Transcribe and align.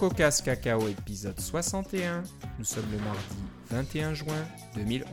CocoCast 0.00 0.46
Cacao 0.46 0.88
épisode 0.88 1.38
61. 1.38 2.22
Nous 2.58 2.64
sommes 2.64 2.90
le 2.90 2.96
mardi 3.04 3.36
21 3.68 4.14
juin 4.14 4.32
2011. 4.74 5.04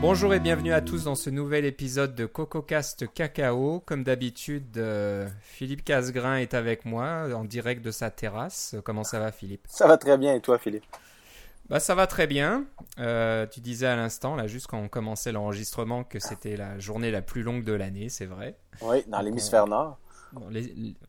Bonjour 0.00 0.34
et 0.34 0.40
bienvenue 0.40 0.72
à 0.72 0.80
tous 0.80 1.04
dans 1.04 1.14
ce 1.14 1.30
nouvel 1.30 1.64
épisode 1.64 2.16
de 2.16 2.26
CocoCast 2.26 3.14
Cacao. 3.14 3.78
Comme 3.86 4.02
d'habitude, 4.02 4.78
euh, 4.78 5.28
Philippe 5.42 5.84
Casgrain 5.84 6.38
est 6.38 6.54
avec 6.54 6.86
moi 6.86 7.28
en 7.32 7.44
direct 7.44 7.84
de 7.84 7.92
sa 7.92 8.10
terrasse. 8.10 8.74
Comment 8.84 9.04
ça 9.04 9.20
va 9.20 9.30
Philippe? 9.30 9.62
Ça 9.68 9.86
va 9.86 9.96
très 9.96 10.18
bien 10.18 10.34
et 10.34 10.40
toi 10.40 10.58
Philippe? 10.58 10.86
Bah, 11.70 11.80
ça 11.80 11.94
va 11.94 12.06
très 12.06 12.26
bien. 12.26 12.66
Euh, 12.98 13.46
tu 13.46 13.60
disais 13.60 13.86
à 13.86 13.96
l'instant, 13.96 14.34
là, 14.34 14.46
juste 14.46 14.66
quand 14.66 14.78
on 14.78 14.88
commençait 14.88 15.32
l'enregistrement, 15.32 16.02
que 16.04 16.18
c'était 16.18 16.56
la 16.56 16.78
journée 16.78 17.10
la 17.10 17.22
plus 17.22 17.42
longue 17.42 17.64
de 17.64 17.72
l'année, 17.72 18.08
c'est 18.08 18.26
vrai. 18.26 18.56
Oui, 18.82 19.04
dans 19.06 19.20
l'hémisphère 19.20 19.66
nord. 19.66 19.98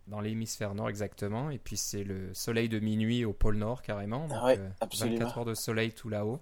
Dans 0.08 0.22
l'hémisphère 0.22 0.74
nord, 0.76 0.90
exactement. 0.90 1.50
Et 1.50 1.58
puis, 1.58 1.78
c'est 1.78 2.04
le 2.04 2.34
soleil 2.34 2.70
de 2.70 2.80
minuit 2.80 3.26
au 3.26 3.34
pôle 3.34 3.58
nord, 3.58 3.82
carrément. 3.82 4.28
Donc, 4.28 4.38
oui, 4.44 4.54
absolument. 4.80 5.18
24 5.18 5.38
heures 5.40 5.46
de 5.46 5.54
soleil 5.56 5.94
tout 5.94 6.10
là-haut. 6.10 6.40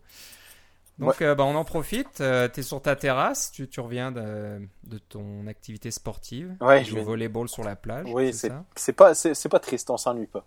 Donc, 0.99 1.21
euh, 1.21 1.33
bah, 1.33 1.45
on 1.45 1.55
en 1.55 1.63
profite. 1.63 2.19
Euh, 2.19 2.49
tu 2.53 2.59
es 2.59 2.63
sur 2.63 2.81
ta 2.81 2.95
terrasse, 2.95 3.51
tu, 3.51 3.69
tu 3.69 3.79
reviens 3.79 4.11
de, 4.11 4.61
de, 4.83 4.97
ton 4.97 5.47
activité 5.47 5.91
sportive. 5.91 6.55
Ouais, 6.59 6.83
je 6.83 6.93
vais... 6.93 7.03
volleyball 7.03 7.47
sur 7.47 7.63
la 7.63 7.77
plage. 7.77 8.05
Oui, 8.11 8.33
c'est 8.33 8.93
pas, 8.93 9.13
pas 9.13 9.59
triste, 9.59 9.89
on 9.89 9.97
s'ennuie 9.97 10.27
pas. 10.27 10.45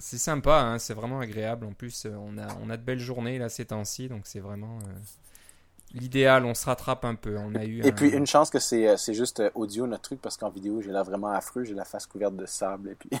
C'est 0.00 0.18
sympa, 0.18 0.60
hein, 0.60 0.78
c'est 0.78 0.94
vraiment 0.94 1.20
agréable. 1.20 1.66
En 1.66 1.72
plus, 1.72 2.06
euh, 2.06 2.16
on 2.18 2.38
a, 2.38 2.48
on 2.62 2.70
a 2.70 2.76
de 2.76 2.82
belles 2.82 2.98
journées 2.98 3.38
là 3.38 3.48
ces 3.48 3.66
temps-ci, 3.66 4.08
donc 4.08 4.22
c'est 4.24 4.40
vraiment 4.40 4.78
euh, 4.78 4.92
l'idéal. 5.92 6.46
On 6.46 6.54
se 6.54 6.64
rattrape 6.64 7.04
un 7.04 7.14
peu. 7.14 7.36
On 7.36 7.54
a 7.54 7.64
eu. 7.64 7.84
Et 7.84 7.92
puis 7.92 8.08
une 8.08 8.26
chance 8.26 8.48
que 8.48 8.58
c'est 8.58 8.88
euh, 8.88 8.96
c'est 8.96 9.12
juste 9.12 9.42
audio 9.54 9.86
notre 9.86 10.02
truc 10.02 10.22
parce 10.22 10.38
qu'en 10.38 10.48
vidéo 10.48 10.80
j'ai 10.80 10.90
l'air 10.90 11.04
vraiment 11.04 11.28
affreux, 11.28 11.64
j'ai 11.64 11.74
la 11.74 11.84
face 11.84 12.06
couverte 12.06 12.34
de 12.34 12.46
sable 12.46 12.90
et 12.90 12.94
puis. 12.94 13.10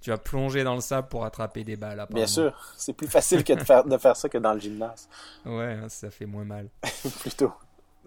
tu 0.00 0.10
vas 0.10 0.18
plonger 0.18 0.64
dans 0.64 0.74
le 0.74 0.80
sable 0.80 1.06
pour 1.06 1.24
attraper 1.24 1.62
des 1.62 1.76
balles. 1.76 2.04
Bien 2.10 2.26
sûr, 2.26 2.52
c'est 2.76 2.94
plus 2.94 3.08
facile 3.08 3.44
que 3.44 3.52
de 3.52 3.62
faire 3.62 3.84
de 3.84 3.96
faire 3.96 4.16
ça 4.16 4.28
que 4.28 4.38
dans 4.38 4.54
le 4.54 4.60
gymnase. 4.60 5.08
Ouais, 5.46 5.78
hein, 5.80 5.88
ça 5.88 6.10
fait 6.10 6.26
moins 6.26 6.44
mal. 6.44 6.68
Plutôt. 7.20 7.52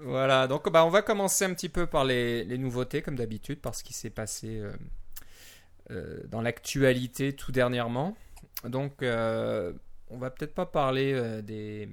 Voilà, 0.03 0.47
donc 0.47 0.69
bah, 0.69 0.83
on 0.83 0.89
va 0.89 1.01
commencer 1.01 1.45
un 1.45 1.53
petit 1.53 1.69
peu 1.69 1.85
par 1.85 2.03
les, 2.03 2.43
les 2.43 2.57
nouveautés 2.57 3.01
comme 3.01 3.15
d'habitude 3.15 3.61
parce 3.61 3.83
qu'il 3.83 3.95
s'est 3.95 4.09
passé 4.09 4.59
euh, 4.59 4.71
dans 6.27 6.41
l'actualité 6.41 7.33
tout 7.33 7.51
dernièrement. 7.51 8.15
Donc, 8.63 9.01
euh, 9.01 9.73
on 10.09 10.17
va 10.17 10.29
peut-être 10.29 10.53
pas 10.53 10.65
parler 10.65 11.13
euh, 11.13 11.41
des 11.41 11.89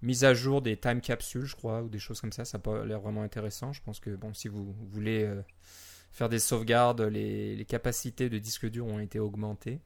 mises 0.00 0.24
à 0.24 0.34
jour 0.34 0.62
des 0.62 0.76
time 0.76 1.00
capsules, 1.00 1.44
je 1.44 1.54
crois, 1.54 1.82
ou 1.82 1.88
des 1.88 1.98
choses 1.98 2.20
comme 2.20 2.32
ça. 2.32 2.44
Ça 2.44 2.58
a 2.64 2.84
l'air 2.84 3.00
vraiment 3.00 3.22
intéressant. 3.22 3.72
Je 3.72 3.82
pense 3.82 4.00
que 4.00 4.10
bon, 4.10 4.34
si 4.34 4.48
vous 4.48 4.72
voulez 4.90 5.30
faire 6.10 6.28
des 6.28 6.40
sauvegardes, 6.40 7.02
les, 7.02 7.64
capacités 7.68 8.28
de 8.28 8.38
disque 8.38 8.68
dur 8.68 8.86
ont 8.86 8.98
été 8.98 9.18
augmentées. 9.20 9.80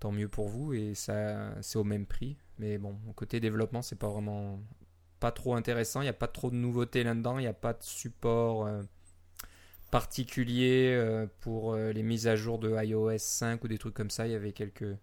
Tant 0.00 0.10
mieux 0.10 0.28
pour 0.28 0.48
vous 0.48 0.72
et 0.74 0.94
ça, 0.94 1.54
c'est 1.62 1.78
au 1.78 1.84
même 1.84 2.04
prix. 2.04 2.36
Mais 2.58 2.78
bon, 2.78 2.98
côté 3.14 3.38
développement, 3.38 3.80
c'est 3.80 3.98
pas 3.98 4.08
vraiment 4.08 4.60
pas 5.20 5.30
trop 5.30 5.54
intéressant. 5.54 6.00
Il 6.00 6.04
n'y 6.04 6.10
a 6.10 6.14
pas 6.14 6.26
trop 6.26 6.50
de 6.50 6.56
nouveautés 6.56 7.04
là-dedans. 7.04 7.38
Il 7.38 7.42
n'y 7.42 7.46
a 7.46 7.52
pas 7.52 7.74
de 7.74 7.82
support 7.82 8.68
particulier 9.94 10.92
euh, 10.92 11.26
pour 11.40 11.72
euh, 11.72 11.92
les 11.92 12.02
mises 12.02 12.26
à 12.26 12.34
jour 12.34 12.58
de 12.58 12.74
iOS 12.84 13.16
5 13.16 13.62
ou 13.62 13.68
des 13.68 13.78
trucs 13.78 13.94
comme 13.94 14.10
ça. 14.10 14.26
Il 14.26 14.32
y 14.32 14.34
avait 14.34 14.50
quelques 14.50 14.96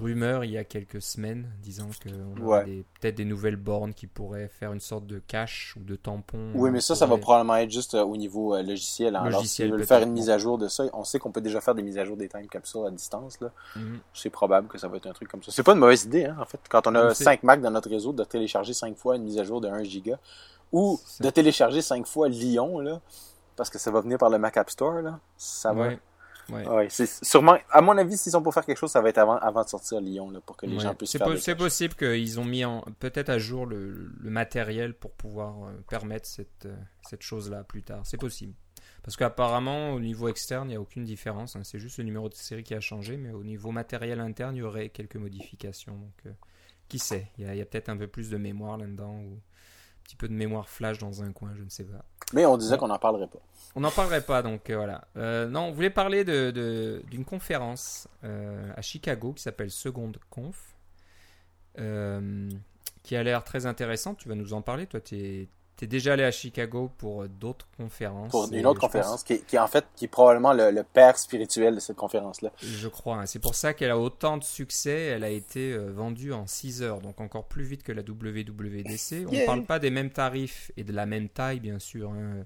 rumeurs 0.00 0.44
il 0.44 0.52
y 0.52 0.56
a 0.56 0.64
quelques 0.64 1.02
semaines 1.02 1.46
disant 1.62 1.88
qu'on 2.02 2.54
a 2.54 2.62
peut-être 2.62 3.16
des 3.16 3.26
nouvelles 3.26 3.56
bornes 3.56 3.92
qui 3.92 4.06
pourraient 4.06 4.48
faire 4.48 4.72
une 4.72 4.80
sorte 4.80 5.06
de 5.06 5.18
cache 5.18 5.76
ou 5.76 5.84
de 5.84 5.94
tampon. 5.94 6.52
Oui, 6.54 6.70
mais 6.70 6.80
ça, 6.80 6.94
ça 6.94 7.04
va 7.04 7.18
probablement 7.18 7.56
être 7.56 7.70
juste 7.70 7.94
euh, 7.96 8.02
au 8.02 8.16
niveau 8.16 8.56
logiciel. 8.62 9.14
Hein. 9.14 9.28
logiciel 9.28 9.68
Alors, 9.68 9.76
veulent 9.76 9.86
faire 9.86 10.02
une 10.04 10.12
mise 10.12 10.30
à 10.30 10.38
jour 10.38 10.56
de 10.56 10.66
ça, 10.66 10.84
on 10.94 11.04
sait 11.04 11.18
qu'on 11.18 11.30
peut 11.30 11.42
déjà 11.42 11.60
faire 11.60 11.74
des 11.74 11.82
mises 11.82 11.98
à 11.98 12.06
jour 12.06 12.16
des 12.16 12.30
time 12.30 12.48
capsules 12.48 12.86
à 12.86 12.90
distance. 12.90 13.38
Là. 13.42 13.52
Mhm. 13.76 13.98
C'est 14.14 14.30
probable 14.30 14.68
que 14.68 14.78
ça 14.78 14.88
va 14.88 14.96
être 14.96 15.06
un 15.06 15.12
truc 15.12 15.28
comme 15.28 15.42
ça. 15.42 15.52
C'est 15.52 15.64
pas 15.64 15.72
une 15.72 15.80
mauvaise 15.80 16.04
idée, 16.04 16.24
hein, 16.24 16.38
en 16.40 16.46
fait. 16.46 16.60
Quand 16.70 16.86
on 16.86 16.94
a 16.94 17.12
5 17.12 17.42
Mac 17.42 17.60
dans 17.60 17.70
notre 17.70 17.90
réseau, 17.90 18.14
de 18.14 18.24
télécharger 18.24 18.72
5 18.72 18.96
fois 18.96 19.16
une 19.16 19.24
mise 19.24 19.36
à 19.36 19.44
jour 19.44 19.60
de 19.60 19.68
1 19.68 19.82
giga 19.82 20.18
ou 20.72 20.98
de 21.20 21.28
télécharger 21.28 21.82
5 21.82 22.06
fois 22.06 22.30
Lyon, 22.30 22.78
là 22.78 23.02
parce 23.56 23.70
que 23.70 23.78
ça 23.78 23.90
va 23.90 24.00
venir 24.00 24.18
par 24.18 24.30
le 24.30 24.38
Mac 24.38 24.56
App 24.56 24.70
Store, 24.70 25.02
là. 25.02 25.20
Ça 25.36 25.72
va. 25.72 25.90
Ouais. 26.48 26.88
c'est 26.90 27.06
sûrement, 27.24 27.56
à 27.70 27.80
mon 27.80 27.96
avis, 27.96 28.16
s'ils 28.16 28.32
sont 28.32 28.42
pour 28.42 28.52
faire 28.52 28.66
quelque 28.66 28.78
chose, 28.78 28.90
ça 28.90 29.00
va 29.00 29.08
être 29.08 29.18
avant, 29.18 29.36
avant 29.36 29.62
de 29.62 29.68
sortir 29.68 30.00
Lyon, 30.00 30.30
là, 30.30 30.40
pour 30.40 30.56
que 30.56 30.66
les 30.66 30.80
gens 30.80 30.94
puissent 30.94 31.16
faire. 31.16 31.38
C'est 31.38 31.54
possible 31.54 31.94
qu'ils 31.94 32.40
ont 32.40 32.44
mis 32.44 32.64
peut-être 32.98 33.28
à 33.28 33.38
jour 33.38 33.66
le, 33.66 34.10
matériel 34.20 34.94
pour 34.94 35.12
pouvoir 35.12 35.64
euh, 35.64 35.72
permettre 35.88 36.26
cette, 36.26 36.66
euh, 36.66 36.76
cette 37.08 37.22
chose-là 37.22 37.64
plus 37.64 37.82
tard. 37.82 38.00
C'est 38.04 38.16
possible. 38.16 38.54
Parce 39.02 39.16
qu'apparemment, 39.16 39.92
au 39.92 40.00
niveau 40.00 40.28
externe, 40.28 40.68
il 40.68 40.72
n'y 40.72 40.76
a 40.76 40.80
aucune 40.80 41.04
différence. 41.04 41.56
Hein. 41.56 41.62
C'est 41.64 41.78
juste 41.78 41.98
le 41.98 42.04
numéro 42.04 42.28
de 42.28 42.34
série 42.34 42.62
qui 42.62 42.74
a 42.74 42.80
changé, 42.80 43.16
mais 43.16 43.30
au 43.30 43.44
niveau 43.44 43.70
matériel 43.70 44.20
interne, 44.20 44.56
il 44.56 44.58
y 44.58 44.62
aurait 44.62 44.90
quelques 44.90 45.16
modifications. 45.16 45.94
Donc, 45.94 46.26
euh, 46.26 46.32
qui 46.88 46.98
sait? 46.98 47.28
Il 47.38 47.44
y 47.44 47.60
a, 47.60 47.62
a 47.62 47.64
peut-être 47.64 47.88
un 47.88 47.96
peu 47.96 48.08
plus 48.08 48.28
de 48.30 48.36
mémoire 48.36 48.76
là-dedans 48.76 49.14
ou 49.20 49.40
petit 50.10 50.16
peu 50.16 50.28
de 50.28 50.34
mémoire 50.34 50.68
flash 50.68 50.98
dans 50.98 51.22
un 51.22 51.30
coin, 51.30 51.52
je 51.56 51.62
ne 51.62 51.68
sais 51.68 51.84
pas. 51.84 52.04
Mais 52.32 52.44
on 52.44 52.56
disait 52.56 52.76
qu'on 52.76 52.88
n'en 52.88 52.98
parlerait 52.98 53.28
pas. 53.28 53.38
On 53.76 53.80
n'en 53.80 53.92
parlerait 53.92 54.22
pas, 54.22 54.42
donc 54.42 54.68
euh, 54.68 54.76
voilà. 54.76 55.04
Euh, 55.16 55.46
non, 55.46 55.66
on 55.66 55.70
voulait 55.70 55.90
parler 55.90 56.24
d'une 56.24 56.50
de, 56.50 57.02
d'une 57.08 57.24
conférence 57.24 58.08
euh, 58.24 58.72
à 58.76 58.82
Chicago 58.82 59.32
qui 59.32 59.42
s'appelle 59.42 59.70
Seconde 59.70 60.18
Conf, 60.28 60.74
qui 61.76 63.16
a 63.16 63.22
l'air 63.22 63.44
très 63.44 63.66
intéressante. 63.66 64.18
Tu 64.18 64.28
vas 64.28 64.34
nous 64.34 64.52
en 64.52 64.62
parler. 64.62 64.86
Toi, 64.86 65.00
tu 65.00 65.16
es, 65.16 65.48
tu 65.80 65.84
es 65.86 65.88
déjà 65.88 66.12
allé 66.12 66.24
à 66.24 66.30
Chicago 66.30 66.90
pour 66.98 67.26
d'autres 67.26 67.66
conférences. 67.78 68.30
Pour 68.30 68.52
une 68.52 68.66
autre 68.66 68.80
conférence, 68.80 69.24
qui, 69.24 69.40
qui, 69.40 69.58
en 69.58 69.66
fait 69.66 69.86
qui 69.96 70.04
est 70.04 70.08
probablement 70.08 70.52
le, 70.52 70.82
père 70.82 71.18
spirituel 71.18 71.74
de 71.76 71.80
cette 71.80 71.96
conférence-là. 71.96 72.52
Je 72.60 72.86
crois. 72.86 73.16
Hein. 73.16 73.26
C'est 73.26 73.38
pour 73.38 73.54
ça 73.54 73.72
qu'elle 73.72 73.90
a 73.90 73.98
autant 73.98 74.36
de 74.36 74.44
succès. 74.44 75.06
Elle 75.06 75.24
a 75.24 75.30
été 75.30 75.74
vendue 75.78 76.34
en 76.34 76.46
6 76.46 76.82
heures, 76.82 77.00
donc 77.00 77.22
encore 77.22 77.46
plus 77.46 77.64
vite 77.64 77.82
que 77.82 77.92
la 77.92 78.02
WWDC. 78.02 79.24
On 79.28 79.32
ne 79.32 79.46
parle 79.46 79.64
pas 79.64 79.78
des 79.78 79.88
mêmes 79.88 80.10
tarifs 80.10 80.70
et 80.76 80.84
de 80.84 80.92
la 80.92 81.06
même 81.06 81.30
taille, 81.30 81.60
bien 81.60 81.78
sûr. 81.78 82.10
Hein. 82.10 82.44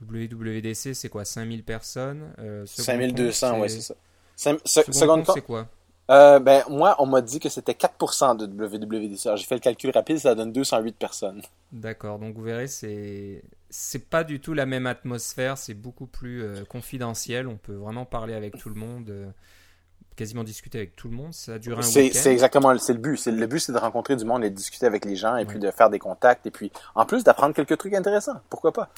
WWDC, 0.00 0.94
c'est 0.94 1.10
quoi? 1.10 1.26
5000 1.26 1.64
personnes 1.64 2.32
euh, 2.38 2.64
5200, 2.66 3.60
ouais, 3.60 3.68
c'est 3.68 3.94
ça. 4.36 4.56
seconde 4.64 5.24
c'est 5.32 5.42
quoi? 5.42 5.68
Euh, 6.10 6.38
ben, 6.38 6.62
moi, 6.68 6.96
on 6.98 7.06
m'a 7.06 7.22
dit 7.22 7.40
que 7.40 7.48
c'était 7.48 7.72
4% 7.72 8.36
de 8.36 8.46
WWDC. 8.46 9.26
Alors, 9.26 9.36
j'ai 9.36 9.46
fait 9.46 9.54
le 9.54 9.60
calcul 9.60 9.90
rapide, 9.90 10.18
ça 10.18 10.34
donne 10.34 10.52
208 10.52 10.96
personnes. 10.96 11.42
D'accord, 11.72 12.18
donc 12.18 12.36
vous 12.36 12.42
verrez, 12.42 12.66
c'est 12.66 13.42
c'est 13.70 14.08
pas 14.08 14.22
du 14.22 14.38
tout 14.38 14.54
la 14.54 14.66
même 14.66 14.86
atmosphère, 14.86 15.58
c'est 15.58 15.74
beaucoup 15.74 16.06
plus 16.06 16.42
euh, 16.42 16.64
confidentiel. 16.64 17.48
On 17.48 17.56
peut 17.56 17.74
vraiment 17.74 18.04
parler 18.04 18.34
avec 18.34 18.56
tout 18.56 18.68
le 18.68 18.76
monde, 18.76 19.10
euh, 19.10 19.26
quasiment 20.14 20.44
discuter 20.44 20.78
avec 20.78 20.94
tout 20.94 21.08
le 21.08 21.16
monde. 21.16 21.32
Ça 21.32 21.58
dure 21.58 21.78
un 21.78 21.82
C'est 21.82 22.06
exactement 22.26 22.76
c'est 22.78 22.92
le 22.92 23.00
but. 23.00 23.26
Le 23.26 23.46
but, 23.46 23.58
c'est 23.58 23.72
de 23.72 23.78
rencontrer 23.78 24.14
du 24.14 24.24
monde 24.24 24.44
et 24.44 24.50
de 24.50 24.54
discuter 24.54 24.86
avec 24.86 25.04
les 25.04 25.16
gens 25.16 25.36
et 25.36 25.44
puis 25.44 25.58
de 25.58 25.70
faire 25.70 25.90
des 25.90 25.98
contacts 25.98 26.46
et 26.46 26.50
puis 26.50 26.70
en 26.94 27.04
plus 27.06 27.24
d'apprendre 27.24 27.54
quelques 27.54 27.76
trucs 27.76 27.94
intéressants. 27.94 28.40
Pourquoi 28.48 28.72
pas? 28.72 28.90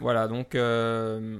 Voilà, 0.00 0.28
donc 0.28 0.54
euh, 0.54 1.38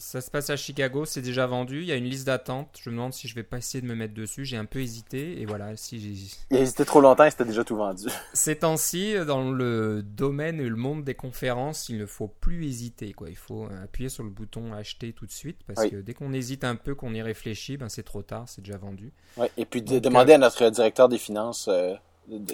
ça 0.00 0.20
se 0.20 0.30
passe 0.30 0.50
à 0.50 0.56
Chicago, 0.56 1.04
c'est 1.04 1.20
déjà 1.20 1.46
vendu. 1.46 1.82
Il 1.82 1.86
y 1.86 1.92
a 1.92 1.96
une 1.96 2.04
liste 2.04 2.26
d'attente. 2.26 2.78
Je 2.82 2.88
me 2.90 2.96
demande 2.96 3.12
si 3.12 3.28
je 3.28 3.34
vais 3.34 3.42
pas 3.42 3.58
essayer 3.58 3.82
de 3.82 3.86
me 3.86 3.94
mettre 3.94 4.14
dessus. 4.14 4.44
J'ai 4.44 4.56
un 4.56 4.64
peu 4.64 4.80
hésité 4.80 5.40
et 5.40 5.44
voilà. 5.44 5.76
Si 5.76 6.00
j'ai... 6.00 6.36
Il 6.50 6.56
a 6.56 6.60
hésité 6.60 6.84
trop 6.84 7.00
longtemps 7.00 7.28
c'était 7.30 7.44
déjà 7.44 7.64
tout 7.64 7.76
vendu. 7.76 8.06
Ces 8.32 8.56
temps-ci, 8.56 9.14
dans 9.26 9.50
le 9.50 10.02
domaine 10.02 10.58
et 10.60 10.68
le 10.68 10.76
monde 10.76 11.04
des 11.04 11.14
conférences, 11.14 11.88
il 11.88 11.98
ne 11.98 12.06
faut 12.06 12.28
plus 12.28 12.66
hésiter. 12.66 13.12
Quoi. 13.12 13.28
Il 13.28 13.36
faut 13.36 13.68
appuyer 13.82 14.08
sur 14.08 14.24
le 14.24 14.30
bouton 14.30 14.72
acheter 14.72 15.12
tout 15.12 15.26
de 15.26 15.32
suite 15.32 15.58
parce 15.66 15.88
que 15.88 15.96
dès 15.96 16.14
qu'on 16.14 16.32
hésite 16.32 16.64
un 16.64 16.76
peu, 16.76 16.94
qu'on 16.94 17.12
y 17.12 17.22
réfléchit, 17.22 17.76
ben 17.76 17.88
c'est 17.88 18.02
trop 18.02 18.22
tard, 18.22 18.44
c'est 18.48 18.62
déjà 18.62 18.78
vendu. 18.78 19.12
Ouais, 19.36 19.50
et 19.56 19.66
puis 19.66 19.82
de, 19.82 19.98
demander 19.98 20.32
euh, 20.32 20.36
à 20.36 20.38
notre 20.38 20.68
directeur 20.70 21.08
des 21.08 21.18
finances. 21.18 21.68
Euh, 21.68 21.94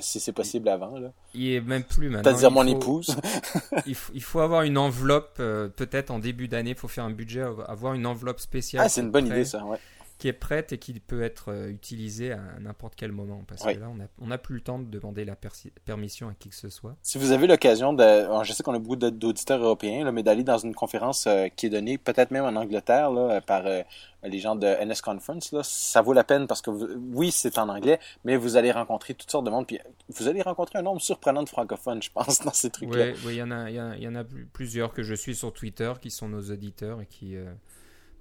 si 0.01 0.21
c'est 0.21 0.33
possible 0.33 0.69
avant. 0.69 0.99
Là. 0.99 1.13
Il 1.35 1.53
est 1.53 1.61
même 1.61 1.83
plus 1.83 2.09
maintenant. 2.09 2.31
C'est-à-dire 2.31 2.51
mon 2.51 2.67
épouse. 2.67 3.17
il, 3.87 3.95
faut, 3.95 4.13
il, 4.15 4.23
faut, 4.23 4.41
avoir 4.41 4.63
une 4.63 4.79
enveloppe, 4.79 5.37
euh, 5.41 5.69
peut-être 5.69 6.11
en 6.11 6.19
début 6.19 6.49
d'année, 6.49 6.71
il 6.71 6.77
faut 6.77 6.89
faire 6.89 7.05
un 7.05 7.11
budget, 7.11 7.45
avoir 7.67 7.95
une 7.95 8.07
enveloppe 8.07 8.41
spéciale. 8.41 8.85
Ah, 8.87 8.89
c'est 8.89 9.01
une 9.01 9.11
bonne 9.11 9.27
idée 9.27 9.45
ça, 9.45 9.65
ouais 9.65 9.79
qui 10.19 10.29
est 10.29 10.33
prête 10.33 10.73
et 10.73 10.79
qui 10.79 10.99
peut 10.99 11.23
être 11.23 11.53
euh, 11.53 11.69
utilisée 11.69 12.33
à 12.33 12.41
n'importe 12.61 12.95
quel 12.97 13.13
moment. 13.13 13.45
Parce 13.47 13.63
que 13.63 13.79
là, 13.79 13.91
on 14.19 14.27
n'a 14.27 14.39
plus 14.39 14.55
le 14.55 14.61
temps 14.63 14.79
de 14.79 14.87
demander 14.87 15.25
la 15.27 15.37
permission 15.85 16.29
à 16.29 16.35
qui 16.35 16.49
que 16.49 16.55
ce 16.55 16.71
soit. 16.71 16.97
Si 17.03 17.19
vous 17.19 17.33
avez 17.33 17.47
l'occasion 17.47 17.93
de. 17.93 18.43
je 18.43 18.53
sais 18.53 18.63
qu'on 18.63 18.75
a 18.75 18.79
beaucoup 18.79 18.97
d'auditeurs 18.97 19.63
européens, 19.63 20.11
mais 20.13 20.23
d'aller 20.23 20.43
dans 20.43 20.57
une 20.57 20.75
conférence 20.75 21.27
euh, 21.27 21.49
qui 21.55 21.67
est 21.67 21.71
donnée 21.71 21.99
peut-être 21.99 22.31
même 22.31 22.45
en 22.45 22.59
Angleterre 22.59 23.11
là, 23.11 23.43
par 23.43 23.67
euh, 23.67 23.83
les 24.23 24.39
gens 24.39 24.57
de 24.57 24.67
NS 24.67 25.03
Conference, 25.03 25.53
là, 25.53 25.61
ça 25.63 26.01
vaut 26.01 26.15
la 26.15 26.25
peine 26.25 26.47
parce 26.47 26.63
que 26.63 26.71
oui, 26.71 27.31
c'est 27.31 27.59
en 27.59 27.69
anglais, 27.69 28.01
mais 28.25 28.37
vous 28.37 28.57
allez 28.57 28.73
rencontrer 28.73 29.13
toutes 29.13 29.31
sortes 29.31 29.45
de 29.45 29.51
monde. 29.51 29.67
Puis 29.67 29.79
vous 30.09 30.29
allez 30.29 30.41
rencontrer 30.41 30.79
un 30.79 30.83
nombre 30.83 31.03
surprenant 31.03 31.43
de 31.43 31.49
francophones, 31.49 32.03
je 32.03 32.11
pense, 32.11 32.41
dans 32.43 32.55
ces 32.55 32.71
trucs-là. 32.71 33.13
Oui, 33.27 33.35
il 33.35 33.37
y, 33.37 33.43
en 33.43 33.51
a, 33.51 33.71
y, 33.71 34.03
y 34.03 34.09
en 34.09 34.15
a 34.15 34.25
plusieurs 34.55 34.95
que 34.95 35.03
je 35.03 35.15
suis 35.15 35.37
sur 35.37 35.53
Twitter 35.53 35.93
qui 36.01 36.11
sont 36.11 36.29
nos 36.29 36.51
auditeurs 36.51 37.03
et 37.03 37.07
qui 37.07 37.37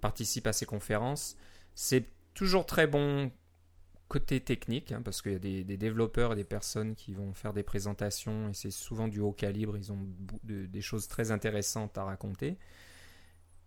participent 0.02 0.48
à 0.48 0.54
ces 0.54 0.66
conférences. 0.66 1.38
C'est 1.76 2.06
toujours 2.34 2.66
très 2.66 2.88
bon 2.88 3.32
côté 4.08 4.40
technique, 4.40 4.92
hein, 4.92 5.02
parce 5.04 5.22
qu'il 5.22 5.34
y 5.34 5.36
a 5.36 5.64
des, 5.64 5.78
développeurs 5.78 6.34
et 6.34 6.36
des 6.36 6.44
personnes 6.44 6.96
qui 6.96 7.14
vont 7.14 7.34
faire 7.34 7.54
des 7.54 7.64
présentations, 7.64 8.50
et 8.50 8.54
c'est 8.54 8.72
souvent 8.72 9.08
du 9.08 9.20
haut 9.20 9.32
calibre, 9.32 9.78
ils 9.78 9.92
ont 9.92 10.08
des 10.44 10.82
choses 10.82 11.08
très 11.08 11.32
intéressantes 11.32 11.98
à 11.98 12.04
raconter. 12.04 12.58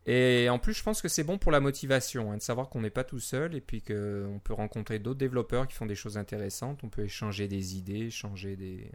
Et 0.07 0.49
en 0.49 0.59
plus, 0.59 0.73
je 0.73 0.83
pense 0.83 1.03
que 1.03 1.09
c'est 1.09 1.23
bon 1.23 1.37
pour 1.37 1.53
la 1.53 1.61
motivation, 1.61 2.33
hein, 2.33 2.39
de 2.39 2.43
savoir 2.43 2.71
qu'on 2.71 2.81
n'est 2.81 2.89
pas 2.89 3.05
tout 3.05 3.19
seul, 3.21 3.55
et 3.55 3.61
puis 3.61 3.83
qu'on 3.83 4.41
peut 4.43 4.55
rencontrer 4.55 4.99
d'autres 4.99 5.19
développeurs 5.19 5.69
qui 5.69 5.75
font 5.75 5.85
des 5.85 5.95
choses 5.95 6.17
intéressantes, 6.17 6.83
on 6.83 6.89
peut 6.89 7.05
échanger 7.05 7.47
des 7.47 7.77
idées, 7.77 8.07
échanger 8.07 8.57
des, 8.57 8.91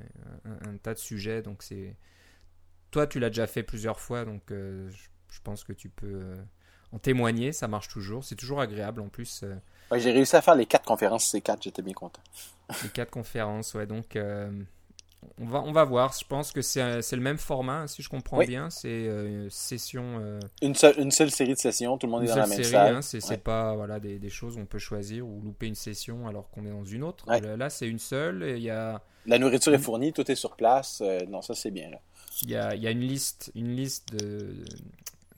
un, 0.45 0.77
tas 0.77 0.95
de 0.95 0.99
sujets, 0.99 1.41
donc 1.41 1.61
c'est... 1.61 1.95
Toi, 2.89 3.05
tu 3.05 3.19
l'as 3.19 3.29
déjà 3.29 3.47
fait 3.47 3.63
plusieurs 3.63 3.99
fois, 3.99 4.25
donc 4.25 4.51
euh, 4.51 4.89
je, 5.29 5.39
pense 5.43 5.63
que 5.63 5.73
tu 5.73 5.89
peux... 5.89 6.21
Euh, 6.23 6.35
en 6.93 6.99
témoigner, 6.99 7.51
ça 7.51 7.67
marche 7.67 7.87
toujours. 7.87 8.23
C'est 8.23 8.35
toujours 8.35 8.61
agréable 8.61 9.01
en 9.01 9.09
plus. 9.09 9.41
Euh. 9.43 9.55
j'ai 9.97 10.11
réussi 10.11 10.35
à 10.35 10.41
faire 10.41 10.55
les 10.55 10.65
quatre 10.65 10.85
conférences, 10.85 11.25
ces 11.25 11.41
quatre, 11.41 11.63
j'étais 11.63 11.81
bien 11.81 11.93
content. 11.93 12.21
Les 12.83 12.89
quatre 12.89 13.09
conférences, 13.09 13.73
ouais, 13.73 13.87
donc 13.87 14.15
euh, 14.15 14.49
on, 15.39 15.45
va, 15.45 15.61
on 15.63 15.71
va 15.71 15.83
voir. 15.83 16.13
Je 16.17 16.25
pense 16.25 16.51
que 16.51 16.61
c'est 16.61 16.81
le 17.11 17.21
même 17.21 17.37
format, 17.37 17.87
si 17.87 18.03
je 18.03 18.09
comprends 18.09 18.39
bien. 18.39 18.69
C'est 18.69 18.87
euh, 18.87 19.49
session. 19.49 20.39
Une, 20.61 20.75
seule, 20.75 20.99
une 20.99 21.11
seule 21.11 21.31
série 21.31 21.53
de 21.53 21.59
sessions, 21.59 21.97
tout 21.97 22.05
le 22.05 22.11
monde 22.11 22.23
est 22.23 22.27
dans 22.27 22.35
la 22.35 22.47
même 22.47 22.63
salle. 22.63 22.95
Hein, 22.95 23.01
c'est 23.01 23.43
pas 23.43 23.75
voilà, 23.75 23.99
des, 23.99 24.19
des, 24.19 24.29
choses 24.29 24.57
où 24.57 24.59
on 24.59 24.65
peut 24.65 24.79
choisir 24.79 25.27
ou 25.27 25.41
louper 25.41 25.67
une 25.67 25.75
session 25.75 26.27
alors 26.27 26.49
qu'on 26.51 26.65
est 26.65 26.71
dans 26.71 26.85
une 26.85 27.03
autre. 27.03 27.25
Là, 27.27 27.69
c'est 27.69 27.87
une 27.87 27.99
seule 27.99 28.53
il 28.55 28.63
y 28.63 28.69
a. 28.69 29.01
La 29.25 29.39
nourriture 29.39 29.73
est 29.73 29.79
fournie, 29.79 30.13
tout 30.13 30.29
est 30.29 30.35
sur 30.35 30.55
place. 30.55 31.01
non, 31.27 31.41
ça 31.41 31.55
c'est 31.55 31.71
bien 31.71 31.89
là. 31.89 31.99
Il 32.41 32.49
y 32.49 32.55
a, 32.55 32.75
y 32.75 32.87
a, 32.87 32.91
une 32.91 33.01
liste, 33.01 33.51
une 33.55 33.75
liste 33.75 34.15
de, 34.15 34.55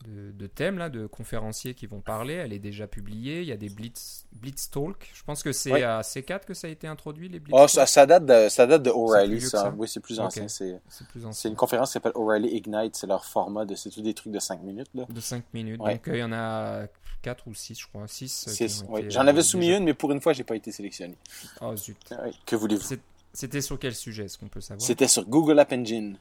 de, 0.07 0.47
thèmes, 0.47 0.77
là, 0.77 0.89
de 0.89 1.07
conférenciers 1.07 1.73
qui 1.73 1.87
vont 1.87 2.01
parler. 2.01 2.33
Elle 2.33 2.53
est 2.53 2.59
déjà 2.59 2.87
publiée. 2.87 3.41
Il 3.41 3.47
y 3.47 3.51
a 3.51 3.57
des 3.57 3.69
Blitz, 3.69 4.25
Blitz 4.33 4.69
Talk. 4.69 5.11
Je 5.13 5.23
pense 5.23 5.43
que 5.43 5.51
c'est 5.51 5.83
à 5.83 6.01
C4 6.01 6.45
que 6.45 6.53
ça 6.53 6.67
a 6.67 6.69
été 6.69 6.87
introduit, 6.87 7.29
les 7.29 7.39
Blitz 7.39 7.55
oh, 7.57 7.67
ça, 7.67 7.85
ça, 7.85 8.05
date 8.05 8.25
de, 8.25 8.49
ça 8.49 8.67
date 8.67 8.83
de 8.83 8.89
O'Reilly, 8.89 9.41
ça. 9.41 9.73
Oui, 9.77 9.87
c'est 9.87 9.99
plus 9.99 10.19
ancien. 10.19 10.47
C'est 10.47 11.49
une 11.49 11.55
conférence 11.55 11.89
qui 11.89 11.93
s'appelle 11.93 12.13
O'Reilly 12.15 12.49
Ignite. 12.57 12.95
C'est 12.95 13.07
leur 13.07 13.25
format. 13.25 13.65
de 13.65 13.75
C'est 13.75 13.89
tout 13.89 14.01
des 14.01 14.13
trucs 14.13 14.33
de 14.33 14.39
5 14.39 14.61
minutes. 14.63 14.89
Là. 14.93 15.05
De 15.09 15.19
5 15.19 15.43
minutes. 15.53 15.79
Donc, 15.79 16.07
euh, 16.07 16.15
il 16.15 16.19
y 16.19 16.23
en 16.23 16.33
a 16.33 16.87
4 17.21 17.47
ou 17.47 17.53
6, 17.53 17.79
je 17.79 17.87
crois. 17.87 18.07
6. 18.07 18.83
Euh, 18.89 19.09
J'en 19.09 19.27
avais 19.27 19.41
soumis 19.41 19.75
une, 19.75 19.83
mais 19.83 19.93
pour 19.93 20.11
une 20.11 20.21
fois, 20.21 20.33
j'ai 20.33 20.43
pas 20.43 20.55
été 20.55 20.71
sélectionné. 20.71 21.17
Oh, 21.61 21.75
zut. 21.75 21.97
Que 22.45 22.55
voulez-vous? 22.55 22.97
C'était 23.33 23.61
sur 23.61 23.77
quel 23.77 23.93
sujet, 23.93 24.25
est-ce 24.25 24.37
qu'on 24.37 24.47
peut 24.47 24.61
savoir? 24.61 24.85
C'était 24.85 25.09
sur 25.09 25.25
Google 25.25 25.59
App 25.59 25.73
Engine. 25.73 26.17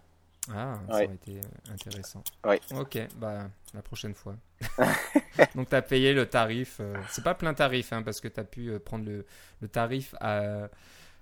Ah, 0.53 0.75
ça 0.89 0.95
aurait 0.95 1.05
été 1.07 1.39
euh, 1.39 1.73
intéressant. 1.73 2.23
Oui. 2.45 2.57
Ok, 2.77 2.99
bah 3.17 3.49
la 3.73 3.83
prochaine 3.83 4.15
fois. 4.15 4.35
Donc 5.55 5.69
tu 5.69 5.75
as 5.75 5.83
payé 5.83 6.13
le 6.13 6.27
tarif. 6.27 6.79
Euh, 6.81 6.95
c'est 7.11 7.25
pas 7.25 7.35
plein 7.35 7.55
tarif, 7.55 7.93
hein, 7.93 8.03
parce 8.03 8.21
que 8.21 8.29
tu 8.29 8.41
as 8.41 8.45
pu 8.45 8.69
euh, 8.69 8.79
prendre 8.79 9.05
le, 9.05 9.25
le 9.61 9.69
tarif 9.69 10.15
à. 10.21 10.69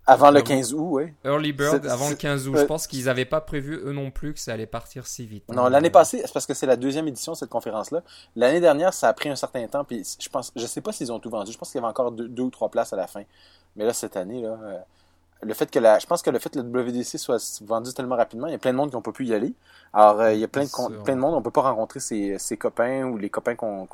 Avant 0.04 0.32
le 0.32 0.42
15 0.42 0.74
août, 0.74 0.88
oui. 0.90 1.14
Early 1.24 1.52
Bird, 1.52 1.86
avant 1.86 2.08
le 2.08 2.16
15 2.16 2.48
août. 2.48 2.56
Je 2.58 2.64
pense 2.64 2.88
qu'ils 2.88 3.04
n'avaient 3.04 3.24
pas 3.24 3.40
prévu, 3.40 3.76
eux 3.84 3.92
non 3.92 4.10
plus, 4.10 4.34
que 4.34 4.40
ça 4.40 4.52
allait 4.52 4.66
partir 4.66 5.06
si 5.06 5.24
vite. 5.26 5.48
Non, 5.48 5.68
l'année 5.68 5.90
passée, 5.90 6.22
c'est 6.24 6.32
parce 6.32 6.44
que 6.44 6.54
c'est 6.54 6.66
la 6.66 6.74
deuxième 6.74 7.06
édition 7.06 7.32
de 7.32 7.36
cette 7.36 7.50
conférence-là. 7.50 8.02
L'année 8.34 8.60
dernière, 8.60 8.92
ça 8.92 9.08
a 9.08 9.12
pris 9.12 9.28
un 9.28 9.36
certain 9.36 9.64
temps, 9.68 9.84
puis 9.84 10.02
je 10.18 10.28
pense, 10.28 10.50
je 10.56 10.66
sais 10.66 10.80
pas 10.80 10.90
s'ils 10.90 11.12
ont 11.12 11.20
tout 11.20 11.30
vendu. 11.30 11.52
Je 11.52 11.58
pense 11.58 11.70
qu'il 11.70 11.80
y 11.80 11.84
avait 11.84 11.90
encore 11.90 12.10
deux, 12.10 12.26
deux, 12.26 12.42
ou 12.42 12.50
trois 12.50 12.68
places 12.68 12.92
à 12.92 12.96
la 12.96 13.06
fin. 13.06 13.22
Mais 13.76 13.84
là, 13.84 13.92
cette 13.92 14.16
année, 14.16 14.42
là, 14.42 14.84
le 15.42 15.54
fait 15.54 15.70
que 15.70 15.78
la, 15.78 15.98
je 15.98 16.06
pense 16.06 16.22
que 16.22 16.30
le 16.30 16.38
fait 16.38 16.50
que 16.50 16.60
le 16.60 16.64
WDC 16.64 17.18
soit 17.18 17.62
vendu 17.64 17.92
tellement 17.92 18.16
rapidement, 18.16 18.46
il 18.46 18.52
y 18.52 18.54
a 18.54 18.58
plein 18.58 18.72
de 18.72 18.76
monde 18.76 18.90
qui 18.90 18.96
n'ont 18.96 19.02
pas 19.02 19.12
pu 19.12 19.26
y 19.26 19.34
aller. 19.34 19.54
Alors, 19.92 20.20
euh, 20.20 20.32
il 20.32 20.40
y 20.40 20.44
a 20.44 20.48
plein 20.48 20.64
de, 20.64 21.02
plein 21.02 21.14
de 21.14 21.20
monde, 21.20 21.34
on 21.34 21.42
peut 21.42 21.50
pas 21.50 21.62
rencontrer 21.62 22.00
ses, 22.00 22.38
ses 22.38 22.56
copains 22.56 23.04
ou 23.04 23.18
les 23.18 23.30
copains 23.30 23.56
qu'on 23.56 23.86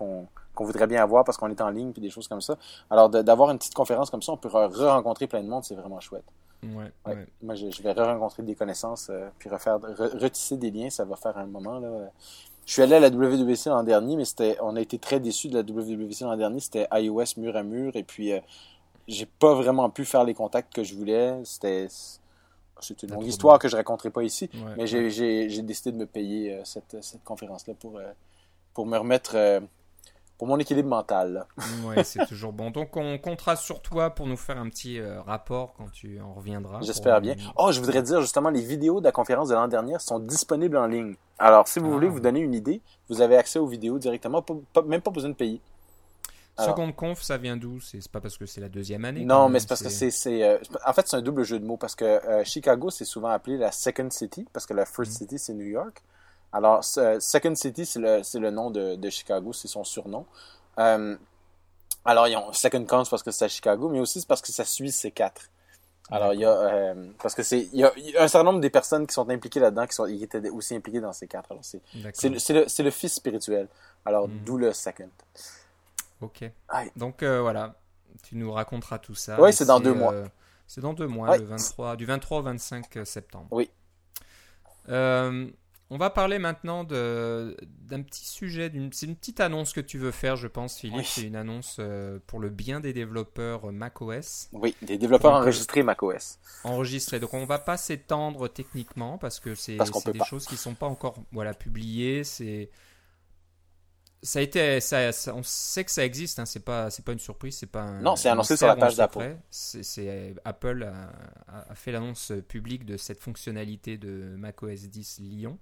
qu'on 0.59 0.65
voudrait 0.65 0.89
bien 0.89 1.01
avoir 1.01 1.25
parce 1.25 1.39
qu'on 1.39 1.51
est 1.51 1.61
en 1.61 1.71
ligne 1.71 1.93
puis 1.93 2.03
des 2.03 2.11
choses 2.11 2.27
comme 2.27 2.41
ça. 2.41 2.57
Alors, 2.91 3.09
d'avoir 3.09 3.51
une 3.51 3.59
petite 3.59 3.75
conférence 3.75 4.11
comme 4.11 4.23
ça, 4.23 4.33
on 4.33 4.37
peut 4.37 4.49
re-rencontrer 4.49 5.29
plein 5.29 5.41
de 5.41 5.49
monde, 5.49 5.63
c'est 5.63 5.77
vraiment 5.77 6.01
chouette. 6.01 6.25
Ouais, 6.65 6.91
ouais. 7.07 7.27
Moi, 7.43 7.55
je, 7.55 7.81
vais 7.81 7.93
re-rencontrer 7.93 8.43
des 8.43 8.57
connaissances 8.57 9.09
euh, 9.09 9.29
puis 9.39 9.49
refaire, 9.49 9.79
retisser 9.81 10.57
des 10.57 10.73
liens, 10.73 10.91
ça 10.91 11.05
va 11.05 11.15
faire 11.15 11.39
un 11.39 11.47
moment 11.47 11.79
là. 11.79 12.11
Je 12.67 12.73
suis 12.73 12.83
allé 12.83 12.97
à 12.97 13.01
la 13.01 13.09
WWC 13.09 13.71
l'an 13.71 13.83
dernier, 13.83 14.17
mais 14.17 14.27
c'était, 14.27 14.59
on 14.61 14.77
a 14.77 14.81
été 14.81 14.99
très 14.99 15.21
déçus 15.21 15.49
de 15.49 15.55
la 15.55 15.63
WWC 15.63 16.25
l'an 16.25 16.37
dernier. 16.37 16.61
C'était 16.61 16.87
iOS 16.93 17.39
mur 17.39 17.57
à 17.57 17.63
mur 17.63 17.95
et 17.95 18.03
puis 18.03 18.33
euh, 18.33 18.41
j'ai 19.09 19.27
pas 19.27 19.55
vraiment 19.55 19.91
pu 19.91 20.05
faire 20.05 20.23
les 20.23 20.35
contacts 20.35 20.73
que 20.73 20.85
je 20.85 20.95
voulais. 20.95 21.41
C'était 21.45 21.89
c'est 22.81 23.03
une 23.03 23.11
longue 23.11 23.27
histoire 23.27 23.59
que 23.59 23.69
je 23.69 23.77
raconterai 23.77 24.11
pas 24.11 24.23
ici, 24.23 24.49
mais 24.77 24.87
j'ai 24.87 25.63
décidé 25.63 25.93
de 25.93 25.97
me 25.97 26.07
payer 26.07 26.55
euh, 26.55 26.61
cette, 26.65 27.03
cette 27.03 27.25
conférence-là 27.25 27.75
pour, 27.75 27.99
euh, 27.99 28.13
pour 28.75 28.87
me 28.87 28.97
remettre 28.97 29.33
euh, 29.35 29.61
pour 30.37 30.47
mon 30.47 30.59
équilibre 30.59 30.89
mental. 30.89 31.47
Oui, 31.85 31.97
c'est 32.05 32.25
toujours 32.27 32.53
bon. 32.53 32.71
Donc 32.71 32.97
on 32.97 33.19
comptera 33.19 33.57
sur 33.57 33.83
toi 33.83 34.11
pour 34.11 34.29
nous 34.29 34.37
faire 34.37 34.59
un 34.59 34.69
petit 34.69 35.01
rapport 35.01 35.75
quand 35.77 35.91
tu 35.91 36.21
en 36.21 36.35
reviendras. 36.35 36.81
J'espère 36.83 37.21
bien. 37.21 37.35
Oh, 37.57 37.73
je 37.73 37.81
voudrais 37.81 38.03
dire 38.03 38.21
justement, 38.21 38.51
les 38.51 38.63
vidéos 38.63 39.01
de 39.01 39.05
la 39.05 39.13
conférence 39.13 39.49
de 39.49 39.55
l'an 39.55 39.67
dernier 39.67 39.99
sont 39.99 40.21
disponibles 40.21 40.77
en 40.77 40.87
ligne. 40.87 41.17
Alors, 41.41 41.67
si 41.67 41.81
vous 41.81 41.91
voulez 41.91 42.07
ah. 42.07 42.11
vous 42.11 42.21
donner 42.21 42.41
une 42.41 42.55
idée, 42.55 42.81
vous 43.09 43.21
avez 43.21 43.37
accès 43.37 43.59
aux 43.59 43.67
vidéos 43.67 43.99
directement, 43.99 44.45
même 44.87 45.01
pas 45.01 45.11
besoin 45.11 45.31
de 45.31 45.35
payer. 45.35 45.61
Seconde 46.65 46.97
conf, 46.97 47.23
ça 47.23 47.37
vient 47.37 47.57
d'où? 47.57 47.81
C'est 47.81 48.07
pas 48.09 48.21
parce 48.21 48.37
que 48.37 48.47
c'est 48.47 48.61
la 48.61 48.69
deuxième 48.69 49.05
année 49.05 49.25
Non, 49.25 49.49
mais 49.49 49.61
c'est 49.61 49.69
parce 49.69 49.83
que 49.83 49.89
c'est. 49.89 50.43
Euh, 50.43 50.59
en 50.87 50.93
fait, 50.93 51.07
c'est 51.07 51.17
un 51.17 51.23
double 51.23 51.45
jeu 51.45 51.59
de 51.59 51.65
mots 51.65 51.77
parce 51.77 51.95
que 51.95 52.05
euh, 52.05 52.45
Chicago, 52.45 52.91
c'est 52.91 53.05
souvent 53.05 53.29
appelé 53.29 53.57
la 53.57 53.71
Second 53.71 54.11
City 54.11 54.47
parce 54.53 54.67
que 54.67 54.75
la 54.75 54.85
First 54.85 55.13
mm. 55.13 55.15
City, 55.17 55.39
c'est 55.39 55.55
New 55.55 55.67
York. 55.67 56.03
Alors, 56.53 56.83
Second 56.83 57.55
City, 57.55 57.87
c'est 57.87 58.01
le, 58.01 58.23
le, 58.41 58.51
nom 58.51 58.71
de, 58.71 58.97
de 58.97 59.11
Chicago, 59.11 59.53
c'est 59.53 59.69
son 59.69 59.85
surnom. 59.85 60.27
Euh, 60.79 61.17
alors, 62.05 62.27
ils 62.27 62.37
ont 62.37 62.53
Second 62.53 62.85
Conf 62.87 63.11
parce 63.11 63.23
que 63.23 63.31
c'est 63.31 63.45
à 63.45 63.49
Chicago, 63.49 63.89
mais 63.89 64.01
aussi 64.01 64.21
c'est 64.21 64.29
parce 64.29 64.43
que 64.43 64.51
ça 64.51 64.65
suit 64.65 64.89
C4. 64.89 65.33
Alors, 66.11 66.33
il 66.33 66.41
y 66.41 66.45
a. 66.45 66.95
parce 67.23 67.35
que 67.35 67.43
c'est. 67.43 67.69
Il 67.73 67.81
y, 67.81 67.85
a 67.85 67.93
un 68.19 68.29
certain 68.29 68.45
nombre 68.45 68.61
des 68.61 68.71
personnes 68.71 69.07
qui 69.07 69.13
sont 69.13 69.29
impliquées 69.29 69.61
là-dedans 69.61 69.87
qui, 69.87 69.95
sont, 69.95 70.07
qui 70.07 70.25
étaient 70.25 70.49
aussi 70.49 70.75
impliquées 70.75 71.01
dans 71.01 71.11
C4. 71.11 71.43
Alors, 71.51 71.63
c'est 71.63 71.83
le, 72.31 72.55
le, 72.55 72.85
le, 72.85 72.91
fils 72.91 73.13
spirituel. 73.13 73.69
Alors, 74.07 74.27
mm. 74.27 74.39
d'où 74.47 74.57
le 74.57 74.73
Second. 74.73 75.11
Ok. 76.21 76.45
Donc 76.97 77.23
euh, 77.23 77.41
voilà, 77.41 77.81
tu 78.23 78.37
nous 78.37 78.53
raconteras 78.53 78.99
tout 78.99 79.15
ça. 79.15 79.41
Oui, 79.41 79.53
c'est 79.53 79.67
dans 79.67 79.81
deux 79.81 79.95
mois. 79.95 80.13
Euh, 80.13 80.27
c'est 80.67 80.81
dans 80.81 80.93
deux 80.93 81.07
mois, 81.07 81.37
le 81.39 81.45
23, 81.45 81.97
du 81.97 82.05
23 82.05 82.41
au 82.41 82.43
25 82.43 82.97
euh, 82.97 83.05
septembre. 83.05 83.47
Oui. 83.51 83.71
on 84.89 85.97
va 85.97 86.11
parler 86.11 86.39
maintenant 86.39 86.85
d'un 86.85 88.03
petit 88.03 88.27
sujet, 88.27 88.71
c'est 88.93 89.07
une 89.07 89.17
petite 89.17 89.41
annonce 89.41 89.73
que 89.73 89.81
tu 89.81 89.97
veux 89.97 90.11
faire, 90.11 90.37
je 90.37 90.47
pense, 90.47 90.79
Philippe. 90.79 91.07
C'est 91.07 91.23
une 91.23 91.37
annonce 91.37 91.81
pour 92.27 92.41
le 92.41 92.51
bien 92.51 92.81
des 92.81 92.93
développeurs 92.93 93.73
macOS. 93.73 94.49
Oui, 94.53 94.75
des 94.83 94.99
développeurs 94.99 95.35
enregistrés 95.35 95.83
macOS. 95.83 96.39
Enregistrés. 96.65 97.21
Donc 97.21 97.33
on 97.33 97.47
va 97.47 97.59
pas 97.59 97.77
s'étendre 97.77 98.49
techniquement 98.49 99.19
parce 99.19 99.41
que 99.41 99.55
c'est 99.55 99.79
des 100.13 100.25
choses 100.25 100.47
qui 100.47 100.57
sont 100.57 100.75
pas 100.75 100.87
encore 100.87 101.15
voilà 101.33 101.55
publiées. 101.55 102.25
C'est 102.25 102.71
ça 104.23 104.41
a 104.41 104.43
été, 104.43 104.81
ça, 104.81 105.11
on 105.35 105.43
sait 105.43 105.85
que 105.85 105.91
ça 105.91 106.05
existe, 106.05 106.39
hein, 106.39 106.47
c'est 106.47 106.65
pas, 106.65 106.91
c'est 106.91 107.05
pas 107.05 107.13
une 107.13 107.19
surprise, 107.19 107.57
c'est 107.57 107.67
pas. 107.67 107.93
non, 108.01 108.17
c'est 108.17 108.29
annoncé 108.29 108.57
sur 108.57 108.67
la 108.67 108.77
page 108.77 108.97
d'Apple. 108.97 109.37
C'est, 109.51 110.35
Apple 110.45 110.83
a, 110.83 111.13
a, 111.71 111.75
fait 111.75 111.93
l'annonce 111.93 112.33
publique 112.49 112.85
de 112.85 112.97
cette 112.97 113.21
fonctionnalité 113.21 113.97
de 113.97 114.35
macOS 114.37 114.89
10 114.89 115.21
Lyon. 115.21 115.59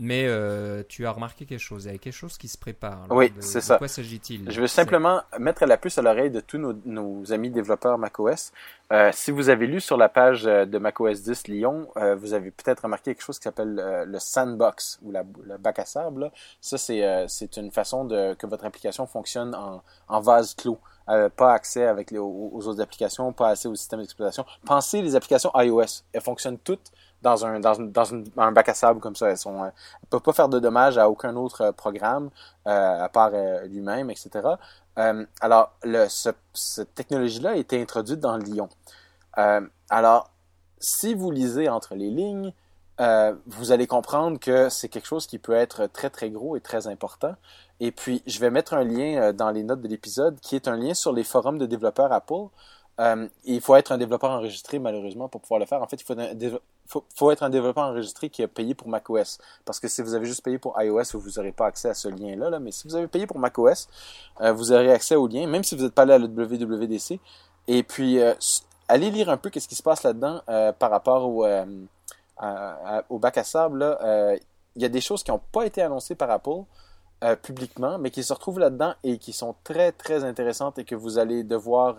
Mais 0.00 0.26
euh, 0.28 0.84
tu 0.88 1.06
as 1.06 1.10
remarqué 1.10 1.44
quelque 1.44 1.58
chose, 1.58 1.86
il 1.86 1.92
y 1.92 1.94
a 1.96 1.98
quelque 1.98 2.12
chose 2.12 2.38
qui 2.38 2.46
se 2.46 2.56
prépare. 2.56 3.06
oui, 3.10 3.32
c'est 3.40 3.60
ça. 3.60 3.74
De 3.74 3.78
quoi 3.78 3.88
s'agit-il? 3.88 4.48
Je 4.48 4.60
veux 4.60 4.68
simplement 4.68 5.22
mettre 5.40 5.66
la 5.66 5.76
puce 5.76 5.98
à 5.98 6.02
l'oreille 6.02 6.30
de 6.30 6.38
tous 6.38 6.56
nos, 6.56 7.32
amis 7.32 7.50
développeurs 7.50 7.98
macOS. 7.98 8.52
Euh, 8.92 9.10
si 9.12 9.32
vous 9.32 9.48
avez 9.48 9.66
lu 9.66 9.80
sur 9.80 9.96
la 9.96 10.08
page 10.08 10.46
euh, 10.46 10.64
de 10.66 10.78
macOS 10.78 11.22
10 11.22 11.48
Lyon, 11.48 11.88
euh, 11.96 12.14
vous 12.14 12.32
avez 12.32 12.52
peut-être 12.52 12.84
remarqué 12.84 13.12
quelque 13.12 13.24
chose 13.24 13.40
qui 13.40 13.42
s'appelle 13.42 14.04
le 14.06 14.18
sandbox 14.20 15.00
ou 15.02 15.10
la, 15.10 15.24
le 15.42 15.58
bac 15.58 15.80
à 15.80 15.84
sable. 15.84 16.30
Ça, 16.60 16.78
c'est 16.78 17.56
une 17.56 17.72
façon 17.72 18.04
de 18.04 18.34
que 18.34 18.46
votre 18.46 18.64
application 18.66 19.04
fonctionne 19.08 19.52
en, 19.56 19.82
en 20.06 20.20
vase 20.20 20.54
clos. 20.54 20.78
pas 21.06 21.52
accès 21.52 21.86
avec 21.86 22.12
les, 22.12 22.18
aux, 22.18 22.50
aux, 22.52 22.68
autres 22.68 22.80
applications, 22.80 23.32
pas 23.32 23.48
accès 23.48 23.66
au 23.66 23.74
système 23.74 24.00
d'exploitation. 24.00 24.46
Pensez 24.64 25.02
les 25.02 25.16
applications 25.16 25.50
iOS. 25.56 26.04
Elles 26.12 26.22
fonctionnent 26.22 26.58
toutes 26.58 26.92
dans 27.22 27.44
un 27.46 27.60
dans, 27.60 27.76
dans 27.76 28.14
un 28.36 28.52
bac 28.52 28.68
à 28.68 28.74
sable 28.74 29.00
comme 29.00 29.16
ça. 29.16 29.28
Elles 29.30 29.38
sont 29.38 29.64
euh, 29.64 29.68
peuvent 30.10 30.22
pas 30.22 30.32
faire 30.32 30.48
de 30.48 30.58
dommages 30.58 30.98
à 30.98 31.08
aucun 31.08 31.34
autre 31.36 31.62
euh, 31.62 31.72
programme 31.72 32.30
euh, 32.66 33.04
à 33.04 33.08
part 33.08 33.32
lui-même, 33.66 34.10
etc. 34.10 34.48
alors, 35.40 35.72
cette 36.12 36.94
technologie-là 36.94 37.50
a 37.50 37.56
été 37.56 37.80
introduite 37.80 38.20
dans 38.20 38.36
Lyon. 38.36 38.68
alors, 39.90 40.30
si 40.80 41.14
vous 41.14 41.30
lisez 41.30 41.68
entre 41.68 41.94
les 41.94 42.10
lignes, 42.10 42.52
vous 43.46 43.70
allez 43.70 43.86
comprendre 43.86 44.40
que 44.40 44.68
c'est 44.68 44.88
quelque 44.88 45.06
chose 45.06 45.28
qui 45.28 45.38
peut 45.38 45.54
être 45.54 45.86
très 45.86 46.10
très 46.10 46.30
gros 46.30 46.56
et 46.56 46.60
très 46.60 46.88
important. 46.88 47.36
Et 47.78 47.92
puis, 47.92 48.22
je 48.26 48.40
vais 48.40 48.50
mettre 48.50 48.74
un 48.74 48.82
lien 48.82 49.32
dans 49.32 49.50
les 49.50 49.62
notes 49.62 49.80
de 49.80 49.88
l'épisode 49.88 50.40
qui 50.40 50.56
est 50.56 50.66
un 50.66 50.76
lien 50.76 50.94
sur 50.94 51.12
les 51.12 51.24
forums 51.24 51.58
de 51.58 51.66
développeurs 51.66 52.12
Apple. 52.12 52.48
Il 53.44 53.60
faut 53.60 53.76
être 53.76 53.92
un 53.92 53.98
développeur 53.98 54.30
enregistré 54.30 54.78
malheureusement 54.78 55.28
pour 55.28 55.40
pouvoir 55.40 55.60
le 55.60 55.66
faire. 55.66 55.80
En 55.82 55.86
fait, 55.86 56.00
il 56.00 56.58
faut 57.14 57.30
être 57.30 57.42
un 57.42 57.50
développeur 57.50 57.84
enregistré 57.84 58.28
qui 58.28 58.42
a 58.42 58.48
payé 58.48 58.74
pour 58.74 58.88
macOS. 58.88 59.38
Parce 59.64 59.78
que 59.78 59.86
si 59.86 60.02
vous 60.02 60.14
avez 60.14 60.26
juste 60.26 60.42
payé 60.42 60.58
pour 60.58 60.80
iOS, 60.82 61.04
vous 61.14 61.30
n'aurez 61.36 61.52
pas 61.52 61.66
accès 61.66 61.88
à 61.88 61.94
ce 61.94 62.08
lien-là. 62.08 62.50
Là. 62.50 62.58
Mais 62.58 62.72
si 62.72 62.88
vous 62.88 62.96
avez 62.96 63.06
payé 63.06 63.26
pour 63.26 63.38
macOS, 63.38 63.88
euh, 64.40 64.52
vous 64.52 64.72
aurez 64.72 64.92
accès 64.92 65.14
au 65.14 65.28
lien. 65.28 65.46
Même 65.46 65.62
si 65.62 65.76
vous 65.76 65.84
n'êtes 65.84 65.94
pas 65.94 66.02
allé 66.02 66.14
à 66.14 66.18
la 66.18 66.26
WWDC, 66.26 67.20
Et 67.68 67.82
puis, 67.84 68.18
allez 68.88 69.10
lire 69.10 69.28
un 69.28 69.36
peu 69.36 69.50
qu'est-ce 69.50 69.68
qui 69.68 69.76
se 69.76 69.82
passe 69.82 70.02
là-dedans 70.02 70.40
par 70.78 70.90
rapport 70.90 71.28
au, 71.28 71.46
au 73.08 73.18
bac 73.18 73.38
à 73.38 73.44
sable. 73.44 73.96
Il 74.74 74.82
y 74.82 74.84
a 74.84 74.88
des 74.88 75.00
choses 75.00 75.22
qui 75.22 75.30
n'ont 75.30 75.42
pas 75.52 75.66
été 75.66 75.82
annoncées 75.82 76.16
par 76.16 76.30
Apple. 76.30 76.64
publiquement, 77.42 77.98
mais 77.98 78.10
qui 78.10 78.24
se 78.24 78.32
retrouvent 78.32 78.58
là-dedans 78.58 78.94
et 79.04 79.18
qui 79.18 79.32
sont 79.32 79.54
très, 79.62 79.92
très 79.92 80.24
intéressantes 80.24 80.78
et 80.78 80.84
que 80.84 80.94
vous 80.96 81.18
allez 81.18 81.44
devoir 81.44 81.96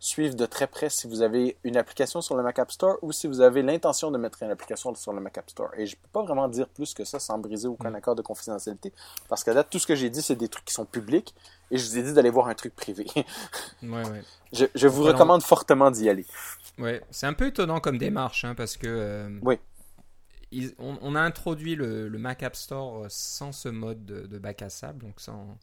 suivre 0.00 0.34
de 0.34 0.46
très 0.46 0.66
près 0.66 0.90
si 0.90 1.08
vous 1.08 1.22
avez 1.22 1.56
une 1.64 1.76
application 1.76 2.20
sur 2.20 2.36
le 2.36 2.42
Mac 2.42 2.58
App 2.58 2.70
Store 2.70 2.98
ou 3.02 3.12
si 3.12 3.26
vous 3.26 3.40
avez 3.40 3.62
l'intention 3.62 4.10
de 4.10 4.18
mettre 4.18 4.42
une 4.42 4.50
application 4.50 4.94
sur 4.94 5.12
le 5.12 5.20
Mac 5.20 5.38
App 5.38 5.50
Store. 5.50 5.70
Et 5.76 5.86
je 5.86 5.96
ne 5.96 6.00
peux 6.00 6.08
pas 6.12 6.22
vraiment 6.22 6.48
dire 6.48 6.68
plus 6.68 6.94
que 6.94 7.04
ça 7.04 7.18
sans 7.18 7.38
briser 7.38 7.66
aucun 7.66 7.90
mm. 7.90 7.96
accord 7.96 8.14
de 8.14 8.22
confidentialité 8.22 8.92
parce 9.28 9.42
que 9.42 9.50
là, 9.50 9.64
tout 9.64 9.78
ce 9.78 9.86
que 9.86 9.96
j'ai 9.96 10.10
dit, 10.10 10.22
c'est 10.22 10.36
des 10.36 10.48
trucs 10.48 10.64
qui 10.64 10.74
sont 10.74 10.84
publics 10.84 11.34
et 11.70 11.78
je 11.78 11.86
vous 11.88 11.98
ai 11.98 12.02
dit 12.02 12.12
d'aller 12.12 12.30
voir 12.30 12.48
un 12.48 12.54
truc 12.54 12.74
privé. 12.74 13.06
ouais, 13.82 13.88
ouais. 13.88 14.22
Je, 14.52 14.66
je 14.74 14.86
vous 14.86 15.02
recommande 15.02 15.42
fortement 15.42 15.90
d'y 15.90 16.08
aller. 16.08 16.26
Ouais, 16.78 17.02
c'est 17.10 17.26
un 17.26 17.32
peu 17.32 17.48
étonnant 17.48 17.80
comme 17.80 17.98
démarche 17.98 18.44
hein, 18.44 18.54
parce 18.54 18.76
que. 18.76 18.86
Euh, 18.86 19.38
oui. 19.42 19.58
on, 20.78 21.14
a 21.14 21.20
introduit 21.20 21.74
le, 21.74 22.08
Mac 22.10 22.42
App 22.42 22.56
Store 22.56 23.06
sans 23.08 23.52
ce 23.52 23.68
mode 23.68 24.04
de, 24.04 24.38
bac 24.38 24.62
à 24.62 24.70
sable, 24.70 25.00
donc 25.04 25.20
sans 25.20 25.58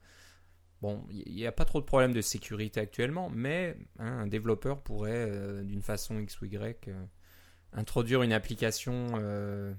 Bon, 0.81 1.01
il 1.09 1.33
n'y 1.33 1.47
a 1.47 1.51
pas 1.51 1.65
trop 1.65 1.79
de 1.79 1.85
problèmes 1.85 2.13
de 2.13 2.21
sécurité 2.21 2.79
actuellement, 2.79 3.31
mais 3.33 3.77
hein, 3.99 4.19
un 4.19 4.27
développeur 4.27 4.77
pourrait, 4.79 5.29
euh, 5.29 5.63
d'une 5.63 5.81
façon 5.81 6.19
X 6.19 6.41
ou 6.41 6.45
Y, 6.45 6.87
euh, 6.87 6.93
introduire 7.73 8.23
une 8.23 8.33
application 8.33 9.13
euh, 9.15 9.71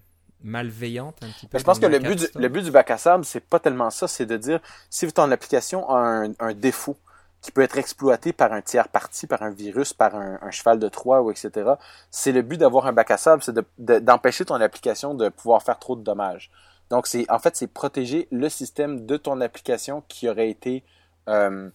malveillante 0.43 1.23
un 1.23 1.29
petit 1.29 1.47
peu. 1.47 1.59
Je 1.59 1.65
pense 1.65 1.79
que 1.79 1.87
le 1.87 1.99
but, 1.99 2.19
du, 2.19 2.26
le 2.35 2.49
but 2.49 2.62
du 2.62 2.71
bac 2.71 2.91
à 2.91 2.99
sable, 2.99 3.25
c'est 3.25 3.41
pas 3.41 3.61
tellement 3.61 3.91
ça, 3.91 4.09
c'est 4.09 4.26
de 4.26 4.37
dire 4.37 4.61
si 4.91 5.11
ton 5.12 5.31
application 5.31 5.88
a 5.91 6.26
un, 6.38 6.55
défaut 6.55 6.97
qui 7.43 7.53
peut 7.53 7.62
être 7.62 7.79
exploité 7.79 8.33
par 8.33 8.53
un 8.53 8.62
tiers 8.62 8.88
parti, 8.88 9.26
par 9.26 9.43
un 9.43 9.50
virus, 9.50 9.93
par 9.93 10.17
un, 10.17 10.50
cheval 10.50 10.79
de 10.79 10.88
Troie 10.88 11.23
ou 11.23 11.31
etc. 11.31 11.73
C'est 12.11 12.33
le 12.33 12.43
but 12.43 12.57
d'avoir 12.57 12.87
un 12.87 12.93
bac 12.93 13.11
à 13.11 13.19
sable, 13.19 13.43
c'est 13.43 13.55
d'empêcher 13.79 14.47
ton 14.47 14.55
application 14.55 15.15
de 15.15 15.29
pouvoir 15.29 15.62
faire 15.62 15.79
trop 15.79 15.95
de 15.95 16.03
dommages. 16.03 16.50
Donc, 16.90 17.07
c'est 17.07 17.31
en 17.31 17.38
fait, 17.38 17.57
c'est 17.57 17.66
protéger 17.66 18.28
le 18.31 18.49
système 18.49 19.07
de 19.07 19.16
ton 19.16 19.40
application 19.40 20.02
qui 20.09 20.28
aurait 20.28 20.50
été 20.50 20.85
euh, 21.28 21.71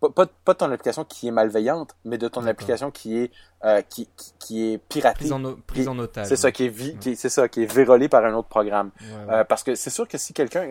pas, 0.00 0.26
pas, 0.44 0.54
ton 0.54 0.70
application 0.70 1.04
qui 1.04 1.28
est 1.28 1.30
malveillante, 1.30 1.94
mais 2.04 2.16
de 2.16 2.28
ton 2.28 2.46
application 2.46 2.90
qui 2.90 3.18
est 3.18 3.30
euh, 3.64 3.82
qui, 3.82 4.08
qui, 4.38 4.72
est 4.72 4.78
piratée, 4.78 5.28
prise 5.66 5.88
en, 5.88 5.98
otage. 5.98 6.26
C'est 6.26 6.36
ça 6.36 6.50
qui 6.50 6.64
est, 6.64 7.14
c'est 7.14 7.28
ça 7.28 7.48
qui 7.48 7.62
est 7.62 7.72
vérolé 7.72 8.08
par 8.08 8.24
un 8.24 8.32
autre 8.34 8.48
programme. 8.48 8.90
Euh, 9.28 9.44
parce 9.44 9.62
que 9.62 9.74
c'est 9.74 9.90
sûr 9.90 10.08
que 10.08 10.16
si 10.16 10.32
quelqu'un 10.32 10.66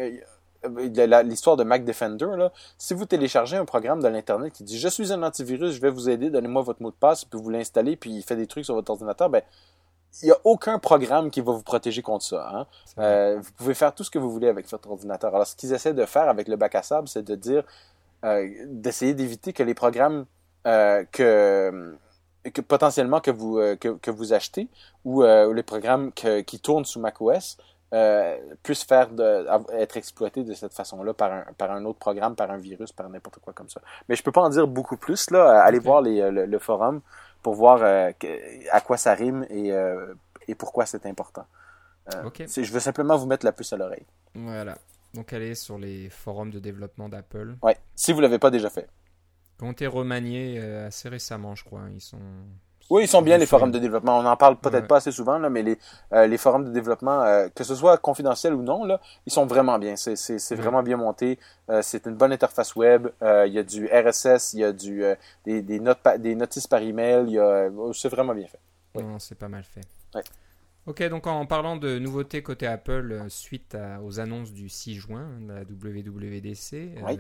l'histoire 1.24 1.55
de 1.55 1.63
Mac 1.63 1.86
Defender 1.86 2.27
là, 2.38 2.51
si 2.77 2.93
vous 2.93 3.05
téléchargez 3.05 3.55
un 3.55 3.65
programme 3.65 4.01
de 4.01 4.08
l'internet 4.08 4.51
qui 4.51 4.63
dit 4.63 4.79
je 4.79 4.88
suis 4.88 5.13
un 5.13 5.24
antivirus, 5.24 5.74
je 5.75 5.81
vais 5.81 5.91
vous 5.91 6.10
aider, 6.10 6.29
donnez-moi 6.29 6.63
votre 6.63 6.81
mot 6.81 6.89
de 6.89 6.96
passe, 6.96 7.24
puis 7.24 7.39
vous 7.39 7.50
l'installez, 7.50 7.96
puis 7.96 8.12
il 8.12 8.24
fait 8.24 8.36
des 8.36 8.48
trucs 8.48 8.65
sur 8.65 8.74
votre 8.74 8.91
ordinateur, 8.91 9.29
ben 9.29 9.43
il 10.22 10.25
n'y 10.25 10.32
a 10.32 10.38
aucun 10.44 10.80
programme 10.80 11.30
qui 11.30 11.42
va 11.42 11.51
vous 11.54 11.63
protéger 11.63 12.01
contre 12.01 12.25
ça. 12.25 12.50
Hein. 12.54 12.68
Euh, 12.98 13.39
vous 13.39 13.51
pouvez 13.54 13.74
faire 13.74 13.94
tout 13.94 14.04
ce 14.04 14.12
que 14.12 14.20
vous 14.20 14.32
voulez 14.32 14.48
avec 14.48 14.70
votre 14.70 14.89
ordinateur. 14.89 15.34
Alors, 15.34 15.48
ce 15.48 15.56
qu'ils 15.56 15.74
essaient 15.74 15.94
de 15.94 16.06
faire 16.06 16.30
avec 16.30 16.48
le 16.48 16.56
bac 16.56 16.75
à 16.75 16.84
sable, 16.84 17.08
c'est 17.08 17.24
de 17.24 17.36
dire, 17.36 17.63
euh, 18.25 18.50
d'essayer 18.68 19.13
d'éviter 19.13 19.54
que 19.54 19.63
les 19.63 19.74
programmes 19.74 20.25
euh, 20.68 21.06
que, 21.12 21.96
que, 22.54 22.62
potentiellement 22.62 23.22
que 23.22 23.32
vous, 23.32 23.60
que, 23.80 23.89
que, 23.89 24.12
vous 24.12 24.34
achetez 24.34 24.68
ou 25.06 25.24
les 25.24 25.63
programmes 25.63 26.12
qui 26.12 26.60
tournent 26.60 26.86
sous 26.86 27.00
macOS 27.00 27.58
puissent 28.62 28.84
faire 28.84 29.10
de, 29.10 29.48
être 29.74 29.96
exploités 29.96 30.44
de 30.44 30.54
cette 30.54 30.74
façon-là 30.74 31.13
par 31.13 31.32
un, 31.32 31.46
par 31.58 31.72
un 31.72 31.86
autre 31.86 32.00
programme, 32.00 32.36
par 32.36 32.51
un 32.51 32.58
virus, 32.58 32.92
par 32.92 33.08
n'importe 33.10 33.39
quoi 33.39 33.54
comme 33.54 33.70
ça. 33.70 33.82
Mais 34.10 34.16
je 34.16 34.24
peux 34.24 34.32
pas 34.32 34.42
en 34.42 34.50
dire 34.50 34.68
beaucoup 34.68 34.98
plus. 34.98 35.32
Là. 35.32 35.62
Allez 35.62 35.80
voir 35.80 36.01
les, 36.01 36.30
le, 36.30 36.60
forum 36.60 37.01
pour 37.41 37.55
voir 37.55 37.81
euh, 37.81 38.12
à 38.72 38.81
quoi 38.81 38.98
ça 38.98 39.13
rime 39.13 39.46
et, 39.50 39.72
euh, 39.72 40.13
et 40.48 40.55
pourquoi 40.55 40.86
c'est 40.86 41.05
important. 41.05 41.46
Euh, 42.13 42.29
je 42.48 42.72
veux 42.72 42.79
simplement 42.79 43.17
vous 43.17 43.27
mettre 43.27 43.46
la 43.46 43.51
puce 43.51 43.72
à 43.74 43.77
l'oreille. 43.77 44.05
Voilà. 44.34 44.77
Donc 45.13 45.31
allez 45.34 45.55
sur 45.55 45.77
les 45.77 46.10
forums 46.10 46.51
de 46.51 46.60
développement 46.60 47.10
d'Apple. 47.10 47.55
Ouais, 47.62 47.77
si 47.96 48.13
vous 48.13 48.19
l'avez 48.19 48.39
pas 48.39 48.51
déjà 48.51 48.69
fait. 48.69 48.88
Ils 49.60 49.65
ont 49.65 49.72
été 49.72 49.88
remaniés 49.88 50.60
assez 50.60 51.10
récemment, 51.10 51.55
je 51.55 51.63
crois. 51.63 51.84
Ils 51.93 52.01
sont 52.01 52.17
oui, 52.89 53.03
ils 53.03 53.08
sont 53.08 53.22
bien 53.22 53.38
les 53.38 53.46
forums 53.46 53.72
de 53.72 53.77
développement. 53.77 54.17
On 54.17 54.25
en 54.25 54.36
parle 54.36 54.58
peut-être 54.58 54.88
pas 54.88 54.98
assez 54.98 55.12
souvent, 55.12 55.38
là, 55.38 55.50
mais 55.50 55.62
les, 55.62 55.77
euh, 56.13 56.25
les 56.25 56.38
forums 56.38 56.65
de 56.65 56.72
développement, 56.72 57.22
euh, 57.24 57.48
que 57.53 57.63
ce 57.63 57.75
soit 57.75 57.98
confidentiel 57.98 58.53
ou 58.53 58.63
non, 58.63 58.84
là, 58.84 59.00
ils 59.27 59.31
sont 59.31 59.46
vraiment 59.46 59.77
bien. 59.77 59.96
C'est, 59.96 60.15
c'est, 60.15 60.39
c'est 60.39 60.55
vraiment 60.55 60.81
bien 60.81 60.98
monté. 60.98 61.38
Euh, 61.69 61.81
c'est 61.84 62.08
une 62.08 62.15
bonne 62.15 62.31
interface 62.31 62.75
web. 62.75 63.08
Il 63.22 63.53
y 63.53 63.60
a 63.60 63.63
du 63.63 63.88
RSS, 63.88 64.53
il 64.53 64.60
y 64.60 64.63
a 64.63 64.72
du 64.72 65.03
des, 65.46 65.62
des, 65.62 65.79
notes 65.79 66.00
des 66.17 66.34
notices 66.34 66.67
par 66.67 66.81
email. 66.81 67.25
Il 67.27 67.34
y 67.34 67.39
a, 67.39 67.69
c'est 67.93 68.10
vraiment 68.10 68.34
bien 68.34 68.48
fait. 68.48 68.60
Non, 69.00 69.19
c'est 69.19 69.38
pas 69.38 69.50
mal 69.50 69.63
fait. 69.63 69.86
Ouais. 70.15 70.24
Ok, 70.88 71.08
donc 71.10 71.27
en 71.27 71.46
parlant 71.46 71.77
de 71.77 72.00
nouveautés 72.00 72.41
côté 72.41 72.65
Apple, 72.65 73.25
suite 73.27 73.77
aux 74.03 74.19
annonces 74.19 74.51
du 74.51 74.69
6 74.69 74.96
juin 74.96 75.27
de 75.41 75.53
la 75.53 75.62
WWDC, 75.62 77.03
oui. 77.05 77.19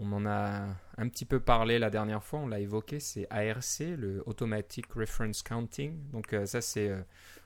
On 0.00 0.10
en 0.12 0.26
a 0.26 0.74
un 0.96 1.08
petit 1.08 1.24
peu 1.24 1.38
parlé 1.38 1.78
la 1.78 1.88
dernière 1.88 2.24
fois, 2.24 2.40
on 2.40 2.48
l'a 2.48 2.58
évoqué, 2.58 2.98
c'est 2.98 3.28
ARC, 3.30 3.78
le 3.80 4.22
Automatic 4.26 4.92
Reference 4.92 5.42
Counting. 5.42 6.10
Donc 6.10 6.32
euh, 6.32 6.46
ça 6.46 6.60
c'est 6.60 6.88
euh, 6.88 7.00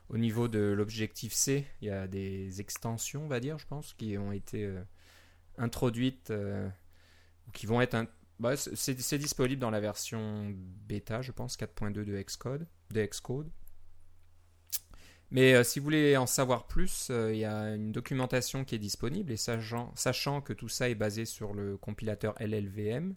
au 0.09 0.17
niveau 0.17 0.47
de 0.47 0.59
l'objectif 0.59 1.31
C, 1.31 1.67
il 1.81 1.89
y 1.89 1.91
a 1.91 2.07
des 2.07 2.59
extensions, 2.59 3.25
on 3.25 3.27
va 3.27 3.39
dire, 3.39 3.59
je 3.59 3.67
pense, 3.67 3.93
qui 3.93 4.17
ont 4.17 4.31
été 4.31 4.65
euh, 4.65 4.81
introduites 5.57 6.33
qui 7.53 7.65
vont 7.65 7.81
être... 7.81 8.07
Bah, 8.39 8.55
c'est 8.55 9.17
disponible 9.17 9.59
dans 9.59 9.69
la 9.69 9.81
version 9.81 10.51
bêta, 10.87 11.21
je 11.21 11.31
pense, 11.31 11.57
4.2 11.57 11.91
de 11.91 12.21
Xcode, 12.21 12.65
de 12.91 13.05
Xcode. 13.05 13.49
Mais 15.31 15.53
euh, 15.53 15.63
si 15.63 15.79
vous 15.79 15.83
voulez 15.83 16.17
en 16.17 16.25
savoir 16.25 16.65
plus, 16.65 17.09
euh, 17.11 17.33
il 17.33 17.39
y 17.39 17.45
a 17.45 17.75
une 17.75 17.91
documentation 17.91 18.63
qui 18.63 18.75
est 18.75 18.79
disponible 18.79 19.31
et 19.31 19.37
sachant, 19.37 20.41
que 20.41 20.53
tout 20.53 20.69
ça 20.69 20.89
est 20.89 20.95
basé 20.95 21.25
sur 21.25 21.53
le 21.53 21.77
compilateur 21.77 22.33
LLVM, 22.39 23.13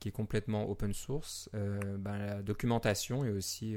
qui 0.00 0.08
est 0.08 0.12
complètement 0.12 0.68
open 0.68 0.92
source, 0.92 1.48
euh, 1.54 1.78
ben, 1.98 2.18
la 2.18 2.42
documentation 2.42 3.24
est 3.24 3.30
aussi 3.30 3.76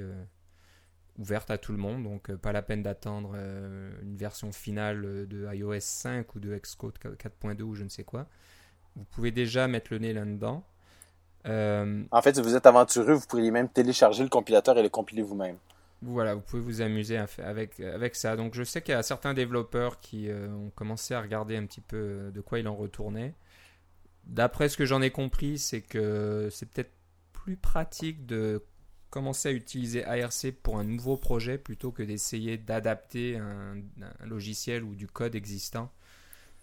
ouverte 1.17 1.51
à 1.51 1.57
tout 1.57 1.71
le 1.71 1.77
monde, 1.77 2.03
donc 2.03 2.33
pas 2.35 2.51
la 2.51 2.61
peine 2.61 2.83
d'attendre 2.83 3.35
une 3.35 4.15
version 4.17 4.51
finale 4.51 5.27
de 5.27 5.47
iOS 5.53 5.79
5 5.79 6.35
ou 6.35 6.39
de 6.39 6.57
Xcode 6.57 6.97
4.2 6.97 7.61
ou 7.61 7.75
je 7.75 7.83
ne 7.83 7.89
sais 7.89 8.03
quoi. 8.03 8.27
Vous 8.95 9.05
pouvez 9.05 9.31
déjà 9.31 9.67
mettre 9.67 9.91
le 9.91 9.99
nez 9.99 10.13
là-dedans. 10.13 10.65
En 11.45 12.21
fait, 12.21 12.35
si 12.35 12.41
vous 12.41 12.55
êtes 12.55 12.65
aventureux, 12.65 13.13
vous 13.13 13.27
pourriez 13.27 13.51
même 13.51 13.69
télécharger 13.69 14.23
le 14.23 14.29
compilateur 14.29 14.77
et 14.77 14.83
le 14.83 14.89
compiler 14.89 15.21
vous-même 15.21 15.57
voilà, 16.03 16.35
vous 16.35 16.41
pouvez 16.41 16.61
vous 16.61 16.81
amuser 16.81 17.17
avec, 17.17 17.79
avec 17.79 18.15
ça. 18.15 18.35
Donc 18.35 18.53
je 18.55 18.63
sais 18.63 18.81
qu'il 18.81 18.93
y 18.93 18.97
a 18.97 19.03
certains 19.03 19.33
développeurs 19.33 19.99
qui 19.99 20.29
euh, 20.29 20.49
ont 20.49 20.71
commencé 20.71 21.13
à 21.13 21.21
regarder 21.21 21.55
un 21.55 21.65
petit 21.65 21.81
peu 21.81 21.97
euh, 21.97 22.31
de 22.31 22.41
quoi 22.41 22.59
il 22.59 22.67
en 22.67 22.75
retournait. 22.75 23.33
D'après 24.25 24.69
ce 24.69 24.77
que 24.77 24.85
j'en 24.85 25.01
ai 25.01 25.11
compris, 25.11 25.57
c'est 25.57 25.81
que 25.81 26.47
c'est 26.51 26.69
peut-être 26.69 26.91
plus 27.31 27.57
pratique 27.57 28.25
de 28.25 28.63
commencer 29.09 29.49
à 29.49 29.51
utiliser 29.51 30.03
ARC 30.05 30.51
pour 30.63 30.79
un 30.79 30.83
nouveau 30.83 31.17
projet 31.17 31.57
plutôt 31.57 31.91
que 31.91 32.01
d'essayer 32.01 32.57
d'adapter 32.57 33.37
un, 33.37 33.75
logiciel 34.25 34.83
ou 34.83 34.95
du 34.95 35.07
code 35.07 35.35
existant. 35.35 35.91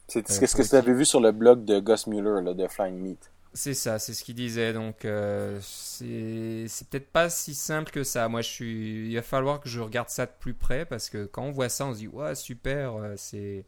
C'est 0.09 0.29
ce 0.29 0.57
que 0.57 0.69
tu 0.69 0.75
avais 0.75 0.93
vu 0.93 1.05
sur 1.05 1.21
le 1.21 1.31
blog 1.31 1.65
de 1.65 1.79
Gus 1.79 2.09
Mueller 2.09 2.55
de 2.55 2.67
Flying 2.67 2.99
Meat. 2.99 3.31
C'est 3.53 3.75
ça, 3.75 3.99
c'est 3.99 4.15
ce 4.15 4.23
qu'il 4.23 4.37
disait. 4.37 4.73
Donc, 4.73 5.05
euh, 5.05 5.59
c'est 5.61 6.89
peut-être 6.89 7.11
pas 7.11 7.29
si 7.29 7.55
simple 7.55 7.91
que 7.91 8.05
ça. 8.05 8.29
Moi, 8.29 8.43
je 8.43 8.49
suis. 8.49 9.09
Il 9.09 9.15
va 9.17 9.23
falloir 9.23 9.61
que 9.61 9.69
je 9.69 9.81
regarde 9.81 10.09
ça 10.09 10.27
de 10.27 10.33
plus 10.39 10.55
près 10.55 10.85
parce 10.85 11.11
que 11.11 11.27
quand 11.27 11.43
on 11.43 11.51
voit 11.51 11.69
ça, 11.69 11.87
on 11.87 11.93
se 11.93 11.99
dit, 11.99 12.09
ouais, 12.09 12.35
super. 12.35 12.95
Euh, 12.95 13.15
c'est 13.17 13.65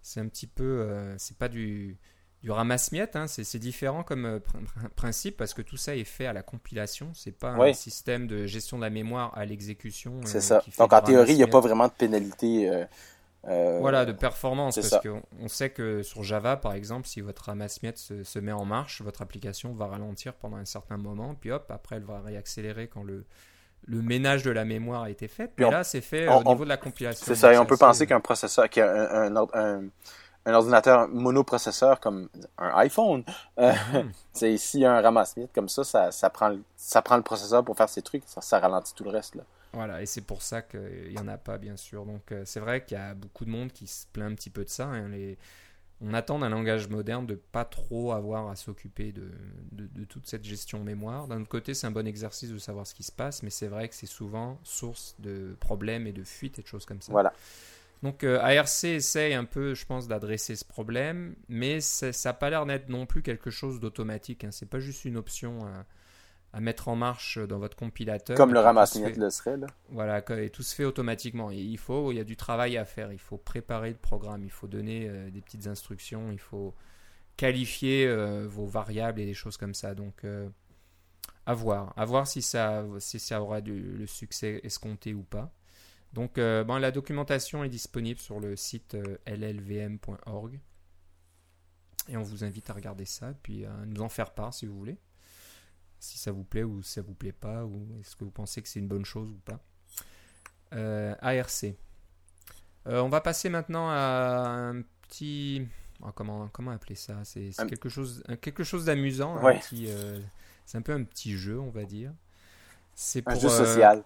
c'est 0.00 0.20
un 0.20 0.28
petit 0.28 0.46
peu. 0.46 0.62
Euh, 0.64 1.14
c'est 1.18 1.36
pas 1.36 1.48
du, 1.48 1.96
du 2.44 2.52
ramasse-miettes. 2.52 3.16
Hein, 3.16 3.26
c'est 3.26 3.58
différent 3.58 4.04
comme 4.04 4.40
principe 4.94 5.36
parce 5.36 5.54
que 5.54 5.62
tout 5.62 5.76
ça 5.76 5.96
est 5.96 6.04
fait 6.04 6.26
à 6.26 6.32
la 6.32 6.42
compilation. 6.42 7.10
C'est 7.12 7.36
pas 7.36 7.50
un 7.50 7.72
système 7.72 8.28
de 8.28 8.46
gestion 8.46 8.76
de 8.76 8.82
la 8.82 8.90
mémoire 8.90 9.36
à 9.36 9.44
l'exécution. 9.44 10.20
C'est 10.24 10.40
ça. 10.40 10.62
Donc, 10.78 10.92
en 10.92 11.00
théorie, 11.00 11.32
il 11.32 11.38
n'y 11.38 11.42
a 11.42 11.48
pas 11.48 11.60
vraiment 11.60 11.88
de 11.88 11.92
pénalité 11.92 12.70
euh, 13.48 13.78
voilà, 13.80 14.04
de 14.04 14.12
performance, 14.12 14.74
parce 14.74 15.00
qu'on 15.00 15.48
sait 15.48 15.70
que 15.70 16.02
sur 16.02 16.24
Java, 16.24 16.56
par 16.56 16.72
exemple, 16.72 17.06
si 17.06 17.20
votre 17.20 17.44
ramasse-miettes 17.44 17.98
se, 17.98 18.38
met 18.38 18.52
en 18.52 18.64
marche, 18.64 19.02
votre 19.02 19.22
application 19.22 19.72
va 19.72 19.86
ralentir 19.86 20.34
pendant 20.34 20.56
un 20.56 20.64
certain 20.64 20.96
moment, 20.96 21.36
puis 21.40 21.52
hop, 21.52 21.70
après 21.70 21.96
elle 21.96 22.04
va 22.04 22.20
réaccélérer 22.20 22.88
quand 22.88 23.04
le, 23.04 23.24
le 23.86 24.02
ménage 24.02 24.42
de 24.42 24.50
la 24.50 24.64
mémoire 24.64 25.02
a 25.02 25.10
été 25.10 25.28
fait. 25.28 25.48
Puis 25.54 25.68
là, 25.68 25.84
c'est 25.84 26.00
fait 26.00 26.28
au 26.28 26.42
niveau 26.42 26.64
de 26.64 26.68
la 26.68 26.76
compilation. 26.76 27.24
C'est 27.24 27.36
ça, 27.36 27.52
et 27.52 27.58
on 27.58 27.66
peut 27.66 27.76
penser 27.76 28.06
qu'un 28.06 28.20
processeur, 28.20 28.68
qu'un 28.68 28.88
un, 28.88 29.36
un, 30.44 30.54
ordinateur 30.54 31.06
monoprocesseur 31.08 32.00
comme 32.00 32.28
un 32.58 32.76
iPhone, 32.78 33.22
euh, 33.60 33.72
hmm. 33.72 34.10
c'est 34.32 34.56
s'il 34.56 34.80
y 34.80 34.84
a 34.84 34.92
un 34.92 35.00
ramasse-miettes 35.00 35.52
comme 35.54 35.68
ça, 35.68 35.84
ça, 35.84 36.10
ça, 36.10 36.30
prend, 36.30 36.56
ça 36.76 37.00
prend 37.00 37.16
le 37.16 37.22
processeur 37.22 37.64
pour 37.64 37.76
faire 37.76 37.88
ses 37.88 38.02
trucs, 38.02 38.24
ça, 38.26 38.40
ça 38.40 38.58
ralentit 38.58 38.94
tout 38.94 39.04
le 39.04 39.10
reste. 39.10 39.36
Là. 39.36 39.44
Voilà, 39.76 40.00
et 40.00 40.06
c'est 40.06 40.22
pour 40.22 40.40
ça 40.40 40.62
qu'il 40.62 41.10
n'y 41.10 41.18
en 41.18 41.28
a 41.28 41.36
pas, 41.36 41.58
bien 41.58 41.76
sûr. 41.76 42.06
Donc, 42.06 42.32
euh, 42.32 42.44
c'est 42.46 42.60
vrai 42.60 42.82
qu'il 42.82 42.96
y 42.96 43.00
a 43.00 43.12
beaucoup 43.12 43.44
de 43.44 43.50
monde 43.50 43.70
qui 43.72 43.86
se 43.86 44.06
plaint 44.06 44.32
un 44.32 44.34
petit 44.34 44.48
peu 44.48 44.64
de 44.64 44.70
ça. 44.70 44.86
Hein. 44.86 45.10
Les, 45.10 45.36
on 46.00 46.14
attend 46.14 46.38
d'un 46.38 46.48
langage 46.48 46.88
moderne 46.88 47.26
de 47.26 47.34
pas 47.34 47.66
trop 47.66 48.12
avoir 48.12 48.48
à 48.48 48.56
s'occuper 48.56 49.12
de, 49.12 49.30
de, 49.72 50.04
toute 50.04 50.26
cette 50.26 50.44
gestion 50.44 50.82
mémoire. 50.82 51.28
D'un 51.28 51.42
autre 51.42 51.50
côté, 51.50 51.74
c'est 51.74 51.86
un 51.86 51.90
bon 51.90 52.06
exercice 52.06 52.50
de 52.50 52.56
savoir 52.56 52.86
ce 52.86 52.94
qui 52.94 53.02
se 53.02 53.12
passe, 53.12 53.42
mais 53.42 53.50
c'est 53.50 53.68
vrai 53.68 53.86
que 53.86 53.94
c'est 53.94 54.06
souvent 54.06 54.58
source 54.62 55.14
de 55.18 55.54
problèmes 55.60 56.06
et 56.06 56.12
de 56.12 56.24
fuites 56.24 56.58
et 56.58 56.62
de 56.62 56.66
choses 56.66 56.86
comme 56.86 57.02
ça. 57.02 57.12
Voilà. 57.12 57.34
Donc 58.02 58.24
euh, 58.24 58.40
ARC 58.40 58.84
essaye 58.84 59.34
un 59.34 59.44
peu, 59.44 59.74
je 59.74 59.84
pense, 59.84 60.08
d'adresser 60.08 60.56
ce 60.56 60.64
problème, 60.64 61.34
mais 61.50 61.82
ça 61.82 62.10
n'a 62.24 62.32
pas 62.32 62.48
l'air 62.48 62.64
d'être 62.64 62.88
non 62.88 63.04
plus 63.04 63.20
quelque 63.20 63.50
chose 63.50 63.78
d'automatique. 63.78 64.44
Hein. 64.44 64.52
C'est 64.52 64.68
pas 64.70 64.80
juste 64.80 65.04
une 65.04 65.18
option 65.18 65.66
à, 66.56 66.60
mettre 66.60 66.88
en 66.88 66.96
marche 66.96 67.38
dans 67.38 67.58
votre 67.58 67.76
compilateur. 67.76 68.36
Comme 68.36 68.54
le 68.54 68.60
ramasse 68.60 68.98
le 68.98 69.30
serait. 69.30 69.56
Là. 69.56 69.66
Voilà, 69.90 70.22
et 70.42 70.50
tout 70.50 70.62
se 70.62 70.74
fait 70.74 70.84
automatiquement. 70.84 71.50
il 71.50 71.78
faut, 71.78 72.12
il 72.12 72.16
y 72.16 72.20
a 72.20 72.24
du 72.24 72.36
travail 72.36 72.76
à 72.76 72.84
faire. 72.84 73.12
Il 73.12 73.18
faut 73.18 73.38
préparer 73.38 73.90
le 73.90 73.96
programme, 73.96 74.44
il 74.44 74.50
faut 74.50 74.66
donner 74.66 75.08
euh, 75.08 75.30
des 75.30 75.40
petites 75.40 75.66
instructions, 75.66 76.30
il 76.32 76.40
faut 76.40 76.74
qualifier 77.36 78.06
euh, 78.06 78.46
vos 78.48 78.66
variables 78.66 79.20
et 79.20 79.26
des 79.26 79.34
choses 79.34 79.56
comme 79.56 79.74
ça. 79.74 79.94
Donc 79.94 80.24
à 81.46 81.54
voir, 81.54 81.92
à 81.96 82.04
voir 82.04 82.26
si 82.26 82.42
ça, 82.42 82.84
si 82.98 83.20
ça 83.20 83.40
aura 83.40 83.60
du, 83.60 83.80
le 83.80 84.06
succès 84.06 84.60
escompté 84.64 85.14
ou 85.14 85.22
pas. 85.22 85.52
Donc, 86.12 86.38
euh, 86.38 86.64
bon, 86.64 86.76
la 86.76 86.90
documentation 86.90 87.62
est 87.62 87.68
disponible 87.68 88.18
sur 88.18 88.40
le 88.40 88.56
site 88.56 88.94
euh, 88.94 89.18
llvm.org. 89.26 90.60
Et 92.08 92.16
on 92.16 92.22
vous 92.22 92.42
invite 92.44 92.70
à 92.70 92.72
regarder 92.72 93.04
ça, 93.04 93.34
puis 93.42 93.64
à 93.64 93.72
nous 93.86 94.00
en 94.00 94.08
faire 94.08 94.32
part 94.32 94.54
si 94.54 94.66
vous 94.66 94.76
voulez. 94.76 94.98
Si 95.98 96.18
ça 96.18 96.32
vous 96.32 96.44
plaît 96.44 96.62
ou 96.62 96.82
si 96.82 96.92
ça 96.92 97.02
vous 97.02 97.14
plaît 97.14 97.32
pas, 97.32 97.64
ou 97.64 97.86
est-ce 98.00 98.16
que 98.16 98.24
vous 98.24 98.30
pensez 98.30 98.62
que 98.62 98.68
c'est 98.68 98.80
une 98.80 98.88
bonne 98.88 99.04
chose 99.04 99.30
ou 99.30 99.38
pas. 99.44 99.60
Euh, 100.74 101.14
ARC. 101.20 101.66
on 102.84 103.08
va 103.08 103.20
passer 103.20 103.48
maintenant 103.48 103.88
à 103.88 104.46
un 104.48 104.82
petit. 104.82 105.66
Oh, 106.02 106.10
comment, 106.14 106.48
comment 106.48 106.72
appeler 106.72 106.94
ça? 106.94 107.24
C'est 107.24 107.50
quelque 107.68 107.88
chose, 107.88 108.22
quelque 108.40 108.64
chose 108.64 108.84
d'amusant. 108.84 109.40
c'est 110.66 110.78
un 110.78 110.82
peu 110.82 110.92
un 110.92 111.04
petit 111.04 111.36
jeu, 111.36 111.58
on 111.58 111.70
va 111.70 111.84
dire. 111.84 112.12
C'est 112.98 113.28
un 113.28 113.34
jeu 113.34 113.48
euh, 113.48 113.50
social. 113.50 114.04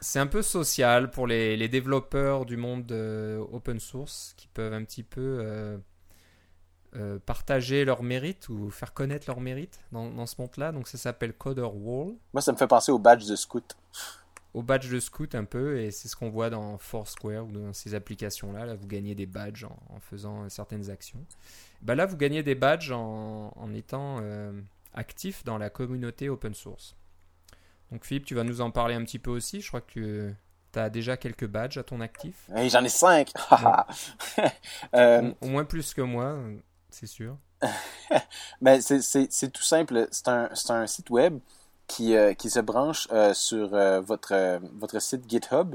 c'est 0.00 0.18
un 0.18 0.26
peu 0.26 0.40
social 0.40 1.10
pour 1.10 1.26
les, 1.26 1.54
les 1.54 1.68
développeurs 1.68 2.46
du 2.46 2.56
monde 2.56 2.90
euh, 2.90 3.44
open 3.52 3.78
source 3.78 4.32
qui 4.38 4.48
peuvent 4.48 4.72
un 4.72 4.84
petit 4.84 5.02
peu 5.02 5.78
euh, 6.96 7.18
partager 7.24 7.84
leurs 7.84 8.02
mérites 8.02 8.48
ou 8.48 8.70
faire 8.70 8.92
connaître 8.92 9.24
leurs 9.28 9.40
mérites 9.40 9.80
dans, 9.92 10.10
dans 10.10 10.26
ce 10.26 10.40
monde-là. 10.40 10.72
Donc 10.72 10.88
ça 10.88 10.98
s'appelle 10.98 11.32
Coder 11.32 11.62
Wall. 11.62 12.14
Moi, 12.32 12.42
ça 12.42 12.52
me 12.52 12.56
fait 12.56 12.66
penser 12.66 12.92
au 12.92 12.98
badge 12.98 13.26
de 13.26 13.36
Scout. 13.36 13.76
Au 14.54 14.62
badge 14.62 14.90
de 14.90 15.00
Scout 15.00 15.34
un 15.34 15.44
peu, 15.44 15.80
et 15.80 15.90
c'est 15.90 16.08
ce 16.08 16.16
qu'on 16.16 16.28
voit 16.28 16.50
dans 16.50 16.76
Foursquare 16.76 17.46
ou 17.46 17.52
dans 17.52 17.72
ces 17.72 17.94
applications-là. 17.94 18.66
Là, 18.66 18.74
vous 18.74 18.86
gagnez 18.86 19.14
des 19.14 19.24
badges 19.24 19.64
en, 19.64 20.00
faisant 20.00 20.46
certaines 20.50 20.90
actions. 20.90 21.24
Bah 21.80 21.94
là, 21.94 22.04
vous 22.04 22.18
gagnez 22.18 22.42
des 22.42 22.54
badges 22.54 22.92
en, 22.92 23.54
en 23.56 23.72
étant 23.72 24.20
actif 24.92 25.42
dans 25.44 25.56
la 25.56 25.70
communauté 25.70 26.28
open 26.28 26.54
source. 26.54 26.96
Donc 27.90 28.04
Philippe, 28.06 28.24
tu 28.24 28.34
vas 28.34 28.44
nous 28.44 28.60
en 28.60 28.70
parler 28.70 28.94
un 28.94 29.04
petit 29.04 29.18
peu 29.18 29.30
aussi. 29.30 29.60
Je 29.60 29.68
crois 29.68 29.82
que 29.82 30.32
tu 30.72 30.78
as 30.78 30.88
déjà 30.88 31.16
quelques 31.16 31.46
badges 31.46 31.76
à 31.76 31.82
ton 31.82 32.00
actif. 32.00 32.34
Oui, 32.48 32.70
j'en 32.70 32.82
ai 32.82 32.88
cinq. 32.88 33.32
Euh, 34.94 35.32
au, 35.40 35.46
moins 35.46 35.64
plus 35.64 35.94
que 35.94 36.02
moi, 36.02 36.36
c'est 36.92 37.06
sûr. 37.06 37.36
Mais 38.60 38.80
c'est 38.80 39.50
tout 39.52 39.62
simple. 39.62 40.08
C'est 40.10 40.28
un, 40.28 40.50
un, 40.68 40.86
site 40.86 41.10
web 41.10 41.38
qui, 41.86 42.16
euh, 42.16 42.34
qui 42.34 42.50
se 42.50 42.60
branche 42.60 43.08
euh, 43.12 43.34
sur 43.34 43.68
votre, 44.02 44.60
votre 44.74 45.00
site 45.00 45.28
GitHub, 45.28 45.74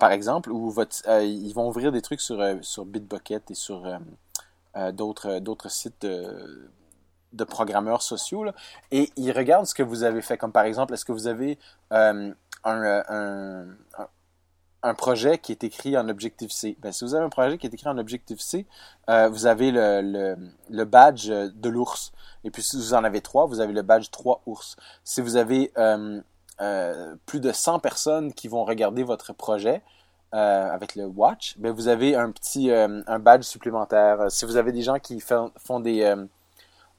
par 0.00 0.12
exemple, 0.12 0.50
où 0.50 0.70
votre, 0.70 0.96
ils 1.22 1.52
vont 1.52 1.68
ouvrir 1.68 1.92
des 1.92 2.02
trucs 2.02 2.20
sur, 2.20 2.42
sur 2.62 2.84
Bitbucket 2.84 3.50
et 3.50 3.54
sur 3.54 3.86
d'autres 4.92 5.70
sites 5.70 6.06
de 7.32 7.44
programmeurs 7.44 8.02
sociaux 8.02 8.46
et 8.90 9.10
ils 9.16 9.32
regardent 9.32 9.66
ce 9.66 9.74
que 9.74 9.82
vous 9.82 10.02
avez 10.02 10.22
fait. 10.22 10.36
Comme 10.36 10.52
par 10.52 10.64
exemple, 10.64 10.94
est-ce 10.94 11.04
que 11.04 11.12
vous 11.12 11.26
avez 11.26 11.58
euh, 11.92 12.32
un, 12.64 13.66
un, 14.82 14.94
projet 14.94 15.38
qui 15.38 15.52
est 15.52 15.64
écrit 15.64 15.96
en 15.96 16.08
Objective-C? 16.08 16.76
Ben, 16.80 16.92
si 16.92 17.04
vous 17.04 17.14
avez 17.14 17.24
un 17.24 17.30
projet 17.30 17.58
qui 17.58 17.66
est 17.66 17.74
écrit 17.74 17.88
en 17.88 17.98
Objective-C, 17.98 18.66
euh, 19.08 19.28
vous 19.28 19.46
avez 19.46 19.70
le, 19.70 20.84
badge 20.84 21.28
de 21.28 21.68
l'ours. 21.68 22.12
Et 22.44 22.50
puis 22.50 22.62
si 22.62 22.76
vous 22.76 22.94
en 22.94 23.04
avez 23.04 23.20
trois, 23.20 23.46
vous 23.46 23.60
avez 23.60 23.72
le 23.72 23.82
badge 23.82 24.10
3 24.10 24.42
ours. 24.46 24.76
Si 25.04 25.20
vous 25.20 25.36
avez 25.36 25.72
euh, 25.76 26.20
plus 27.26 27.40
de 27.40 27.52
100 27.52 27.80
personnes 27.80 28.32
qui 28.32 28.48
vont 28.48 28.64
regarder 28.64 29.02
votre 29.02 29.32
projet, 29.32 29.82
avec 30.30 30.94
le 30.94 31.06
watch, 31.06 31.56
ben 31.56 31.72
vous 31.72 31.88
avez 31.88 32.14
un 32.14 32.30
petit 32.30 32.70
badge 33.20 33.44
supplémentaire. 33.44 34.30
Si 34.30 34.44
vous 34.44 34.56
avez 34.56 34.72
des 34.72 34.82
gens 34.82 34.98
qui 34.98 35.20
font, 35.20 35.50
des 35.80 36.04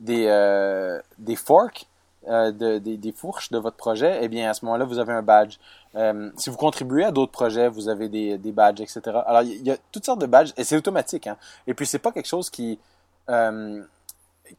euh, 0.10 1.36
forks, 1.36 1.86
euh, 2.28 2.52
de, 2.52 2.80
des, 2.80 2.98
des, 2.98 3.12
fourches 3.12 3.50
de 3.50 3.58
votre 3.58 3.78
projet, 3.78 4.20
eh 4.22 4.28
bien, 4.28 4.50
à 4.50 4.54
ce 4.54 4.66
moment-là, 4.66 4.86
vous 4.86 5.00
avez 5.00 5.14
un 5.14 5.22
badge. 5.22 5.58
Euh, 5.96 6.32
si 6.38 6.50
vous 6.50 6.58
contribuez 6.58 7.04
à 7.04 7.12
d'autres 7.12 7.32
projets, 7.32 7.68
vous 7.68 7.90
avez 7.90 8.10
des, 8.10 8.38
des 8.38 8.52
badges, 8.52 8.82
etc. 8.82 9.02
Alors, 9.26 9.42
il 9.42 9.66
y, 9.66 9.72
a 9.72 9.78
toutes 9.92 10.06
sortes 10.06 10.22
de 10.22 10.28
badges, 10.28 10.54
et 10.58 10.64
c'est 10.64 10.78
automatique. 10.78 11.28
Hein? 11.28 11.38
Et 11.68 11.74
puis, 11.74 11.86
c'est 11.86 12.00
pas 12.00 12.12
quelque 12.12 12.28
chose 12.28 12.50
qui... 12.50 12.80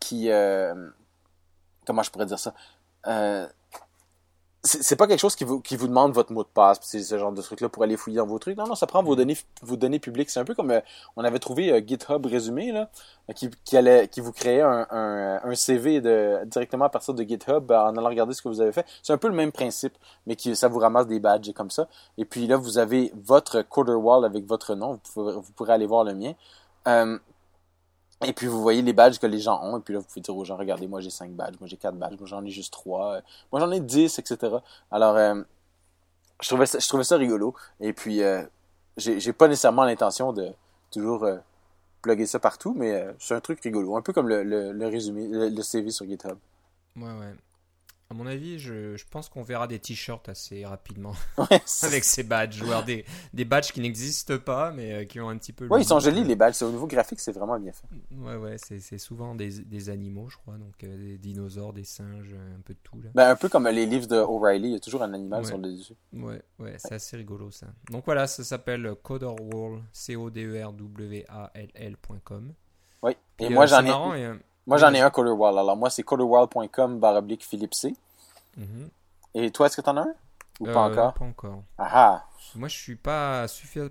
qui 0.00 0.30
comment 1.86 2.02
je 2.02 2.10
pourrais 2.10 2.26
dire 2.26 2.38
ça? 2.38 2.54
C'est 4.62 4.96
pas 4.96 5.06
quelque 5.06 5.20
chose 5.20 5.36
qui 5.36 5.44
vous, 5.44 5.60
qui 5.60 5.74
vous 5.76 5.88
demande 5.88 6.12
votre 6.12 6.32
mot 6.32 6.42
de 6.42 6.48
passe, 6.48 6.78
c'est 6.82 7.02
ce 7.02 7.18
genre 7.18 7.32
de 7.32 7.40
truc-là 7.40 7.70
pour 7.70 7.82
aller 7.82 7.96
fouiller 7.96 8.18
dans 8.18 8.26
vos 8.26 8.38
trucs. 8.38 8.58
Non, 8.58 8.66
non, 8.66 8.74
ça 8.74 8.86
prend 8.86 9.02
vos 9.02 9.16
données, 9.16 9.36
vos 9.62 9.76
données 9.76 9.98
publiques. 9.98 10.28
C'est 10.28 10.40
un 10.40 10.44
peu 10.44 10.54
comme 10.54 10.70
euh, 10.70 10.80
on 11.16 11.24
avait 11.24 11.38
trouvé 11.38 11.72
euh, 11.72 11.80
GitHub 11.84 12.26
résumé 12.26 12.70
là, 12.70 12.90
qui, 13.34 13.50
qui 13.64 13.78
allait, 13.78 14.08
qui 14.08 14.20
vous 14.20 14.32
créait 14.32 14.60
un, 14.60 14.86
un, 14.90 15.40
un, 15.42 15.54
CV 15.54 16.02
de 16.02 16.44
directement 16.44 16.84
à 16.84 16.88
partir 16.90 17.14
de 17.14 17.22
GitHub 17.22 17.70
en 17.70 17.96
allant 17.96 18.08
regarder 18.08 18.34
ce 18.34 18.42
que 18.42 18.48
vous 18.48 18.60
avez 18.60 18.72
fait. 18.72 18.84
C'est 19.02 19.14
un 19.14 19.18
peu 19.18 19.28
le 19.28 19.34
même 19.34 19.50
principe, 19.50 19.94
mais 20.26 20.36
qui 20.36 20.54
ça 20.54 20.68
vous 20.68 20.78
ramasse 20.78 21.06
des 21.06 21.20
badges 21.20 21.48
et 21.48 21.54
comme 21.54 21.70
ça. 21.70 21.88
Et 22.18 22.26
puis 22.26 22.46
là, 22.46 22.58
vous 22.58 22.76
avez 22.76 23.12
votre 23.14 23.62
quarter 23.62 23.92
wall 23.92 24.26
avec 24.26 24.44
votre 24.44 24.74
nom. 24.74 24.92
Vous, 24.92 25.12
pouvez, 25.14 25.32
vous 25.32 25.52
pourrez 25.52 25.72
aller 25.72 25.86
voir 25.86 26.04
le 26.04 26.14
mien. 26.14 26.34
Euh, 26.86 27.18
et 28.26 28.32
puis 28.32 28.46
vous 28.46 28.60
voyez 28.60 28.82
les 28.82 28.92
badges 28.92 29.18
que 29.18 29.26
les 29.26 29.38
gens 29.38 29.62
ont, 29.62 29.78
et 29.78 29.80
puis 29.80 29.94
là 29.94 30.00
vous 30.00 30.06
pouvez 30.06 30.20
dire 30.20 30.36
aux 30.36 30.44
gens, 30.44 30.56
regardez, 30.56 30.86
moi 30.86 31.00
j'ai 31.00 31.10
5 31.10 31.30
badges, 31.32 31.54
moi 31.58 31.66
j'ai 31.66 31.76
4 31.76 31.94
badges, 31.96 32.18
moi 32.18 32.28
j'en 32.28 32.44
ai 32.44 32.50
juste 32.50 32.72
3, 32.72 33.14
euh, 33.14 33.20
moi 33.50 33.60
j'en 33.60 33.70
ai 33.70 33.80
10, 33.80 34.18
etc. 34.18 34.56
Alors 34.90 35.16
euh, 35.16 35.42
je, 36.42 36.48
trouvais 36.48 36.66
ça, 36.66 36.78
je 36.78 36.88
trouvais 36.88 37.04
ça 37.04 37.16
rigolo, 37.16 37.54
et 37.80 37.92
puis 37.92 38.22
euh, 38.22 38.42
j'ai 38.96 39.32
pas 39.32 39.48
nécessairement 39.48 39.84
l'intention 39.84 40.32
de 40.32 40.52
toujours 40.90 41.24
euh, 41.24 41.38
plugger 42.02 42.26
ça 42.26 42.38
partout, 42.38 42.74
mais 42.76 43.06
c'est 43.18 43.34
un 43.34 43.40
truc 43.40 43.60
rigolo, 43.62 43.96
un 43.96 44.02
peu 44.02 44.12
comme 44.12 44.28
le, 44.28 44.42
le, 44.42 44.72
le 44.72 44.86
résumé, 44.86 45.26
le, 45.26 45.48
le, 45.48 45.62
CV 45.62 45.90
sur 45.90 46.06
GitHub. 46.06 46.36
Ouais, 46.96 47.04
ouais. 47.04 47.34
À 48.10 48.16
mon 48.16 48.26
avis, 48.26 48.58
je, 48.58 48.96
je 48.96 49.04
pense 49.08 49.28
qu'on 49.28 49.44
verra 49.44 49.68
des 49.68 49.78
t-shirts 49.78 50.28
assez 50.28 50.66
rapidement 50.66 51.14
avec 51.82 52.04
ces 52.04 52.24
badges, 52.24 52.60
ou 52.60 52.66
des, 52.84 53.04
des 53.32 53.44
badges 53.44 53.70
qui 53.70 53.80
n'existent 53.80 54.38
pas, 54.38 54.72
mais 54.72 54.92
euh, 54.92 55.04
qui 55.04 55.20
ont 55.20 55.28
un 55.28 55.38
petit 55.38 55.52
peu. 55.52 55.68
Oui, 55.70 55.82
ils 55.82 55.86
sont 55.86 56.00
jolis 56.00 56.24
les 56.24 56.34
badges. 56.34 56.60
Au 56.62 56.70
niveau 56.70 56.88
graphique, 56.88 57.20
c'est 57.20 57.30
vraiment 57.30 57.56
bien 57.60 57.70
fait. 57.70 57.86
Ouais, 58.16 58.34
ouais, 58.34 58.56
c'est 58.58 58.98
souvent 58.98 59.36
des, 59.36 59.60
des, 59.60 59.90
animaux, 59.90 60.28
je 60.28 60.38
crois, 60.38 60.54
donc 60.54 60.74
euh, 60.82 60.96
des 60.96 61.18
dinosaures, 61.18 61.72
des 61.72 61.84
singes, 61.84 62.34
un 62.34 62.60
peu 62.62 62.74
de 62.74 62.80
tout. 62.82 63.00
Là. 63.00 63.10
Ben, 63.14 63.30
un 63.30 63.36
peu 63.36 63.48
comme 63.48 63.68
les 63.68 63.86
livres 63.86 64.08
de 64.08 64.16
O'Reilly, 64.16 64.70
il 64.70 64.72
y 64.72 64.76
a 64.76 64.80
toujours 64.80 65.04
un 65.04 65.14
animal 65.14 65.46
sur 65.46 65.58
le 65.58 65.70
dessus. 65.70 65.94
Ouais, 66.12 66.42
ouais, 66.58 66.74
c'est 66.78 66.94
assez 66.94 67.16
rigolo 67.16 67.52
ça. 67.52 67.68
Donc 67.92 68.06
voilà, 68.06 68.26
ça 68.26 68.42
s'appelle 68.42 68.92
Coderwall, 69.04 69.82
C-O-D-E-R-W-A-L-L.com. 69.92 72.54
Oui, 73.02 73.12
et, 73.38 73.48
moi 73.50 73.64
euh, 73.64 73.66
j'en 73.66 74.14
ai. 74.14 74.32
Moi, 74.70 74.78
j'en 74.78 74.94
ai 74.94 75.00
un 75.00 75.10
Colorwall. 75.10 75.58
Alors, 75.58 75.76
moi, 75.76 75.90
c'est 75.90 76.04
colorwall.com 76.04 77.00
baroblique 77.00 77.44
Philippe 77.44 77.74
C. 77.74 77.92
Mhm. 78.56 78.88
Et 79.34 79.50
toi, 79.50 79.66
est-ce 79.66 79.76
que 79.76 79.82
tu 79.82 79.90
en 79.90 79.96
as 79.96 80.02
un? 80.02 80.14
Ou 80.60 80.66
pas 80.66 80.86
euh, 80.86 80.92
encore? 80.92 81.14
Pas 81.14 81.24
encore. 81.24 81.64
Ah, 81.76 81.90
ah 81.92 82.26
Moi, 82.54 82.68
je 82.68 82.76
suis 82.76 82.94
pas, 82.94 83.46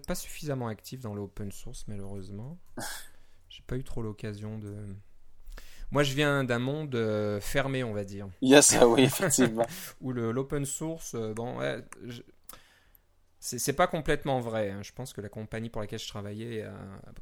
pas 0.08 0.16
suffisamment 0.16 0.70
actif 0.70 1.02
dans 1.02 1.14
l'open 1.14 1.52
source, 1.52 1.84
malheureusement. 1.90 2.58
J'ai 3.50 3.62
pas 3.68 3.76
eu 3.76 3.84
trop 3.84 4.02
l'occasion 4.02 4.58
de. 4.58 4.74
Moi, 5.92 6.04
je 6.04 6.14
viens 6.14 6.46
d'un 6.46 6.60
monde 6.60 6.96
euh, 6.96 7.42
fermé, 7.42 7.84
on 7.84 7.92
va 7.92 8.06
dire. 8.06 8.30
Yes, 8.42 8.78
oui, 8.82 9.02
effectivement. 9.02 9.66
Où 10.02 10.14
l'open 10.14 10.64
source, 10.64 11.14
euh, 11.14 11.34
bon, 11.34 11.58
ouais, 11.58 11.84
c'est 13.42 13.74
pas 13.74 13.88
complètement 13.88 14.40
vrai. 14.40 14.70
Hein. 14.70 14.80
Je 14.82 14.94
pense 14.94 15.12
que 15.12 15.20
la 15.20 15.28
compagnie 15.28 15.70
pour 15.70 15.82
laquelle 15.82 16.00
je 16.00 16.08
travaillais 16.08 16.64
a 16.64 16.74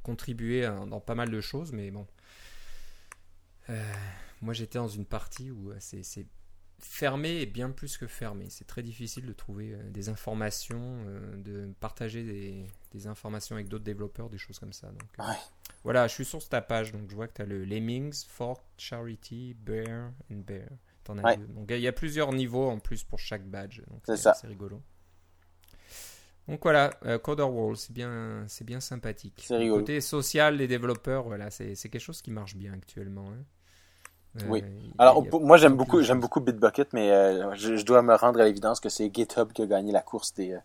contribué 0.03 0.69
dans 0.87 0.99
pas 0.99 1.15
mal 1.15 1.31
de 1.31 1.41
choses, 1.41 1.71
mais 1.71 1.89
bon. 1.89 2.05
Euh, 3.69 3.93
moi, 4.41 4.53
j'étais 4.53 4.79
dans 4.79 4.87
une 4.87 5.05
partie 5.05 5.51
où 5.51 5.71
euh, 5.71 5.77
c'est 5.79 6.25
fermé 6.79 7.41
et 7.41 7.45
bien 7.45 7.71
plus 7.71 7.97
que 7.97 8.07
fermé. 8.07 8.47
C'est 8.49 8.65
très 8.65 8.83
difficile 8.83 9.25
de 9.25 9.33
trouver 9.33 9.73
euh, 9.73 9.89
des 9.89 10.09
informations, 10.09 10.97
de 11.37 11.73
partager 11.79 12.23
des, 12.91 13.07
informations 13.07 13.55
avec 13.55 13.67
d'autres 13.67 13.83
développeurs, 13.83 14.29
des 14.29 14.37
choses 14.37 14.59
comme 14.59 14.73
ça. 14.73 14.87
Donc, 14.87 15.27
Voilà, 15.83 16.07
je 16.07 16.13
suis 16.13 16.25
sur 16.25 16.47
ta 16.47 16.61
page, 16.61 16.91
donc 16.91 17.09
je 17.09 17.15
vois 17.15 17.27
que 17.27 17.33
tu 17.33 17.41
as 17.41 17.45
le 17.45 17.63
Lemmings, 17.63 18.25
Fork, 18.27 18.63
Charity, 18.77 19.55
Bear 19.59 20.11
and 20.31 20.43
Bear. 20.45 20.67
En 21.09 21.17
as 21.19 21.37
Donc 21.37 21.67
il 21.69 21.79
y 21.79 21.87
a 21.87 21.93
plusieurs 21.93 22.33
niveaux 22.33 22.69
en 22.69 22.79
plus 22.79 23.03
pour 23.03 23.19
chaque 23.19 23.45
badge. 23.45 23.81
C'est 24.05 24.17
ça. 24.17 24.33
C'est 24.33 24.47
rigolo. 24.47 24.81
Donc 26.47 26.61
voilà, 26.63 26.91
euh, 27.05 27.19
Coder 27.19 27.43
Wall, 27.43 27.75
c'est 27.75 27.91
bien, 27.91 28.45
c'est 28.47 28.63
bien 28.63 28.79
sympathique. 28.79 29.43
C'est 29.45 29.57
rigolo. 29.57 29.77
Le 29.77 29.81
côté 29.81 30.01
social 30.01 30.57
des 30.57 30.67
développeurs, 30.67 31.23
voilà, 31.23 31.49
c'est, 31.49 31.75
quelque 31.75 31.99
chose 31.99 32.21
qui 32.21 32.31
marche 32.31 32.55
bien 32.55 32.73
actuellement. 32.73 33.29
Hein. 33.31 33.43
Euh, 34.43 34.47
oui. 34.49 34.63
Alors 34.97 35.23
moi 35.41 35.57
j'aime 35.57 35.75
beaucoup, 35.75 36.01
j'aime 36.01 36.19
beaucoup 36.19 36.39
Bitbucket, 36.39 36.91
mais 36.93 37.11
euh, 37.11 37.53
je, 37.55 37.83
dois 37.83 38.01
me 38.01 38.15
rendre 38.15 38.39
à 38.41 38.45
l'évidence 38.45 38.79
que 38.79 38.89
c'est 38.89 39.13
GitHub 39.13 39.51
qui 39.51 39.61
a 39.61 39.65
gagné 39.65 39.91
la 39.91 40.01
course 40.01 40.33
des, 40.33 40.57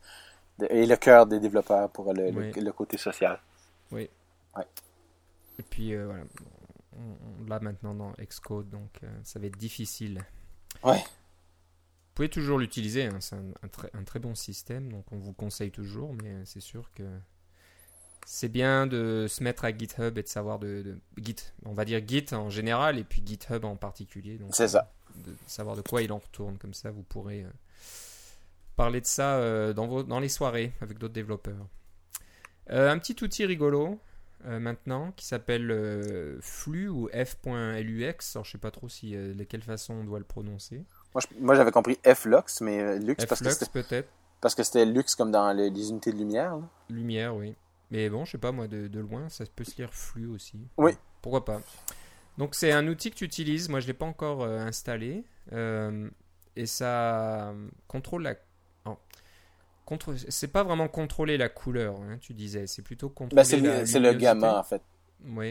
et 0.71 0.87
le 0.87 0.97
cœur 0.97 1.27
des 1.27 1.39
développeurs 1.39 1.91
pour 1.91 2.13
le, 2.13 2.31
le, 2.31 2.73
côté 2.73 2.97
social. 2.97 3.39
Oui. 3.91 4.09
Ouais. 4.57 4.67
Et 5.59 5.63
puis 5.63 5.95
voilà, 5.95 6.25
on, 6.97 7.49
l'a 7.49 7.61
maintenant 7.61 7.95
dans 7.95 8.13
Xcode, 8.21 8.71
donc 8.71 9.01
ça 9.23 9.39
va 9.39 9.47
être 9.47 9.59
difficile. 9.59 10.25
Ouais. 10.83 10.99
Vous 12.13 12.17
pouvez 12.17 12.29
toujours 12.29 12.59
l'utiliser, 12.59 13.07
hein, 13.07 13.19
c'est 13.21 13.37
un, 13.37 14.05
très, 14.05 14.19
bon 14.19 14.35
système, 14.35 14.93
donc 14.93 15.05
on 15.13 15.19
vous 15.19 15.33
conseille 15.33 15.71
toujours, 15.71 16.13
mais 16.23 16.45
c'est 16.45 16.61
sûr 16.61 16.91
que 16.95 17.05
c'est 18.25 18.49
bien 18.49 18.87
de 18.87 19.27
se 19.29 19.43
mettre 19.43 19.65
à 19.65 19.77
GitHub 19.77 20.17
et 20.19 20.23
de 20.23 20.29
savoir 20.29 20.59
de, 20.59 20.99
Git, 21.19 21.37
on 21.65 21.73
va 21.73 21.85
dire 21.85 22.01
Git 22.07 22.27
en 22.33 22.51
général 22.51 22.99
et 22.99 23.05
puis 23.05 23.23
GitHub 23.25 23.65
en 23.65 23.77
particulier. 23.77 24.39
C'est 24.51 24.69
ça. 24.69 24.91
De 25.17 25.35
savoir 25.47 25.77
de 25.77 25.83
quoi 25.83 26.03
il 26.03 26.13
en 26.13 26.19
retourne, 26.19 26.57
comme 26.59 26.75
ça 26.75 26.91
vous 26.91 27.03
pourrez 27.03 27.43
euh, 27.43 27.51
parler 28.77 29.01
de 29.01 29.07
ça 29.07 29.37
euh, 29.37 29.73
dans, 29.73 29.87
vos, 29.87 30.03
dans 30.03 30.21
les 30.21 30.29
soirées 30.29 30.73
avec 30.81 30.99
d'autres 30.99 31.15
développeurs. 31.15 31.67
Euh, 32.71 32.91
un 32.91 32.99
petit 32.99 33.23
outil 33.23 33.45
rigolo 33.45 33.99
maintenant 34.45 35.13
qui 35.13 35.25
s'appelle 35.25 36.39
Flux 36.41 36.89
ou 36.89 37.09
F.lux. 37.11 38.35
Alors 38.35 38.45
je 38.45 38.51
sais 38.51 38.59
pas 38.59 38.73
trop 38.73 38.89
si 38.89 39.13
de 39.13 39.45
quelle 39.45 39.63
façon 39.63 39.95
on 39.95 40.05
doit 40.05 40.19
le 40.19 40.25
prononcer. 40.25 40.83
Moi, 41.39 41.55
j'avais 41.55 41.71
compris 41.71 41.97
F-Lux, 42.05 42.61
mais 42.61 42.99
Lux 42.99 43.25
parce 43.25 43.41
que 43.41 43.71
peut-être. 43.71 44.09
Parce 44.41 44.57
que 44.57 44.65
c'était 44.65 44.85
Lux 44.85 45.15
comme 45.15 45.31
dans 45.31 45.53
les, 45.53 45.69
unités 45.69 46.11
de 46.11 46.19
lumière. 46.19 46.59
Lumière, 46.91 47.37
oui. 47.37 47.55
Mais 47.93 48.09
bon, 48.09 48.25
je 48.25 48.33
sais 48.33 48.39
pas, 48.39 48.53
moi, 48.53 48.69
de, 48.69 48.99
loin, 48.99 49.29
ça 49.29 49.45
peut 49.55 49.65
se 49.65 49.77
lire 49.77 49.93
flux 49.93 50.27
aussi. 50.27 50.59
Oui. 50.79 50.93
Pourquoi 51.21 51.45
pas. 51.45 51.61
Donc, 52.39 52.55
c'est 52.55 52.73
un 52.73 52.89
outil 52.89 53.11
que 53.11 53.17
tu 53.17 53.25
utilises. 53.27 53.69
Moi, 53.69 53.81
je 53.81 53.87
l'ai 53.87 53.93
pas 53.93 54.07
encore 54.07 54.43
euh, 54.43 54.61
installé. 54.61 55.25
Euh, 55.53 56.09
et 56.57 56.65
ça 56.65 57.53
contrôle 57.89 58.23
la. 58.23 58.35
contre... 59.85 60.15
C'est 60.31 60.49
pas 60.49 60.63
vraiment 60.63 60.89
contrôler 60.89 61.37
la 61.37 61.51
couleur, 61.51 62.01
hein, 62.01 62.17
tu 62.19 62.33
disais. 62.33 62.67
C'est 62.67 62.81
plutôt 62.81 63.09
bah, 63.09 63.15
contrôler. 63.15 63.85
c'est 63.85 64.01
le 64.01 64.15
gamma, 64.15 64.59
en 64.59 64.63
fait. 64.63 64.81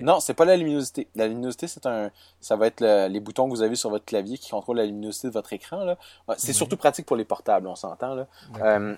Non, 0.01 0.19
c'est 0.19 0.34
pas 0.34 0.45
la 0.45 0.58
luminosité. 0.58 1.08
La 1.13 1.27
luminosité, 1.27 1.67
c'est 1.67 1.86
un, 1.86 2.10
ça 2.39 2.56
va 2.56 2.65
être 2.65 2.82
les 2.82 3.19
boutons 3.19 3.45
que 3.45 3.51
vous 3.51 3.62
avez 3.62 3.75
sur 3.75 3.91
votre 3.91 4.06
clavier 4.06 4.39
qui 4.39 4.49
contrôlent 4.49 4.77
la 4.77 4.86
luminosité 4.88 5.27
de 5.27 5.34
votre 5.34 5.54
écran. 5.54 5.86
Là. 5.86 5.97
C'est 6.38 6.54
surtout 6.54 6.75
pratique 6.75 7.06
pour 7.06 7.15
les 7.15 7.23
portables, 7.23 7.67
on 7.67 7.75
s'entend. 7.75 8.15
Là. 8.15 8.27
Euh, 8.62 8.95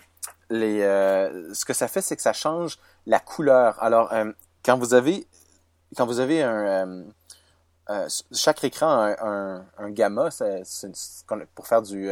euh, 0.51 1.53
ce 1.53 1.65
que 1.65 1.73
ça 1.73 1.87
fait, 1.87 2.01
c'est 2.01 2.15
que 2.15 2.21
ça 2.21 2.33
change 2.33 2.77
la 3.05 3.19
couleur. 3.19 3.81
Alors, 3.81 4.11
euh, 4.13 4.31
quand 4.63 4.77
vous 4.77 4.93
avez, 4.93 5.27
quand 5.95 6.05
vous 6.05 6.19
avez 6.19 6.43
un, 6.43 7.05
chaque 8.31 8.63
écran 8.63 8.87
a 8.87 9.61
un, 9.77 9.89
gamma, 9.91 10.29
pour 11.55 11.67
faire 11.67 11.81
du 11.81 12.09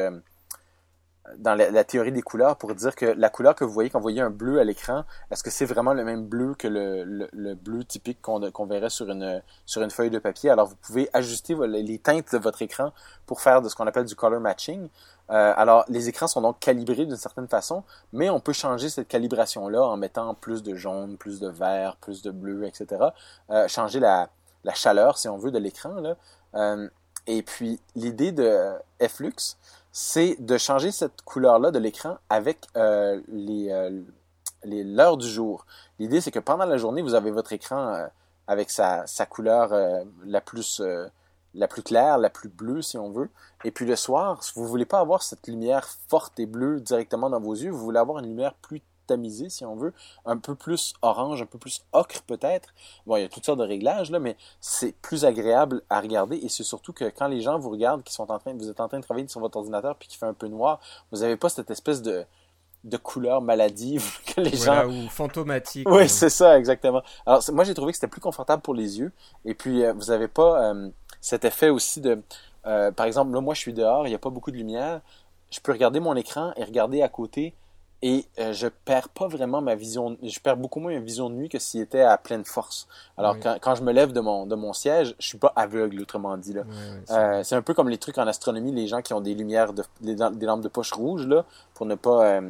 dans 1.38 1.56
la, 1.56 1.84
théorie 1.84 2.12
des 2.12 2.22
couleurs 2.22 2.58
pour 2.58 2.74
dire 2.74 2.96
que 2.96 3.06
la 3.06 3.30
couleur 3.30 3.56
que 3.56 3.64
vous 3.64 3.72
voyez 3.72 3.90
quand 3.90 4.00
vous 4.00 4.04
voyez 4.04 4.22
un 4.22 4.30
bleu 4.30 4.60
à 4.60 4.64
l'écran, 4.64 5.06
est-ce 5.30 5.44
que 5.44 5.50
c'est 5.50 5.66
vraiment 5.66 5.94
le 5.94 6.04
même 6.04 6.26
bleu 6.26 6.56
que 6.56 6.68
le, 6.68 7.04
le, 7.32 7.54
bleu 7.56 7.84
typique 7.84 8.22
qu'on 8.22 8.66
verrait 8.66 8.90
sur 8.90 9.10
une 9.10 9.92
feuille 9.92 10.10
de 10.10 10.20
papier? 10.20 10.50
Alors, 10.50 10.68
vous 10.68 10.76
pouvez 10.76 11.10
ajuster 11.14 11.56
les 11.68 12.00
teintes 12.00 12.32
de 12.34 12.38
votre 12.38 12.62
écran 12.62 12.92
pour 13.26 13.42
faire 13.42 13.62
de 13.62 13.70
ce 13.70 13.76
qu'on 13.76 13.88
appelle 13.88 14.06
du 14.06 14.16
color 14.16 14.42
matching. 14.42 14.90
Euh, 15.32 15.54
alors, 15.56 15.86
les 15.88 16.10
écrans 16.10 16.28
sont 16.28 16.42
donc 16.42 16.60
calibrés 16.60 17.06
d'une 17.06 17.16
certaine 17.16 17.48
façon, 17.48 17.84
mais 18.12 18.30
on 18.30 18.40
peut 18.40 18.54
changer 18.54 18.90
cette 18.90 19.08
calibration-là 19.08 19.82
en 19.82 19.98
mettant 19.98 20.34
plus 20.34 20.62
de 20.62 20.76
jaune, 20.76 21.18
plus 21.18 21.40
de 21.40 21.48
vert, 21.48 21.96
plus 21.98 22.22
de 22.22 22.32
bleu, 22.32 22.66
etc. 22.66 23.06
Euh, 23.50 23.68
changer 23.68 24.00
la, 24.00 24.30
chaleur, 24.74 25.18
si 25.18 25.30
on 25.30 25.38
veut, 25.38 25.52
de 25.52 25.58
l'écran. 25.58 25.96
Euh, 26.56 26.90
et 27.28 27.44
puis, 27.44 27.80
l'idée 27.96 28.32
de 28.32 28.74
Flux, 29.08 29.56
c'est 29.92 30.36
de 30.40 30.58
changer 30.58 30.92
cette 30.92 31.22
couleur-là 31.22 31.72
de 31.72 31.80
l'écran 31.80 32.18
avec 32.30 32.68
les, 32.76 34.04
l'heure 34.66 35.18
du 35.18 35.28
jour. 35.28 35.66
L'idée, 36.00 36.20
c'est 36.20 36.32
que 36.32 36.40
pendant 36.40 36.66
la 36.66 36.78
journée, 36.78 37.02
vous 37.02 37.16
avez 37.16 37.32
votre 37.32 37.54
écran 37.54 38.08
avec 38.48 38.70
sa 38.70 39.06
couleur 39.30 39.72
la 40.26 40.42
plus 40.42 40.82
la 41.54 41.68
plus 41.68 41.84
claire, 41.84 42.18
la 42.18 42.30
plus 42.30 42.50
bleue, 42.50 42.82
si 42.82 42.98
on 42.98 43.12
veut. 43.12 43.30
Et 43.64 43.72
puis 43.72 43.86
le 43.86 43.96
soir, 43.96 44.44
si 44.44 44.54
vous 44.56 44.68
voulez 44.68 44.86
pas 44.86 45.00
avoir 45.00 45.24
cette 45.24 45.48
lumière 45.48 45.88
forte 46.08 46.40
et 46.40 46.46
bleue 46.46 46.80
directement 46.80 47.30
dans 47.30 47.40
vos 47.40 47.54
yeux, 47.54 47.72
vous 47.72 47.84
voulez 47.84 48.00
avoir 48.00 48.20
une 48.20 48.28
lumière 48.28 48.54
plus 48.56 48.82
tamisé, 49.08 49.50
si 49.50 49.66
on 49.66 49.76
veut, 49.76 49.94
un 50.26 50.38
peu 50.38 50.56
plus 50.56 50.94
orange, 51.02 51.42
un 51.42 51.46
peu 51.46 51.58
plus 51.58 51.84
ocre 51.92 52.22
peut-être. 52.24 52.70
Bon, 53.06 53.18
il 53.18 53.24
y 53.24 53.26
a 53.26 53.30
toutes 53.30 53.46
sortes 53.46 53.60
de 53.60 53.66
réglages, 53.66 54.12
là, 54.12 54.20
mais 54.20 54.38
c'est 54.62 54.94
plus 55.02 55.26
agréable 55.26 55.82
à 55.90 56.00
regarder 56.00 56.38
et 56.38 56.50
c'est 56.50 56.64
surtout 56.64 56.94
que 56.94 57.06
quand 57.06 57.28
les 57.28 57.42
gens 57.42 57.60
vous 57.60 57.70
regardent, 57.70 58.04
qui 58.04 58.14
sont 58.14 58.32
en 58.32 58.40
train, 58.40 58.54
vous 58.54 58.70
êtes 58.70 58.80
en 58.80 58.88
train 58.88 59.00
de 59.00 59.04
travailler 59.04 59.28
sur 59.28 59.42
votre 59.42 59.58
ordinateur 59.58 59.96
puis 59.98 60.08
qui 60.08 60.18
fait 60.18 60.28
un 60.28 60.34
peu 60.34 60.48
noir, 60.48 60.80
vous 61.12 61.20
n'avez 61.20 61.36
pas 61.36 61.50
cette 61.50 61.72
espèce 61.72 62.02
de, 62.02 62.26
de 62.84 62.98
couleur 62.98 63.42
maladive 63.42 64.20
que 64.26 64.42
les 64.42 64.56
gens 64.56 64.88
ou 64.88 65.08
fantomatique 65.10 65.88
oui 65.90 66.10
c'est 66.10 66.30
ça 66.30 66.58
exactement. 66.58 67.04
Alors 67.26 67.44
moi 67.52 67.64
j'ai 67.64 67.74
trouvé 67.74 67.92
que 67.92 67.98
c'était 67.98 68.08
plus 68.08 68.22
confortable 68.22 68.62
pour 68.62 68.74
les 68.74 69.00
yeux. 69.00 69.12
Et 69.46 69.54
puis 69.54 69.84
euh, 69.84 69.94
vous 69.94 70.06
n'avez 70.06 70.28
pas 70.28 70.72
euh, 70.72 70.90
cet 71.20 71.46
effet 71.46 71.70
aussi 71.70 72.02
de 72.02 72.22
euh, 72.66 72.92
par 72.92 73.06
exemple 73.06 73.34
là 73.34 73.42
moi 73.42 73.54
je 73.54 73.60
suis 73.60 73.74
dehors 73.74 74.06
il 74.08 74.10
n'y 74.10 74.16
a 74.16 74.20
pas 74.20 74.30
beaucoup 74.30 74.52
de 74.52 74.58
lumière. 74.58 75.02
Je 75.52 75.60
peux 75.60 75.72
regarder 75.72 76.00
mon 76.00 76.16
écran 76.16 76.54
et 76.56 76.64
regarder 76.64 77.02
à 77.02 77.10
côté 77.10 77.54
et 78.04 78.26
je 78.38 78.68
perds 78.68 79.10
pas 79.10 79.28
vraiment 79.28 79.62
ma 79.62 79.76
vision 79.76 80.18
je 80.24 80.40
perds 80.40 80.58
beaucoup 80.58 80.80
moins 80.80 80.92
ma 80.92 81.02
vision 81.02 81.30
de 81.30 81.36
nuit 81.36 81.50
que 81.50 81.60
s'il 81.60 81.82
était 81.82 82.02
à 82.02 82.18
pleine 82.18 82.46
force. 82.46 82.88
Alors 83.16 83.38
quand, 83.40 83.58
quand, 83.62 83.76
je 83.76 83.84
me 83.84 83.92
lève 83.92 84.12
de 84.12 84.22
mon 84.22 84.48
de 84.48 84.56
mon 84.56 84.74
siège 84.74 85.14
je 85.20 85.28
suis 85.28 85.38
pas 85.38 85.54
aveugle 85.56 86.02
autrement 86.02 86.36
dit 86.38 86.54
là. 86.54 87.44
C'est 87.44 87.54
un 87.54 87.62
peu 87.62 87.76
comme 87.76 87.90
les 87.90 88.00
trucs 88.00 88.18
en 88.18 88.26
astronomie 88.26 88.72
les 88.72 88.88
gens 88.88 89.04
qui 89.04 89.14
ont 89.14 89.22
des 89.22 89.36
lumières 89.36 89.74
de 89.74 89.84
des, 90.00 90.16
lampes 90.16 90.62
de 90.62 90.68
poche 90.68 90.94
rouges 90.94 91.28
là 91.28 91.46
pour 91.76 91.86
ne 91.86 91.94
pas 91.94 92.42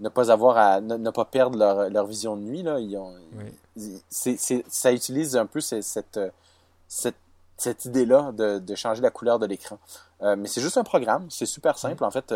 ne 0.00 0.08
pas 0.08 0.30
avoir 0.30 0.56
à 0.56 0.80
ne, 0.80 1.10
pas 1.10 1.24
perdre 1.24 1.58
leur, 1.58 1.88
leur, 1.90 2.06
vision 2.06 2.36
de 2.36 2.42
nuit 2.42 2.62
là. 2.62 2.80
Ils 2.80 2.96
ont 2.96 3.14
c'est, 4.08 4.36
c'est, 4.36 4.64
ça 4.68 4.92
utilise 4.92 5.36
un 5.36 5.46
peu 5.46 5.60
cette 5.60 6.20
cette 6.88 7.16
cette 7.56 7.84
idée 7.84 8.04
là 8.04 8.32
de, 8.32 8.58
de 8.58 8.74
changer 8.74 9.02
la 9.02 9.10
couleur 9.10 9.38
de 9.38 9.46
l'écran. 9.46 9.78
Mais 10.22 10.48
c'est 10.48 10.60
juste 10.60 10.78
un 10.78 10.84
programme. 10.84 11.26
C'est 11.30 11.46
super 11.46 11.78
simple. 11.78 12.04
En 12.04 12.10
fait 12.10 12.32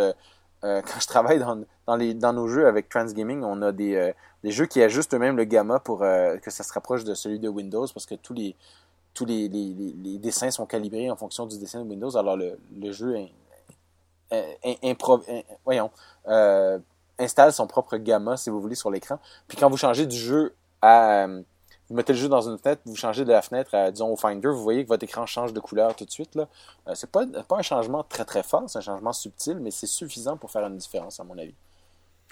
euh, 0.64 0.82
quand 0.82 0.98
je 1.00 1.06
travaille 1.06 1.38
dans, 1.38 1.62
dans, 1.86 1.96
les, 1.96 2.14
dans 2.14 2.32
nos 2.32 2.48
jeux 2.48 2.66
avec 2.66 2.88
Transgaming, 2.88 3.42
on 3.44 3.62
a 3.62 3.70
des, 3.70 3.94
euh, 3.94 4.12
des 4.42 4.50
jeux 4.50 4.66
qui 4.66 4.82
ajustent 4.82 5.14
eux-mêmes 5.14 5.36
le 5.36 5.44
gamma 5.44 5.78
pour 5.78 6.02
euh, 6.02 6.36
que 6.38 6.50
ça 6.50 6.64
se 6.64 6.72
rapproche 6.72 7.04
de 7.04 7.14
celui 7.14 7.38
de 7.38 7.48
Windows 7.48 7.86
parce 7.94 8.06
que 8.06 8.16
tous 8.16 8.34
les 8.34 8.56
tous 9.14 9.24
les, 9.24 9.48
les, 9.48 9.74
les, 9.74 10.18
dessins 10.18 10.50
sont 10.50 10.66
calibrés 10.66 11.10
en 11.10 11.16
fonction 11.16 11.46
du 11.46 11.58
dessin 11.58 11.82
de 11.84 11.88
Windows. 11.88 12.16
Alors 12.16 12.36
le, 12.36 12.58
le 12.76 12.92
jeu 12.92 13.16
voyons, 15.64 15.90
installe 17.18 17.52
son 17.52 17.66
propre 17.66 17.96
gamma, 17.96 18.36
si 18.36 18.50
vous 18.50 18.60
voulez, 18.60 18.74
sur 18.74 18.90
l'écran. 18.90 19.18
Puis 19.46 19.56
quand 19.56 19.70
vous 19.70 19.76
changez 19.76 20.06
du 20.06 20.16
jeu 20.16 20.54
à 20.82 21.26
vous 21.88 21.96
mettez 21.96 22.12
le 22.12 22.18
jeu 22.18 22.28
dans 22.28 22.42
une 22.42 22.58
fenêtre, 22.58 22.82
vous 22.84 22.96
changez 22.96 23.24
de 23.24 23.32
la 23.32 23.40
fenêtre, 23.40 23.74
à, 23.74 23.90
disons 23.90 24.12
au 24.12 24.16
Finder, 24.16 24.48
vous 24.48 24.62
voyez 24.62 24.84
que 24.84 24.88
votre 24.88 25.04
écran 25.04 25.24
change 25.24 25.54
de 25.54 25.60
couleur 25.60 25.96
tout 25.96 26.04
de 26.04 26.10
suite. 26.10 26.34
Là. 26.34 26.48
Euh, 26.86 26.94
c'est 26.94 27.10
pas, 27.10 27.26
pas 27.26 27.56
un 27.56 27.62
changement 27.62 28.02
très 28.02 28.24
très 28.24 28.42
fort, 28.42 28.68
c'est 28.68 28.78
un 28.78 28.82
changement 28.82 29.12
subtil, 29.12 29.58
mais 29.58 29.70
c'est 29.70 29.86
suffisant 29.86 30.36
pour 30.36 30.50
faire 30.50 30.66
une 30.66 30.76
différence, 30.76 31.18
à 31.18 31.24
mon 31.24 31.38
avis. 31.38 31.54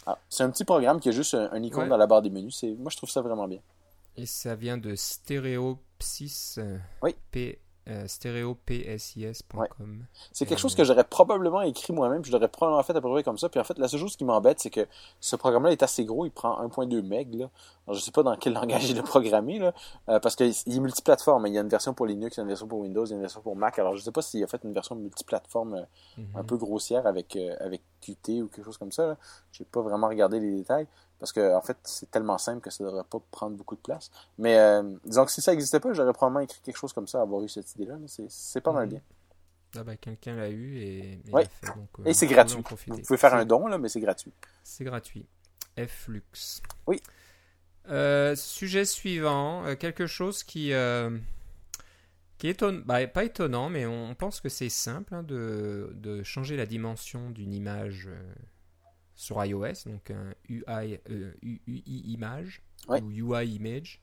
Ah, 0.04 0.18
c'est 0.28 0.42
un 0.42 0.50
petit 0.50 0.64
programme 0.64 1.00
qui 1.00 1.08
a 1.08 1.12
juste 1.12 1.34
un, 1.34 1.62
icône 1.62 1.88
dans 1.88 1.96
la 1.96 2.06
barre 2.06 2.22
des 2.22 2.30
menus. 2.30 2.58
C'est, 2.60 2.74
moi, 2.74 2.90
je 2.90 2.96
trouve 2.96 3.10
ça 3.10 3.22
vraiment 3.22 3.48
bien. 3.48 3.60
Et 4.16 4.26
ça 4.26 4.54
vient 4.54 4.76
de 4.76 4.94
Stereopsis. 4.94 6.58
Euh, 6.58 6.78
oui. 7.02 7.16
P 7.30 7.58
euh, 7.88 8.06
stéréopsis.com. 8.06 10.04
C'est 10.32 10.44
quelque 10.46 10.58
chose 10.58 10.74
que 10.74 10.82
j'aurais 10.82 11.04
probablement 11.04 11.62
écrit 11.62 11.92
moi-même, 11.92 12.24
je 12.24 12.32
l'aurais 12.32 12.48
probablement 12.48 12.82
fait 12.82 12.96
à 12.96 13.00
peu 13.00 13.08
près 13.10 13.22
comme 13.22 13.38
ça. 13.38 13.48
Puis 13.48 13.60
en 13.60 13.64
fait, 13.64 13.78
la 13.78 13.86
seule 13.86 14.00
chose 14.00 14.16
qui 14.16 14.24
m'embête, 14.24 14.58
c'est 14.58 14.70
que 14.70 14.86
ce 15.20 15.36
programme-là 15.36 15.72
est 15.72 15.82
assez 15.82 16.04
gros, 16.04 16.26
il 16.26 16.30
prend 16.30 16.60
1.2 16.66 17.02
MB. 17.02 17.40
Là. 17.40 17.50
Alors, 17.86 17.96
je 17.96 18.02
sais 18.02 18.10
pas 18.10 18.22
dans 18.22 18.36
quel 18.36 18.52
langage 18.60 18.90
il 18.90 18.98
est 18.98 19.02
programmé, 19.02 19.58
là, 19.58 19.72
euh, 20.08 20.18
parce 20.18 20.34
qu'il 20.34 20.48
est 20.48 20.80
multiplateforme. 20.80 21.46
Il 21.46 21.54
y 21.54 21.58
a 21.58 21.60
une 21.60 21.68
version 21.68 21.94
pour 21.94 22.06
Linux, 22.06 22.36
il 22.36 22.38
y 22.38 22.40
a 22.40 22.42
une 22.42 22.48
version 22.48 22.66
pour 22.66 22.80
Windows, 22.80 23.04
il 23.04 23.10
y 23.10 23.12
a 23.12 23.16
une 23.16 23.22
version 23.22 23.40
pour 23.40 23.54
Mac. 23.54 23.78
Alors 23.78 23.96
je 23.96 24.02
sais 24.02 24.12
pas 24.12 24.22
s'il 24.22 24.42
a 24.42 24.46
fait 24.46 24.60
une 24.64 24.72
version 24.72 24.96
multiplateforme 24.96 25.74
euh, 25.74 26.22
un 26.34 26.40
mhm. 26.40 26.46
peu 26.46 26.56
grossière 26.56 27.06
avec, 27.06 27.38
avec 27.60 27.82
Qt 28.00 28.42
ou 28.42 28.48
quelque 28.48 28.64
chose 28.64 28.78
comme 28.78 28.92
ça. 28.92 29.16
Je 29.52 29.62
n'ai 29.62 29.68
pas 29.70 29.80
vraiment 29.80 30.08
regardé 30.08 30.40
les 30.40 30.50
détails. 30.50 30.86
Parce 31.18 31.32
que, 31.32 31.54
en 31.54 31.62
fait, 31.62 31.78
c'est 31.84 32.10
tellement 32.10 32.38
simple 32.38 32.60
que 32.60 32.70
ça 32.70 32.84
ne 32.84 32.88
devrait 32.88 33.04
pas 33.04 33.18
prendre 33.30 33.56
beaucoup 33.56 33.74
de 33.74 33.80
place. 33.80 34.10
Mais 34.38 34.58
euh, 34.58 34.82
disons 35.04 35.24
que 35.24 35.30
si 35.30 35.40
ça 35.40 35.52
n'existait 35.52 35.80
pas, 35.80 35.92
j'aurais 35.92 36.12
probablement 36.12 36.40
écrit 36.40 36.60
quelque 36.62 36.76
chose 36.76 36.92
comme 36.92 37.08
ça, 37.08 37.22
avoir 37.22 37.42
eu 37.42 37.48
cette 37.48 37.74
idée-là. 37.76 37.96
C'est 38.28 38.60
pas 38.60 38.72
mal 38.72 38.84
mhm. 38.84 38.90
bien. 38.90 39.00
Ah 39.78 39.84
ben, 39.84 39.96
quelqu'un 39.96 40.36
l'a 40.36 40.48
eu 40.48 40.78
et, 40.78 41.20
et 41.26 41.30
fait, 41.30 41.50
et 42.04 42.14
c'est 42.14 42.26
gratuit. 42.26 42.62
Vous 42.86 43.02
pouvez 43.02 43.18
faire 43.18 43.34
un 43.34 43.44
don, 43.44 43.66
là, 43.66 43.78
mais 43.78 43.88
c'est 43.88 44.00
gratuit. 44.00 44.32
C'est 44.62 44.84
gratuit. 44.84 45.26
Flux. 45.86 46.22
Oui. 46.86 47.02
Euh, 47.88 48.34
sujet 48.34 48.86
suivant, 48.86 49.64
euh, 49.66 49.74
quelque 49.74 50.06
chose 50.06 50.42
qui, 50.44 50.72
qui 52.38 52.48
est 52.48 52.64
bah, 52.86 53.06
pas 53.06 53.24
étonnant, 53.24 53.68
mais 53.68 53.84
on 53.86 54.14
pense 54.14 54.40
que 54.40 54.48
c'est 54.48 54.70
simple 54.70 55.14
hein, 55.14 55.22
de, 55.22 55.92
de, 55.94 56.22
changer 56.22 56.56
la 56.56 56.66
dimension 56.66 57.30
d'une 57.30 57.52
image 57.52 58.08
sur 59.16 59.42
iOS, 59.44 59.86
donc 59.86 60.10
un 60.10 60.34
UI, 60.48 61.00
UI 61.42 62.02
image 62.12 62.62
ou 62.88 63.10
UI 63.10 63.48
image. 63.48 64.02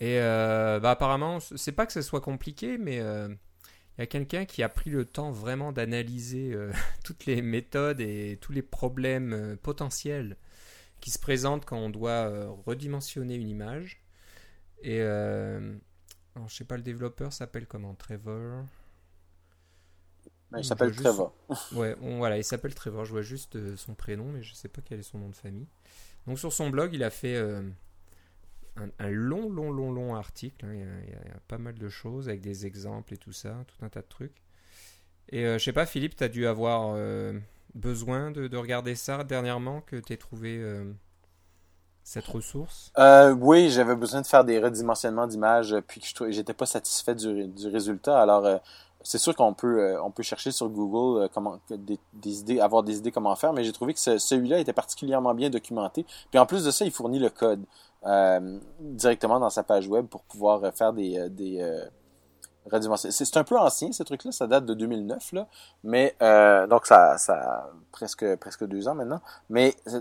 Et 0.00 0.18
bah, 0.18 0.90
apparemment, 0.90 1.38
c'est 1.40 1.72
pas 1.72 1.86
que 1.86 1.92
ce 1.92 2.02
soit 2.02 2.20
compliqué, 2.20 2.78
mais 2.78 2.96
il 2.96 4.00
y 4.00 4.02
a 4.02 4.06
quelqu'un 4.06 4.44
qui 4.46 4.62
a 4.62 4.68
pris 4.68 4.90
le 4.90 5.04
temps 5.04 5.30
vraiment 5.30 5.70
d'analyser 5.70 6.56
toutes 7.04 7.26
les 7.26 7.42
méthodes 7.42 8.00
et 8.00 8.38
tous 8.40 8.52
les 8.52 8.62
problèmes 8.62 9.56
potentiels 9.62 10.36
qui 11.00 11.10
se 11.10 11.18
présentent 11.18 11.66
quand 11.66 11.78
on 11.78 11.90
doit 11.90 12.48
redimensionner 12.66 13.34
une 13.36 13.48
image. 13.48 14.02
Et 14.82 15.00
alors, 16.36 16.48
je 16.48 16.54
sais 16.54 16.64
pas, 16.64 16.76
le 16.76 16.82
développeur 16.82 17.32
s'appelle 17.32 17.66
comment 17.66 17.94
Trevor? 17.94 18.64
Il 20.56 20.64
s'appelle 20.64 20.94
Trevor. 20.94 21.32
ouais, 21.72 21.96
voilà, 22.00 22.38
il 22.38 22.44
s'appelle 22.44 22.74
Trevor. 22.74 23.04
Je 23.04 23.12
vois 23.12 23.22
juste 23.22 23.56
euh, 23.56 23.76
son 23.76 23.94
prénom, 23.94 24.26
mais 24.26 24.42
je 24.42 24.54
sais 24.54 24.68
pas 24.68 24.80
quel 24.84 25.00
est 25.00 25.04
son 25.04 25.18
nom 25.18 25.28
de 25.28 25.34
famille. 25.34 25.66
Donc, 26.26 26.38
sur 26.38 26.52
son 26.52 26.70
blog, 26.70 26.94
il 26.94 27.02
a 27.02 27.10
fait 27.10 27.36
euh, 27.36 27.62
un, 28.98 29.10
long, 29.10 29.50
long, 29.50 29.70
long, 29.70 29.92
long 29.92 30.14
article. 30.14 30.64
Hein. 30.64 30.72
Il, 30.72 31.10
y 31.10 31.14
a, 31.14 31.40
pas 31.48 31.58
mal 31.58 31.74
de 31.74 31.88
choses 31.88 32.28
avec 32.28 32.40
des 32.40 32.66
exemples 32.66 33.14
et 33.14 33.16
tout 33.16 33.32
ça, 33.32 33.64
tout 33.66 33.84
un 33.84 33.88
tas 33.88 34.02
de 34.02 34.08
trucs. 34.08 34.42
Et 35.30 35.44
euh, 35.44 35.58
je 35.58 35.64
sais 35.64 35.72
pas, 35.72 35.86
Philippe, 35.86 36.16
tu 36.16 36.24
as 36.24 36.28
dû 36.28 36.46
avoir 36.46 36.96
besoin 37.74 38.30
de, 38.30 38.46
de, 38.46 38.56
regarder 38.56 38.94
ça 38.94 39.24
dernièrement, 39.24 39.80
que 39.80 39.96
tu 39.96 40.12
aies 40.12 40.16
trouvé 40.16 40.62
cette 42.06 42.26
ressource? 42.28 42.92
Euh, 42.98 43.34
Oui, 43.34 43.68
j'avais 43.68 43.96
besoin 43.96 44.22
de 44.22 44.26
faire 44.28 44.44
des 44.44 44.60
redimensionnements 44.60 45.26
d'images, 45.26 45.72
euh, 45.72 45.80
puis 45.80 46.00
que 46.00 46.30
j'étais 46.30 46.54
pas 46.54 46.64
satisfait 46.64 47.16
du, 47.16 47.48
du 47.48 47.66
résultat. 47.66 48.22
Alors, 48.22 48.46
euh, 48.46 48.58
c'est 49.06 49.18
sûr 49.18 49.34
qu'on 49.36 49.54
peut, 49.54 49.96
peut 50.14 50.22
chercher 50.22 50.50
sur 50.50 50.68
Google 50.68 51.28
idées, 52.24 52.60
avoir 52.60 52.82
des 52.82 52.98
idées 52.98 53.12
comment 53.12 53.36
faire, 53.36 53.52
mais 53.52 53.64
j'ai 53.64 53.72
trouvé 53.72 53.94
que 53.94 54.00
celui-là 54.00 54.58
était 54.58 54.72
particulièrement 54.72 55.34
bien 55.34 55.50
documenté. 55.50 56.04
Puis 56.30 56.38
en 56.38 56.46
plus 56.46 56.64
de 56.64 56.70
ça, 56.70 56.84
il 56.84 56.90
fournit 56.90 57.18
le 57.18 57.30
code 57.30 57.64
directement 58.80 59.40
dans 59.40 59.50
sa 59.50 59.62
page 59.62 59.88
web 59.88 60.06
pour 60.06 60.22
pouvoir 60.22 60.72
faire 60.74 60.92
des, 60.92 61.28
des 61.30 61.88
c'est 63.10 63.36
un 63.36 63.44
peu 63.44 63.58
ancien, 63.58 63.92
ce 63.92 64.02
truc-là. 64.02 64.32
Ça 64.32 64.46
date 64.46 64.66
de 64.66 64.74
2009, 64.74 65.32
là. 65.32 65.46
Mais, 65.84 66.16
euh, 66.22 66.66
donc, 66.66 66.86
ça, 66.86 67.16
ça 67.18 67.70
presque, 67.92 68.36
presque 68.36 68.64
deux 68.66 68.88
ans 68.88 68.94
maintenant. 68.94 69.20
Mais 69.50 69.74
euh, 69.88 70.00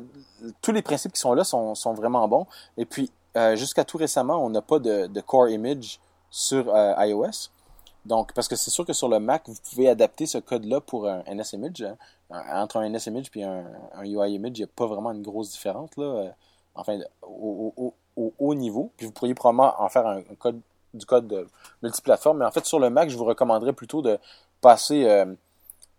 tous 0.61 0.71
les 0.71 0.81
principes 0.81 1.13
qui 1.13 1.19
sont 1.19 1.33
là 1.33 1.43
sont, 1.43 1.93
vraiment 1.93 2.27
bons. 2.27 2.47
Et 2.77 2.85
puis, 2.85 3.11
euh, 3.37 3.55
jusqu'à 3.55 3.83
tout 3.83 3.97
récemment, 3.97 4.43
on 4.43 4.49
n'a 4.49 4.61
pas 4.61 4.79
de, 4.79 5.21
core 5.21 5.49
image 5.49 5.99
sur 6.29 6.73
iOS. 6.75 7.49
Donc, 8.05 8.33
parce 8.33 8.47
que 8.47 8.55
c'est 8.55 8.71
sûr 8.71 8.85
que 8.85 8.93
sur 8.93 9.09
le 9.09 9.19
Mac, 9.19 9.43
vous 9.47 9.55
pouvez 9.69 9.89
adapter 9.89 10.25
ce 10.25 10.37
code-là 10.37 10.79
pour 10.79 11.07
un 11.07 11.23
NSImage. 11.27 11.81
Hein. 11.81 11.97
Entre 12.29 12.77
un 12.77 12.89
NSImage 12.89 13.31
et 13.35 13.43
un, 13.43 13.65
un 13.93 14.03
UI 14.03 14.33
image, 14.33 14.51
il 14.55 14.61
n'y 14.61 14.63
a 14.63 14.67
pas 14.67 14.85
vraiment 14.85 15.11
une 15.11 15.23
grosse 15.23 15.51
différence, 15.51 15.89
là. 15.97 16.33
Enfin, 16.75 16.99
au, 17.23 17.73
au, 17.77 17.93
au, 18.15 18.33
haut 18.37 18.53
niveau. 18.53 18.91
Puis 18.97 19.05
vous 19.05 19.11
pourriez 19.11 19.33
probablement 19.33 19.73
en 19.79 19.89
faire 19.89 20.05
un 20.05 20.21
code 20.37 20.59
du 20.95 21.05
code 21.05 21.47
multiplateforme. 21.83 22.39
Mais 22.39 22.45
en 22.45 22.51
fait, 22.51 22.65
sur 22.65 22.79
le 22.79 22.89
Mac, 22.89 23.09
je 23.09 23.17
vous 23.17 23.25
recommanderais 23.25 23.73
plutôt 23.73 24.01
de 24.01 24.17
passer 24.61 25.05
euh, 25.05 25.25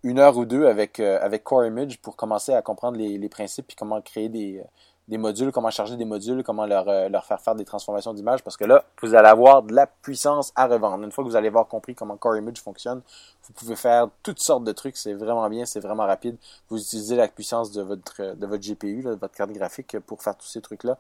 une 0.03 0.19
heure 0.19 0.37
ou 0.37 0.45
deux 0.45 0.67
avec, 0.67 1.01
euh, 1.01 1.19
avec 1.23 1.45
Core 1.45 1.67
Image 1.67 1.99
pour 1.99 2.17
commencer 2.17 2.53
à 2.53 2.63
comprendre 2.63 2.99
les, 2.99 3.29
principes 3.29 3.67
puis 3.69 3.77
comment 3.77 4.01
créer 4.01 4.29
des, 4.29 4.63
des, 5.09 5.19
modules, 5.19 5.53
comment 5.53 5.71
charger 5.71 5.97
des 5.97 6.05
modules, 6.05 6.43
comment 6.43 6.67
leur, 6.67 6.89
euh, 6.89 7.09
leur 7.09 7.25
faire 7.25 7.41
faire 7.41 7.55
des 7.55 7.65
transformations 7.65 8.13
d'image. 8.15 8.43
Parce 8.43 8.57
que 8.57 8.65
là, 8.65 8.85
vous 9.03 9.15
allez 9.15 9.29
avoir 9.29 9.63
de 9.63 9.75
la 9.75 9.87
puissance 9.87 10.53
à 10.57 10.67
revendre. 10.67 11.05
Une 11.05 11.13
fois 11.13 11.25
que 11.25 11.29
vous 11.29 11.37
allez 11.37 11.49
avoir 11.49 11.69
compris 11.69 11.95
comment 11.95 12.17
Core 12.17 12.37
Image 12.37 12.61
fonctionne, 12.61 13.03
vous 13.45 13.53
pouvez 13.53 13.77
faire 13.77 14.09
toutes 14.23 14.41
sortes 14.41 14.65
de 14.65 14.73
trucs. 14.73 14.97
C'est 14.97 15.15
vraiment 15.15 15.49
bien, 15.49 15.67
c'est 15.67 15.81
vraiment 15.81 16.07
rapide. 16.07 16.37
Vous 16.69 16.81
utilisez 16.81 17.17
la 17.17 17.29
puissance 17.29 17.73
de 17.73 17.83
votre, 17.83 18.35
de 18.35 18.47
votre 18.47 18.63
GPU, 18.63 19.03
de 19.03 19.11
votre 19.11 19.35
carte 19.35 19.53
graphique 19.53 19.99
pour 20.01 20.23
faire 20.23 20.37
tous 20.37 20.49
ces 20.49 20.61
trucs-là. 20.61 20.99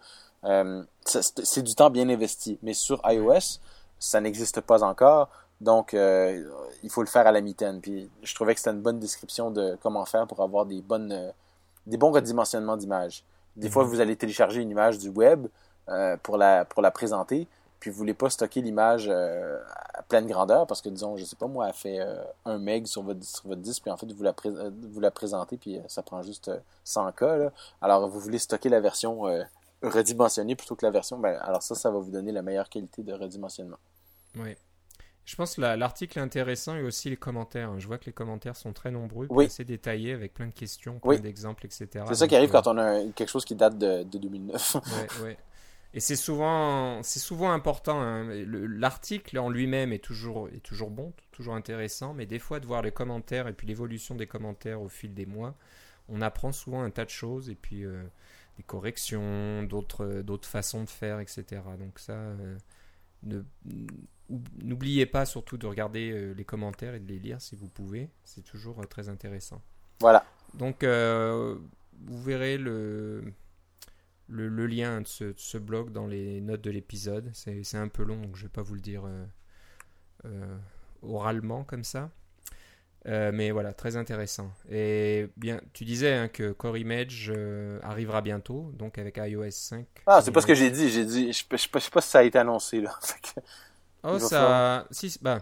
c'est 1.04 1.62
du 1.62 1.74
temps 1.74 1.90
bien 1.90 2.08
investi. 2.08 2.58
Mais 2.62 2.74
sur 2.74 3.00
iOS, 3.04 3.60
ça 3.98 4.20
n'existe 4.20 4.60
pas 4.60 4.82
encore. 4.82 5.28
Donc, 5.60 5.94
euh, 5.94 6.44
il 6.82 6.90
faut 6.90 7.02
le 7.02 7.08
faire 7.08 7.26
à 7.26 7.32
la 7.32 7.40
mitaine. 7.40 7.80
Puis, 7.80 8.10
je 8.22 8.34
trouvais 8.34 8.54
que 8.54 8.60
c'était 8.60 8.72
une 8.72 8.82
bonne 8.82 8.98
description 8.98 9.50
de 9.50 9.76
comment 9.82 10.04
faire 10.04 10.26
pour 10.26 10.40
avoir 10.42 10.66
des 10.66 10.82
bonnes, 10.82 11.12
euh, 11.12 11.30
des 11.86 11.96
bons 11.96 12.12
redimensionnements 12.12 12.76
d'images. 12.76 13.24
Des 13.56 13.70
fois, 13.70 13.84
mhm. 13.84 13.90
vous 13.90 14.00
allez 14.00 14.16
télécharger 14.16 14.60
une 14.60 14.70
image 14.70 14.98
du 14.98 15.08
web 15.08 15.46
euh, 15.88 16.16
pour 16.22 16.36
la 16.36 16.64
pour 16.64 16.82
la 16.82 16.90
présenter, 16.90 17.46
puis 17.80 17.90
vous 17.90 17.96
voulez 17.96 18.14
pas 18.14 18.30
stocker 18.30 18.60
l'image 18.60 19.08
à 19.08 20.02
pleine 20.08 20.26
grandeur 20.26 20.66
parce 20.66 20.82
que 20.82 20.88
disons, 20.88 21.16
je 21.16 21.24
sais 21.24 21.36
pas 21.36 21.46
moi, 21.46 21.68
elle 21.68 21.74
fait 21.74 21.98
un 22.44 22.58
meg 22.58 22.86
sur 22.86 23.02
votre 23.02 23.24
sur 23.24 23.48
votre 23.48 23.60
disque, 23.60 23.82
puis 23.82 23.90
en 23.90 23.96
fait 23.96 24.10
vous 24.12 24.22
la 24.22 24.34
vous 24.92 25.00
la 25.00 25.10
présentez, 25.10 25.56
puis 25.56 25.80
ça 25.88 26.02
prend 26.02 26.22
juste 26.22 26.50
100 26.84 27.12
k. 27.12 27.20
Là. 27.20 27.52
Alors, 27.80 28.08
vous 28.08 28.20
voulez 28.20 28.38
stocker 28.38 28.68
la 28.68 28.80
version 28.80 29.26
redimensionner 29.82 30.56
plutôt 30.56 30.76
que 30.76 30.84
la 30.84 30.90
version, 30.90 31.18
ben, 31.18 31.38
alors 31.42 31.62
ça, 31.62 31.74
ça 31.74 31.90
va 31.90 31.98
vous 31.98 32.10
donner 32.10 32.32
la 32.32 32.42
meilleure 32.42 32.68
qualité 32.68 33.02
de 33.02 33.12
redimensionnement. 33.12 33.78
Oui. 34.36 34.56
Je 35.26 35.34
pense 35.34 35.56
que 35.56 35.60
l'article 35.60 36.20
est 36.20 36.22
intéressant 36.22 36.76
et 36.76 36.82
aussi 36.82 37.10
les 37.10 37.16
commentaires. 37.16 37.70
Hein. 37.70 37.80
Je 37.80 37.88
vois 37.88 37.98
que 37.98 38.06
les 38.06 38.12
commentaires 38.12 38.54
sont 38.54 38.72
très 38.72 38.92
nombreux, 38.92 39.26
assez 39.44 39.64
détaillés 39.64 40.12
avec 40.12 40.32
plein 40.32 40.46
de 40.46 40.52
questions, 40.52 41.00
plein 41.00 41.18
d'exemples, 41.18 41.66
etc. 41.66 42.04
C'est 42.06 42.14
ça 42.14 42.28
qui 42.28 42.36
arrive 42.36 42.50
euh, 42.50 42.52
quand 42.52 42.68
on 42.68 42.78
a 42.78 43.02
quelque 43.12 43.28
chose 43.28 43.44
qui 43.44 43.56
date 43.56 43.76
de, 43.76 44.04
2009. 44.04 44.76
Oui, 45.24 45.30
Et 45.94 45.98
c'est 45.98 46.14
souvent, 46.14 47.02
c'est 47.02 47.18
souvent 47.18 47.50
important. 47.50 48.00
Hein. 48.00 48.28
L'article 48.46 49.40
en 49.40 49.50
lui-même 49.50 49.92
est 49.92 49.98
toujours, 49.98 50.48
est 50.48 50.62
toujours 50.62 50.90
bon, 50.90 51.12
toujours 51.32 51.56
intéressant, 51.56 52.14
mais 52.14 52.26
des 52.26 52.38
fois 52.38 52.60
de 52.60 52.66
voir 52.66 52.82
les 52.82 52.92
commentaires 52.92 53.48
et 53.48 53.52
puis 53.52 53.66
l'évolution 53.66 54.14
des 54.14 54.28
commentaires 54.28 54.80
au 54.80 54.88
fil 54.88 55.12
des 55.12 55.26
mois, 55.26 55.56
on 56.08 56.22
apprend 56.22 56.52
souvent 56.52 56.84
un 56.84 56.90
tas 56.90 57.04
de 57.04 57.10
choses 57.10 57.50
et 57.50 57.56
puis 57.56 57.84
euh, 57.84 58.00
des 58.58 58.62
corrections, 58.62 59.64
d'autres, 59.64 60.22
d'autres 60.22 60.48
façons 60.48 60.84
de 60.84 60.88
faire, 60.88 61.18
etc. 61.18 61.44
Donc 61.80 61.98
ça, 61.98 62.12
euh, 62.12 62.56
n'oubliez 64.62 65.06
pas 65.06 65.24
surtout 65.26 65.56
de 65.56 65.66
regarder 65.66 66.10
euh, 66.10 66.32
les 66.32 66.44
commentaires 66.44 66.94
et 66.94 67.00
de 67.00 67.06
les 67.06 67.18
lire 67.18 67.40
si 67.40 67.56
vous 67.56 67.68
pouvez. 67.68 68.10
C'est 68.24 68.44
toujours 68.44 68.80
euh, 68.80 68.86
très 68.86 69.08
intéressant. 69.08 69.62
Voilà. 70.00 70.24
Donc, 70.54 70.84
vous 70.84 72.22
verrez 72.22 72.58
le, 72.58 73.32
le, 74.28 74.66
lien 74.66 75.00
de 75.00 75.06
ce, 75.06 75.58
blog 75.58 75.90
dans 75.90 76.06
les 76.06 76.40
notes 76.40 76.60
de 76.60 76.70
l'épisode. 76.70 77.30
C'est 77.34 77.76
un 77.76 77.88
peu 77.88 78.04
long, 78.04 78.20
donc 78.20 78.36
je 78.36 78.42
ne 78.42 78.48
vais 78.48 78.52
pas 78.52 78.62
vous 78.62 78.74
le 78.74 78.80
dire 78.80 79.04
oralement 81.02 81.64
comme 81.64 81.84
ça. 81.84 82.10
Euh, 83.08 83.30
mais 83.32 83.50
voilà, 83.52 83.72
très 83.72 83.96
intéressant. 83.96 84.50
Et 84.70 85.28
bien, 85.36 85.60
tu 85.72 85.84
disais 85.84 86.12
hein, 86.12 86.28
que 86.28 86.50
Core 86.52 86.76
Image 86.76 87.30
euh, 87.34 87.78
arrivera 87.82 88.20
bientôt, 88.20 88.72
donc 88.74 88.98
avec 88.98 89.18
iOS 89.18 89.50
5. 89.50 89.86
Ah, 90.06 90.20
c'est 90.22 90.32
pas 90.32 90.40
ce 90.40 90.46
que 90.46 90.54
j'ai 90.54 90.70
dit. 90.70 90.90
J'ai 90.90 91.04
dit, 91.04 91.32
je, 91.32 91.44
ne 91.50 91.56
sais 91.56 91.68
pas 91.68 92.00
si 92.00 92.10
ça 92.10 92.18
a 92.18 92.22
été 92.24 92.38
annoncé 92.38 92.80
là. 92.80 92.98
oh, 94.14 94.18
ça, 94.18 94.86
si, 94.90 95.18
bah, 95.20 95.38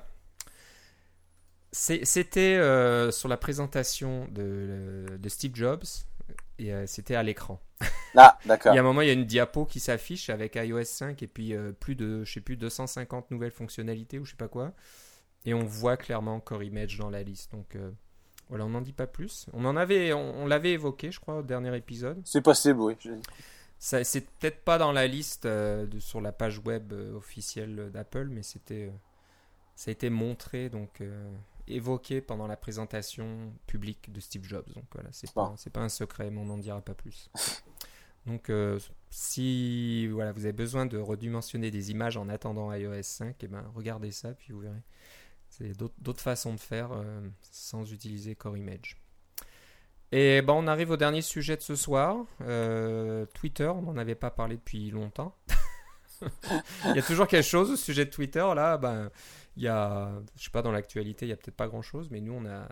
c'était 1.72 2.56
euh, 2.56 3.10
sur 3.10 3.28
la 3.28 3.36
présentation 3.36 4.26
de, 4.30 5.06
de 5.18 5.28
Steve 5.28 5.54
Jobs 5.54 5.84
et 6.58 6.72
c'était 6.86 7.16
à 7.16 7.22
l'écran. 7.22 7.60
Ah, 8.16 8.38
d'accord. 8.46 8.72
il 8.74 8.76
y 8.76 8.78
a 8.78 8.80
un 8.80 8.84
moment, 8.84 9.00
il 9.00 9.08
y 9.08 9.10
a 9.10 9.14
une 9.14 9.24
diapo 9.24 9.64
qui 9.64 9.80
s'affiche 9.80 10.30
avec 10.30 10.54
iOS 10.54 10.84
5 10.84 11.22
et 11.22 11.26
puis 11.26 11.52
plus 11.80 11.96
de, 11.96 12.24
je 12.24 12.32
sais 12.32 12.40
plus, 12.40 12.56
250 12.56 13.30
nouvelles 13.30 13.50
fonctionnalités 13.50 14.18
ou 14.18 14.24
je 14.24 14.30
sais 14.30 14.36
pas 14.36 14.48
quoi. 14.48 14.72
Et 15.44 15.54
on 15.54 15.64
voit 15.64 15.96
clairement 15.96 16.40
Core 16.40 16.62
Image 16.62 16.98
dans 16.98 17.10
la 17.10 17.22
liste. 17.22 17.52
Donc 17.52 17.76
euh, 17.76 17.90
voilà, 18.48 18.64
on 18.64 18.70
n'en 18.70 18.80
dit 18.80 18.92
pas 18.92 19.06
plus. 19.06 19.46
On 19.52 19.64
en 19.64 19.76
avait, 19.76 20.12
on, 20.12 20.46
l'avait 20.46 20.72
évoqué, 20.72 21.10
je 21.10 21.20
crois, 21.20 21.38
au 21.38 21.42
dernier 21.42 21.76
épisode. 21.76 22.20
C'est 22.24 22.42
possible, 22.42 22.80
oui. 22.80 22.96
C'est 24.04 24.26
peut-être 24.38 24.64
pas 24.64 24.78
dans 24.78 24.92
la 24.92 25.06
liste 25.06 25.46
euh, 25.46 25.86
de, 25.86 25.98
sur 25.98 26.20
la 26.20 26.32
page 26.32 26.58
web 26.64 26.92
euh, 26.92 27.14
officielle 27.14 27.90
d'Apple, 27.92 28.28
mais 28.30 28.42
c'était, 28.42 28.90
ça 29.74 29.90
a 29.90 29.92
été 29.92 30.10
montré, 30.10 30.68
donc 30.68 31.02
évoqué 31.66 32.20
pendant 32.20 32.46
la 32.46 32.56
présentation 32.56 33.52
publique 33.66 34.12
de 34.12 34.20
Steve 34.20 34.44
Jobs. 34.44 34.70
Donc 34.74 34.84
voilà, 34.92 35.08
c'est 35.12 35.32
pas, 35.32 35.54
c'est 35.56 35.72
pas 35.72 35.80
un 35.80 35.88
secret, 35.88 36.30
mais 36.30 36.40
on 36.40 36.46
n'en 36.46 36.58
dira 36.58 36.80
pas 36.80 36.94
plus. 36.94 37.30
Donc, 38.26 38.50
si 39.10 40.06
voilà, 40.06 40.32
vous 40.32 40.46
avez 40.46 40.54
besoin 40.54 40.86
de 40.86 40.96
redimensionner 40.96 41.70
des 41.70 41.90
images 41.90 42.16
en 42.16 42.30
attendant 42.30 42.72
iOS 42.72 43.02
5, 43.02 43.28
et 43.28 43.44
eh 43.44 43.48
ben, 43.48 43.70
regardez 43.74 44.12
ça, 44.12 44.32
puis 44.32 44.54
vous 44.54 44.60
verrez. 44.60 44.82
C'est 45.56 45.72
d'autres 45.78 46.20
façons 46.20 46.52
de 46.52 46.58
faire 46.58 46.90
euh, 46.92 47.20
sans 47.40 47.92
utiliser 47.92 48.34
Core 48.34 48.56
Image. 48.56 48.96
Et 50.16 50.42
ben, 50.42 50.52
on 50.52 50.68
arrive 50.68 50.92
au 50.92 50.96
dernier 50.96 51.22
sujet 51.22 51.56
de 51.56 51.60
ce 51.60 51.74
soir. 51.74 52.24
Euh, 52.42 53.26
Twitter, 53.34 53.66
on 53.66 53.82
n'en 53.82 53.96
avait 53.96 54.14
pas 54.14 54.30
parlé 54.30 54.54
depuis 54.54 54.92
longtemps. 54.92 55.34
il 56.84 56.94
y 56.94 57.00
a 57.00 57.02
toujours 57.02 57.26
quelque 57.26 57.44
chose 57.44 57.72
au 57.72 57.76
sujet 57.76 58.04
de 58.04 58.10
Twitter. 58.10 58.46
Là, 58.54 58.78
ben, 58.78 59.10
il 59.56 59.64
y 59.64 59.66
a, 59.66 60.12
je 60.36 60.44
sais 60.44 60.50
pas, 60.50 60.62
dans 60.62 60.70
l'actualité, 60.70 61.26
il 61.26 61.30
y 61.30 61.32
a 61.32 61.36
peut-être 61.36 61.56
pas 61.56 61.66
grand-chose, 61.66 62.10
mais 62.12 62.20
nous, 62.20 62.32
on 62.32 62.46
a 62.46 62.68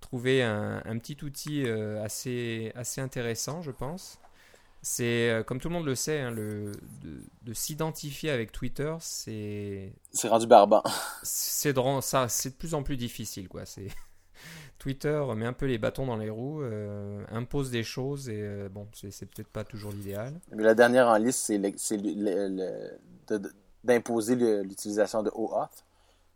trouvé 0.00 0.42
un, 0.42 0.82
un 0.84 0.98
petit 0.98 1.16
outil 1.22 1.62
euh, 1.66 2.02
assez, 2.02 2.72
assez 2.74 3.00
intéressant, 3.00 3.62
je 3.62 3.70
pense. 3.70 4.18
C'est, 4.82 5.30
euh, 5.30 5.44
comme 5.44 5.60
tout 5.60 5.68
le 5.68 5.74
monde 5.74 5.86
le 5.86 5.94
sait, 5.94 6.18
hein, 6.18 6.32
le, 6.32 6.72
de, 7.42 7.54
s'identifier 7.54 8.30
avec 8.30 8.50
Twitter, 8.50 8.92
c'est. 8.98 9.92
C'est 10.10 10.26
rendu 10.26 10.48
barbant. 10.48 10.82
C'est 11.22 11.74
de, 11.74 12.00
ça, 12.00 12.28
c'est 12.28 12.50
de 12.50 12.54
plus 12.56 12.74
en 12.74 12.82
plus 12.82 12.96
difficile, 12.96 13.48
quoi. 13.48 13.66
C'est, 13.66 13.86
Twitter 14.78 15.22
met 15.36 15.46
un 15.46 15.52
peu 15.52 15.66
les 15.66 15.78
bâtons 15.78 16.06
dans 16.06 16.16
les 16.16 16.30
roues, 16.30 16.62
impose 17.30 17.70
des 17.70 17.84
choses 17.84 18.28
et 18.28 18.68
bon, 18.68 18.88
c'est 18.92 19.26
peut-être 19.26 19.48
pas 19.48 19.64
toujours 19.64 19.92
l'idéal. 19.92 20.40
Mais 20.50 20.64
la 20.64 20.74
dernière 20.74 21.08
en 21.08 21.16
liste, 21.16 21.40
c'est 21.40 21.58
d'imposer 23.84 24.34
l'utilisation 24.64 25.22
de 25.22 25.30
OAuth. 25.34 25.84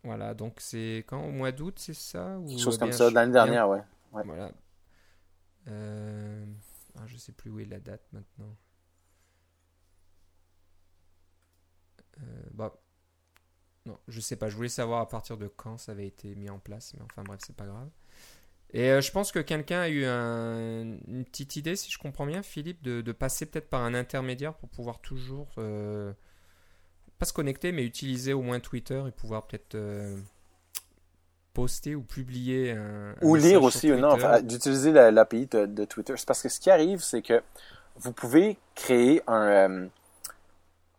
Voilà, 0.03 0.33
donc 0.33 0.55
c'est 0.59 1.03
quand 1.07 1.21
Au 1.25 1.31
mois 1.31 1.51
d'août, 1.51 1.75
c'est 1.77 1.93
ça 1.93 2.37
Quelque 2.47 2.61
chose 2.61 2.77
comme 2.77 2.93
ça, 2.93 3.09
l'année 3.09 3.33
dernière, 3.33 3.67
ouais. 3.67 3.83
ouais. 4.13 4.23
Voilà. 4.23 4.51
Euh... 5.67 6.45
Ah, 6.99 7.03
je 7.05 7.17
sais 7.17 7.31
plus 7.31 7.51
où 7.51 7.59
est 7.59 7.65
la 7.65 7.79
date 7.79 8.01
maintenant. 8.11 8.55
Euh, 12.19 12.23
bah, 12.53 12.73
non, 13.87 13.97
je 14.07 14.19
sais 14.19 14.35
pas. 14.35 14.49
Je 14.49 14.55
voulais 14.55 14.69
savoir 14.69 14.99
à 14.99 15.07
partir 15.07 15.37
de 15.37 15.47
quand 15.47 15.77
ça 15.77 15.93
avait 15.93 16.07
été 16.07 16.35
mis 16.35 16.49
en 16.49 16.59
place, 16.59 16.93
mais 16.95 17.03
enfin 17.03 17.23
bref, 17.23 17.39
c'est 17.45 17.55
pas 17.55 17.65
grave. 17.65 17.89
Et 18.73 18.91
euh, 18.91 18.99
je 18.99 19.11
pense 19.11 19.31
que 19.31 19.39
quelqu'un 19.39 19.79
a 19.79 19.89
eu 19.89 20.05
une 20.05 21.23
petite 21.25 21.55
idée, 21.55 21.77
si 21.77 21.89
je 21.89 21.97
comprends 21.97 22.25
bien, 22.25 22.43
Philippe, 22.43 22.83
de, 22.83 23.11
passer 23.13 23.45
peut-être 23.45 23.69
par 23.69 23.81
un 23.81 23.93
intermédiaire 23.93 24.53
pour 24.53 24.67
pouvoir 24.67 24.99
toujours 24.99 25.47
euh, 25.57 26.11
pas 27.17 27.25
se 27.25 27.33
connecter, 27.33 27.71
mais 27.71 27.85
utiliser 27.85 28.33
au 28.33 28.41
moins 28.41 28.59
Twitter 28.59 29.01
et 29.07 29.11
pouvoir 29.11 29.47
peut-être 29.47 29.75
euh, 29.75 30.17
poster 31.53 31.95
ou 31.95 32.03
publier 32.03 32.71
un, 32.71 33.15
ou 33.21 33.35
lire 33.35 33.63
aussi 33.63 33.89
non 33.89 34.17
d'utiliser 34.43 34.91
l'API 34.91 35.47
de, 35.47 35.65
de, 35.65 35.85
Twitter 35.85 36.13
c'est 36.15 36.27
parce 36.27 36.43
que 36.43 36.49
ce 36.49 36.59
qui 36.59 36.69
arrive 36.69 37.01
c'est 37.01 37.23
que 37.23 37.41
vous 37.95 38.13
pouvez 38.13 38.59
créer 38.75 39.23
un 39.25 39.87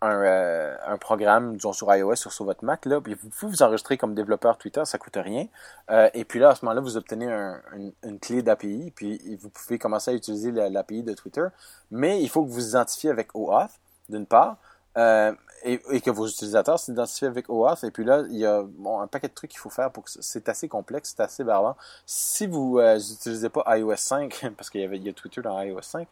un, 0.01 0.23
euh, 0.23 0.77
un, 0.87 0.97
programme, 0.97 1.57
disons 1.57 1.73
sur 1.73 1.95
iOS 1.95 2.27
ou 2.27 2.31
sur 2.31 2.45
votre 2.45 2.65
Mac, 2.65 2.87
là, 2.87 3.01
puis 3.01 3.15
vous 3.15 3.49
vous 3.49 3.63
enregistrer 3.63 3.97
comme 3.97 4.15
développeur 4.15 4.57
Twitter, 4.57 4.85
ça 4.85 4.99
coûte 4.99 5.17
rien. 5.17 5.47
Euh, 5.91 6.09
et 6.15 6.25
puis 6.25 6.39
là, 6.39 6.51
à 6.51 6.55
ce 6.55 6.65
moment-là, 6.65 6.81
vous 6.81 6.97
obtenez 6.97 7.31
un, 7.31 7.61
une, 8.03 8.21
clé 8.21 8.43
d'API, 8.43 8.93
puis 8.95 9.37
vous 9.37 9.49
pouvez 9.51 9.79
commencer 9.79 10.11
à 10.13 10.15
utiliser 10.15 10.53
l'API 10.53 11.03
de 11.03 11.15
Twitter. 11.15 11.47
Mais 11.91 12.23
il 12.23 12.29
faut 12.29 12.43
que 12.43 12.49
vous 12.49 12.55
vous 12.55 12.69
identifiez 12.69 13.11
avec 13.11 13.35
OAuth, 13.35 13.71
d'une 14.09 14.27
part, 14.27 14.57
euh, 14.97 15.33
et, 15.65 16.01
que 16.01 16.11
vos 16.11 16.27
utilisateurs 16.29 16.79
s'identifient 16.79 17.27
avec 17.27 17.49
OAuth. 17.49 17.83
Et 17.83 17.91
puis 17.91 18.05
là, 18.05 18.23
il 18.31 18.39
y 18.39 18.47
a 18.47 18.61
un 18.61 19.07
paquet 19.09 19.29
de 19.29 19.35
trucs 19.35 19.51
qu'il 19.51 19.61
faut 19.61 19.71
faire 19.71 19.91
pour 19.91 20.05
que 20.05 20.11
c'est 20.21 20.49
assez 20.49 20.69
complexe, 20.69 21.15
c'est 21.17 21.23
assez 21.23 21.43
barbant. 21.43 21.77
Si 22.07 22.47
vous 22.47 22.81
n'utilisez 22.81 23.49
pas 23.49 23.65
iOS 23.77 23.97
5, 23.97 24.53
parce 24.57 24.71
qu'il 24.71 24.81
y, 24.81 24.85
avait, 24.85 24.99
y 24.99 25.09
a 25.09 25.13
Twitter 25.13 25.43
dans 25.43 25.61
iOS 25.61 25.83
5, 25.83 26.09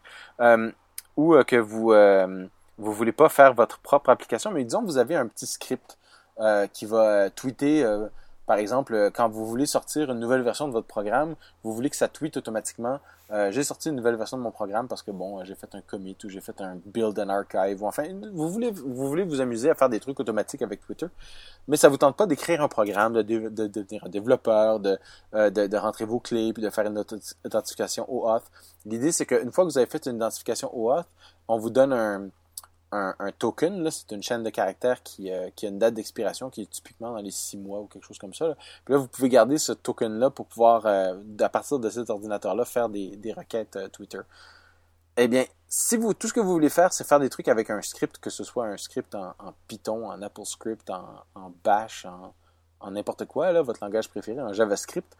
ou 1.15 1.35
que 1.45 1.55
vous 1.55 1.93
vous 2.77 2.93
voulez 2.93 3.11
pas 3.11 3.29
faire 3.29 3.53
votre 3.53 3.79
propre 3.79 4.09
application, 4.09 4.51
mais 4.51 4.63
disons 4.63 4.81
que 4.81 4.85
vous 4.85 4.97
avez 4.97 5.15
un 5.15 5.27
petit 5.27 5.47
script 5.47 5.97
euh, 6.39 6.67
qui 6.67 6.85
va 6.85 7.03
euh, 7.03 7.29
tweeter, 7.33 7.83
euh, 7.83 8.07
par 8.45 8.57
exemple, 8.57 9.09
quand 9.13 9.27
vous 9.27 9.45
voulez 9.47 9.65
sortir 9.65 10.11
une 10.11 10.19
nouvelle 10.19 10.43
version 10.43 10.67
de 10.67 10.73
votre 10.73 10.87
programme, 10.87 11.35
vous 11.63 11.73
voulez 11.73 11.89
que 11.89 11.95
ça 11.95 12.07
tweete 12.07 12.37
automatiquement. 12.37 12.99
j'ai 13.49 13.63
sorti 13.63 13.89
une 13.89 13.95
nouvelle 13.95 14.15
version 14.15 14.37
de 14.37 14.43
mon 14.43 14.51
programme 14.51 14.87
parce 14.87 15.01
que 15.01 15.11
bon, 15.11 15.43
j'ai 15.43 15.55
fait 15.55 15.75
un 15.75 15.81
commit 15.81 16.15
ou 16.23 16.29
j'ai 16.29 16.39
fait 16.39 16.61
un 16.61 16.77
build 16.85 17.19
and 17.19 17.27
archive 17.27 17.83
ou 17.83 17.87
enfin, 17.87 18.03
vous 18.31 18.47
voulez 18.47 18.71
vous 18.71 19.07
voulez 19.09 19.23
vous 19.23 19.41
amuser 19.41 19.69
à 19.69 19.75
faire 19.75 19.89
des 19.89 19.99
trucs 19.99 20.17
automatiques 20.21 20.61
avec 20.61 20.79
Twitter, 20.79 21.07
mais 21.67 21.75
ça 21.75 21.89
vous 21.89 21.97
tente 21.97 22.15
pas 22.15 22.25
d'écrire 22.25 22.61
un 22.61 22.69
programme, 22.69 23.21
de, 23.21 23.49
devenir 23.49 24.05
un 24.05 24.09
développeur, 24.09 24.79
de, 24.79 24.97
de, 25.33 25.77
rentrer 25.77 26.05
vos 26.05 26.21
clés 26.21 26.53
puis 26.53 26.63
de 26.63 26.69
faire 26.69 26.85
une 26.85 27.03
authentification 27.43 28.05
OAuth. 28.07 28.45
L'idée 28.85 29.11
c'est 29.11 29.25
qu'une 29.25 29.51
fois 29.51 29.65
que 29.65 29.71
vous 29.71 29.77
avez 29.77 29.87
fait 29.87 30.05
une 30.05 30.15
identification 30.15 30.69
OAuth, 30.73 31.07
on 31.49 31.57
vous 31.57 31.69
donne 31.69 31.91
un 31.91 32.29
un, 32.91 33.31
token, 33.37 33.89
c'est 33.91 34.11
une 34.11 34.23
chaîne 34.23 34.43
de 34.43 34.49
caractères 34.49 35.03
qui, 35.03 35.31
euh, 35.31 35.49
qui 35.55 35.65
a 35.65 35.69
une 35.69 35.79
date 35.79 35.93
d'expiration 35.93 36.49
qui 36.49 36.61
est 36.61 36.69
typiquement 36.69 37.11
dans 37.11 37.21
les 37.21 37.31
six 37.31 37.57
mois 37.57 37.79
ou 37.81 37.87
quelque 37.87 38.05
chose 38.05 38.17
comme 38.17 38.33
ça. 38.33 38.47
Là. 38.47 38.55
Puis 38.85 38.93
là, 38.93 38.99
vous 38.99 39.07
pouvez 39.07 39.29
garder 39.29 39.57
ce 39.57 39.73
token-là 39.73 40.29
pour 40.29 40.45
pouvoir, 40.45 40.85
euh, 40.85 41.15
à 41.39 41.49
partir 41.49 41.79
de 41.79 41.89
cet 41.89 42.09
ordinateur-là, 42.09 42.63
faire 42.65 42.87
des, 42.87 43.17
des 43.17 43.33
requêtes 43.33 43.75
euh, 43.75 43.89
Twitter. 43.89 44.21
Eh 45.17 45.27
bien, 45.27 45.45
si 45.67 45.97
vous 45.97 46.13
tout 46.13 46.27
ce 46.27 46.33
que 46.33 46.39
vous 46.39 46.51
voulez 46.51 46.69
faire, 46.69 46.93
c'est 46.93 47.05
faire 47.05 47.19
des 47.19 47.29
trucs 47.29 47.49
avec 47.49 47.69
un 47.69 47.81
script, 47.81 48.19
que 48.19 48.29
ce 48.29 48.43
soit 48.43 48.67
un 48.67 48.77
script 48.77 49.15
en, 49.15 49.33
Python, 49.67 50.09
en 50.09 50.21
AppleScript, 50.21 50.89
en, 50.89 51.03
en 51.35 51.51
Bash, 51.63 52.05
en, 52.05 52.33
en 52.79 52.91
n'importe 52.91 53.25
quoi, 53.25 53.51
là, 53.51 53.61
votre 53.63 53.83
langage 53.83 54.09
préféré, 54.09 54.39
en 54.39 54.53
JavaScript, 54.53 55.17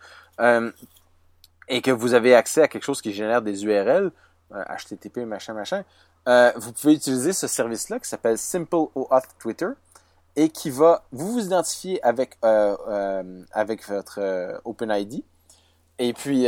et 1.68 1.82
que 1.82 1.92
vous 1.92 2.14
avez 2.14 2.36
accès 2.36 2.62
à 2.62 2.68
quelque 2.68 2.84
chose 2.84 3.02
qui 3.02 3.12
génère 3.12 3.42
des 3.42 3.66
URL, 3.66 4.12
HTTP, 4.52 5.26
machin, 5.26 5.54
machin, 5.54 5.84
euh, 6.28 6.52
vous 6.58 6.74
pouvez 6.74 6.94
utiliser 6.94 7.32
ce 7.32 7.48
service-là 7.48 8.00
qui 8.00 8.10
s'appelle 8.10 8.38
Simple 8.38 8.76
OAuth 8.96 9.28
Twitter 9.40 9.70
et 10.36 10.50
qui 10.50 10.70
va 10.70 11.06
vous 11.12 11.32
vous 11.32 11.46
identifier 11.46 12.04
avec, 12.04 12.38
euh, 12.44 12.76
euh, 12.90 13.44
avec 13.52 13.88
votre 13.88 14.60
OpenID. 14.66 15.24
Et 16.00 16.14
puis, 16.14 16.48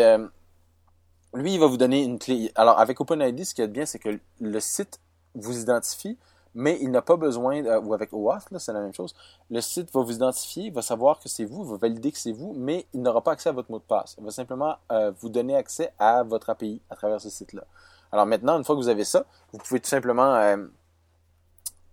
lui, 1.34 1.54
il 1.54 1.60
va 1.60 1.68
vous 1.68 1.78
donner 1.78 2.04
une 2.04 2.20
clé. 2.20 2.52
Alors, 2.56 2.80
avec 2.80 3.00
OpenID, 3.00 3.46
ce 3.46 3.54
qui 3.56 3.62
est 3.62 3.68
bien, 3.68 3.86
c'est 3.86 4.00
que 4.00 4.20
le 4.39 4.60
site 4.60 5.00
vous 5.34 5.60
identifie, 5.60 6.18
mais 6.54 6.78
il 6.82 6.92
n'a 6.92 7.02
pas 7.02 7.15
besoin, 7.15 7.63
ou 7.80 7.94
avec 7.94 8.12
OAuth, 8.12 8.44
c'est 8.58 8.74
la 8.74 8.82
même 8.82 8.94
chose. 8.94 9.15
Le 9.50 9.62
site 9.62 9.92
va 9.94 10.02
vous 10.02 10.13
identifier, 10.13 10.70
va 10.70 10.82
savoir 10.82 11.20
que 11.20 11.30
c'est 11.30 11.46
vous, 11.46 11.63
va 11.63 11.78
valider 11.78 12.12
que 12.12 12.20
c'est 12.20 12.32
vous, 12.32 12.54
mais 12.56 12.86
il 12.94 13.02
n'aura 13.02 13.24
pas 13.24 13.32
accès 13.32 13.50
à 13.50 13.54
votre 13.54 13.72
mot 13.72 13.80
de 13.80 13.84
passe. 13.84 14.15
Il 14.20 14.26
va 14.26 14.32
simplement 14.32 14.76
vous 15.20 15.30
donner 15.30 15.56
accès 15.56 15.94
à 15.98 16.22
votre 16.22 16.50
API 16.50 16.82
à 16.92 16.96
travers 16.96 17.22
ce 17.22 17.30
site-là. 17.30 17.63
Alors 18.12 18.26
maintenant, 18.26 18.58
une 18.58 18.63
fois 18.63 18.76
que 18.76 18.82
vous 18.82 18.89
avez 18.89 19.04
ça, 19.04 19.26
vous 19.52 19.60
pouvez 19.60 19.80
tout 19.80 19.89
simplement 19.89 20.36
euh, 20.36 20.58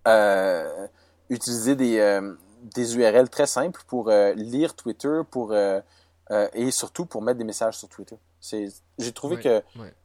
euh, 0.08 0.86
utiliser 1.30 1.76
des, 1.76 1.98
euh, 1.98 2.34
des 2.62 2.96
URL 2.96 3.28
très 3.28 3.46
simples 3.46 3.82
pour 3.86 4.10
lire 4.10 4.74
Twitter 4.74 5.20
pour, 5.30 5.54
et 5.54 6.70
surtout 6.70 7.06
pour 7.06 7.22
mettre 7.22 7.38
des 7.38 7.44
messages 7.44 7.78
sur 7.78 7.88
Twitter. 7.88 8.16
J'ai 8.40 9.12
trouvé 9.12 9.38
que 9.38 9.62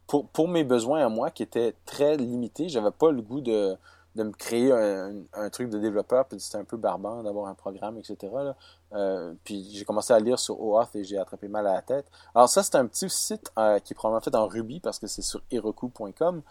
pour, 0.08 0.28
pour 0.28 0.48
mes 0.48 0.64
besoins 0.64 1.06
à 1.06 1.10
moi, 1.10 1.32
qui 1.32 1.44
étaient 1.44 1.76
très 1.86 2.18
limités, 2.18 2.68
j'avais 2.68 2.92
pas 2.92 3.12
le 3.12 3.22
goût 3.22 3.42
de, 3.42 3.78
de 4.16 4.24
me 4.24 4.32
créer 4.32 4.72
un, 4.72 5.50
truc 5.50 5.70
de 5.70 5.80
développeur, 5.80 6.26
puis 6.26 6.40
c'était 6.40 6.58
un 6.58 6.66
peu 6.66 6.78
barbant 6.78 7.24
d'avoir 7.24 7.48
un 7.48 7.54
programme, 7.54 7.98
etc. 7.98 8.34
Euh, 8.94 9.34
puis 9.44 9.70
j'ai 9.72 9.86
commencé 9.86 10.14
à 10.14 10.20
lire 10.20 10.38
sur 10.38 10.62
OAuth 10.62 10.96
et 10.96 11.04
j'ai 11.04 11.18
attrapé 11.18 11.48
mal 11.48 11.66
à 11.68 11.74
la 11.74 11.82
tête. 11.82 12.06
Alors 12.36 12.50
ça, 12.50 12.62
c'est 12.62 12.76
un 12.76 12.86
petit 12.88 13.10
site 13.10 13.52
euh, 13.58 13.80
qui 13.80 13.94
est 13.94 13.96
probablement 13.96 14.22
fait 14.22 14.36
en 14.36 14.48
Ruby 14.48 14.80
parce 14.82 15.00
que 15.00 15.08
c'est 15.08 15.22
sur 15.22 15.42
heroku.com 15.50 16.42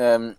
euh, 0.00 0.32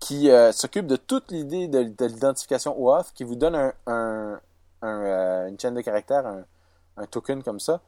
qui 0.00 0.28
s'occupe 0.52 0.86
de 0.86 0.96
toute 0.96 1.30
l'idée 1.30 1.68
de, 1.68 2.04
l'identification 2.04 2.78
OAuth, 2.78 3.12
qui 3.14 3.22
vous 3.22 3.36
donne 3.36 3.72
un, 3.86 4.40
une 4.82 5.58
chaîne 5.60 5.74
de 5.74 5.80
caractères, 5.82 6.26
un 6.96 7.06
token 7.06 7.42
comme 7.44 7.60
ça, 7.60 7.80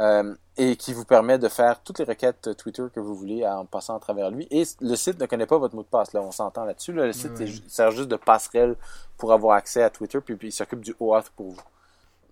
euh, 0.00 0.34
et 0.56 0.76
qui 0.76 0.92
vous 0.92 1.04
permet 1.04 1.38
de 1.38 1.48
faire 1.48 1.80
toutes 1.82 1.98
les 1.98 2.04
requêtes 2.04 2.56
Twitter 2.56 2.84
que 2.94 3.00
vous 3.00 3.14
voulez 3.14 3.46
en 3.46 3.64
passant 3.64 3.96
à 3.96 4.00
travers 4.00 4.30
lui. 4.30 4.46
Et 4.50 4.64
le 4.80 4.96
site 4.96 5.20
ne 5.20 5.26
connaît 5.26 5.46
pas 5.46 5.58
votre 5.58 5.74
mot 5.74 5.82
de 5.82 5.88
passe, 5.88 6.12
là, 6.12 6.20
on 6.22 6.32
s'entend 6.32 6.64
là-dessus. 6.64 6.92
Le 6.92 7.12
site 7.12 7.32
sert 7.68 7.90
juste 7.90 8.08
de 8.08 8.16
passerelle 8.16 8.76
pour 9.16 9.32
avoir 9.32 9.56
accès 9.56 9.82
à 9.82 9.90
Twitter, 9.90 10.20
puis, 10.20 10.36
il 10.40 10.52
s'occupe 10.52 10.80
du 10.80 10.94
OAuth 11.00 11.30
pour 11.36 11.50
vous. 11.50 11.60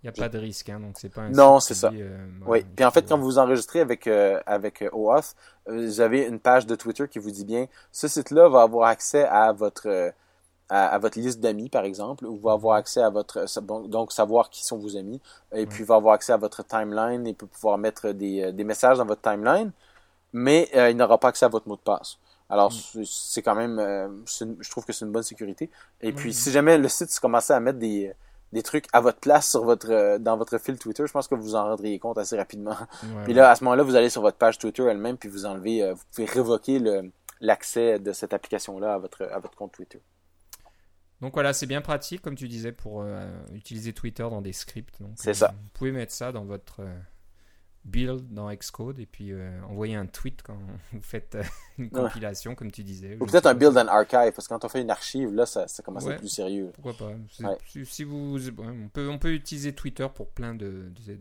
Il 0.03 0.05
n'y 0.05 0.09
a 0.09 0.11
pas 0.11 0.29
de 0.29 0.37
risque, 0.37 0.69
hein, 0.69 0.79
donc 0.79 0.95
c'est 0.99 1.09
pas 1.09 1.21
un 1.21 1.29
Non, 1.29 1.59
c'est 1.59 1.73
ça. 1.73 1.89
Euh, 1.91 2.17
oui, 2.45 2.63
puis 2.75 2.85
en 2.85 2.91
fait, 2.91 3.07
quand 3.09 3.17
vous 3.17 3.25
vous 3.25 3.39
enregistrez 3.39 3.79
avec, 3.81 4.05
euh, 4.07 4.39
avec 4.45 4.85
OAuth, 4.93 5.35
vous 5.65 5.99
avez 6.01 6.25
une 6.27 6.39
page 6.39 6.67
de 6.67 6.75
Twitter 6.75 7.07
qui 7.07 7.19
vous 7.19 7.31
dit 7.31 7.45
bien, 7.45 7.65
ce 7.91 8.07
site-là 8.07 8.47
va 8.47 8.61
avoir 8.61 8.89
accès 8.89 9.25
à 9.25 9.51
votre 9.51 10.13
à, 10.69 10.97
votre 10.97 11.19
liste 11.19 11.39
d'amis, 11.39 11.69
par 11.69 11.85
exemple, 11.85 12.25
ou 12.25 12.37
va 12.37 12.53
avoir 12.53 12.77
accès 12.77 13.01
à 13.01 13.09
votre, 13.09 13.45
donc 13.87 14.11
savoir 14.11 14.49
qui 14.49 14.65
sont 14.65 14.77
vos 14.77 14.97
amis, 14.97 15.21
et 15.53 15.65
puis 15.65 15.83
va 15.83 15.95
avoir 15.95 16.15
accès 16.15 16.33
à 16.33 16.37
votre 16.37 16.65
timeline 16.65 17.25
et 17.25 17.33
peut 17.33 17.47
pouvoir 17.47 17.77
mettre 17.77 18.11
des, 18.11 18.43
euh, 18.43 18.51
des 18.51 18.63
messages 18.63 18.97
dans 18.97 19.05
votre 19.05 19.21
timeline, 19.21 19.71
mais 20.33 20.69
euh, 20.75 20.89
il 20.89 20.97
n'aura 20.97 21.17
pas 21.17 21.29
accès 21.29 21.45
à 21.45 21.49
votre 21.49 21.67
mot 21.67 21.75
de 21.75 21.81
passe. 21.81 22.17
Alors, 22.49 22.71
mm. 22.71 23.03
c'est 23.05 23.41
quand 23.41 23.55
même, 23.55 23.79
euh, 23.79 24.09
je 24.25 24.69
trouve 24.69 24.85
que 24.85 24.91
c'est 24.93 25.05
une 25.05 25.11
bonne 25.11 25.23
sécurité. 25.23 25.69
Et 26.01 26.11
puis, 26.11 26.33
si 26.33 26.51
jamais 26.51 26.77
le 26.77 26.87
site 26.89 27.17
commençait 27.19 27.53
à 27.53 27.59
mettre 27.61 27.79
des, 27.79 28.13
des 28.51 28.61
trucs 28.61 28.87
à 28.91 28.99
votre 28.99 29.19
place 29.19 29.49
sur 29.49 29.63
votre, 29.63 30.17
dans 30.17 30.35
votre 30.37 30.57
fil 30.57 30.77
Twitter, 30.77 31.05
je 31.07 31.11
pense 31.11 31.29
que 31.29 31.35
vous 31.35 31.55
en 31.55 31.63
rendriez 31.63 31.99
compte 31.99 32.17
assez 32.17 32.37
rapidement. 32.37 32.75
puis 33.23 33.33
là, 33.33 33.51
à 33.51 33.55
ce 33.55 33.63
moment-là, 33.63 33.83
vous 33.83 33.95
allez 33.95 34.09
sur 34.09 34.21
votre 34.21 34.37
page 34.37 34.57
Twitter 34.57 34.83
elle-même, 34.83 35.17
puis 35.17 35.29
vous 35.29 35.45
enlevez, 35.45 35.93
vous 35.93 36.03
pouvez 36.13 36.25
révoquer 36.25 36.81
l'accès 37.39 37.99
de 37.99 38.11
cette 38.11 38.33
application-là 38.33 38.95
à 38.95 38.97
votre, 38.97 39.23
à 39.23 39.39
votre 39.39 39.55
compte 39.55 39.71
Twitter. 39.71 40.01
Donc 41.21 41.33
voilà, 41.33 41.53
c'est 41.53 41.65
bien 41.65 41.81
pratique, 41.81 42.21
comme 42.21 42.35
tu 42.35 42.47
disais, 42.47 42.71
pour 42.71 43.01
euh, 43.01 43.27
utiliser 43.53 43.93
Twitter 43.93 44.23
dans 44.23 44.41
des 44.41 44.53
scripts. 44.53 44.99
C'est 45.15 45.33
ça. 45.33 45.53
Vous 45.63 45.69
pouvez 45.73 45.91
mettre 45.91 46.13
ça 46.13 46.31
dans 46.31 46.45
votre 46.45 46.81
euh, 46.81 46.99
build 47.85 48.31
dans 48.31 48.53
Xcode 48.53 48.99
et 48.99 49.07
puis 49.07 49.31
euh, 49.31 49.59
envoyer 49.63 49.95
un 49.95 50.05
tweet 50.05 50.43
quand 50.43 50.59
vous 50.93 51.01
faites 51.01 51.35
une 51.79 51.89
compilation, 51.89 52.53
comme 52.53 52.71
tu 52.71 52.83
disais. 52.83 53.17
Ou 53.19 53.25
peut-être 53.25 53.47
un 53.47 53.55
build 53.55 53.75
and 53.77 53.87
archive, 53.87 54.31
parce 54.33 54.47
que 54.47 54.53
quand 54.53 54.63
on 54.63 54.69
fait 54.69 54.81
une 54.81 54.91
archive, 54.91 55.33
là, 55.33 55.47
ça, 55.47 55.65
commence 55.83 56.05
à 56.05 56.11
être 56.11 56.19
plus 56.19 56.29
sérieux. 56.29 56.71
Pourquoi 56.75 56.93
pas 56.93 57.15
si, 57.85 58.03
vous, 58.03 58.37
on, 58.59 58.89
peut, 58.89 59.09
on 59.09 59.17
peut 59.17 59.33
utiliser 59.33 59.73
Twitter 59.73 60.07
pour 60.13 60.29
plein 60.29 60.53
de, 60.53 60.91
de, 61.07 61.17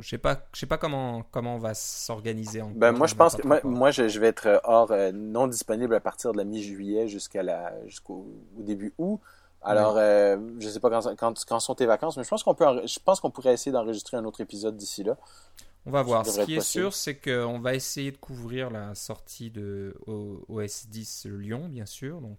je 0.00 0.08
sais 0.08 0.18
pas, 0.18 0.46
je 0.52 0.60
sais 0.60 0.66
pas 0.66 0.76
comment 0.78 1.22
comment 1.30 1.56
on 1.56 1.58
va 1.58 1.74
s'organiser. 1.74 2.62
Ben 2.74 2.92
moi 2.92 3.06
je 3.06 3.14
pense 3.14 3.36
que 3.36 3.66
moi, 3.66 3.90
je, 3.90 4.18
vais 4.18 4.28
être 4.28 4.60
hors 4.64 4.92
non 5.14 5.46
disponible 5.46 5.94
à 5.94 6.00
partir 6.00 6.32
de 6.32 6.38
la 6.38 6.44
mi-juillet 6.44 7.08
jusqu'à 7.08 7.42
la 7.42 7.72
jusqu'au 7.86 8.26
début 8.58 8.92
août. 8.98 9.20
Alors, 9.64 9.94
euh, 9.96 10.36
je 10.58 10.68
sais 10.68 10.78
pas 10.78 10.90
quand, 10.90 11.34
quand, 11.46 11.60
sont 11.60 11.74
tes 11.74 11.86
vacances, 11.86 12.16
mais 12.16 12.24
je 12.24 12.28
pense 12.28 12.42
qu'on 12.42 12.54
peut, 12.54 12.86
je 12.86 12.98
pense 13.02 13.20
qu'on 13.20 13.30
pourrait 13.30 13.54
essayer 13.54 13.72
d'enregistrer 13.72 14.16
un 14.16 14.24
autre 14.24 14.42
épisode 14.42 14.76
d'ici 14.76 15.02
là. 15.02 15.16
On 15.86 15.90
va 15.90 16.02
voir. 16.02 16.26
Ce 16.26 16.42
qui 16.42 16.56
est 16.56 16.60
sûr, 16.60 16.94
c'est 16.94 17.16
qu'on 17.16 17.58
va 17.60 17.74
essayer 17.74 18.12
de 18.12 18.16
couvrir 18.16 18.70
la 18.70 18.94
sortie 18.94 19.50
de 19.50 19.94
OS 20.06 20.86
10 20.88 21.26
Lyon, 21.26 21.68
bien 21.68 21.86
sûr, 21.86 22.20
donc 22.20 22.38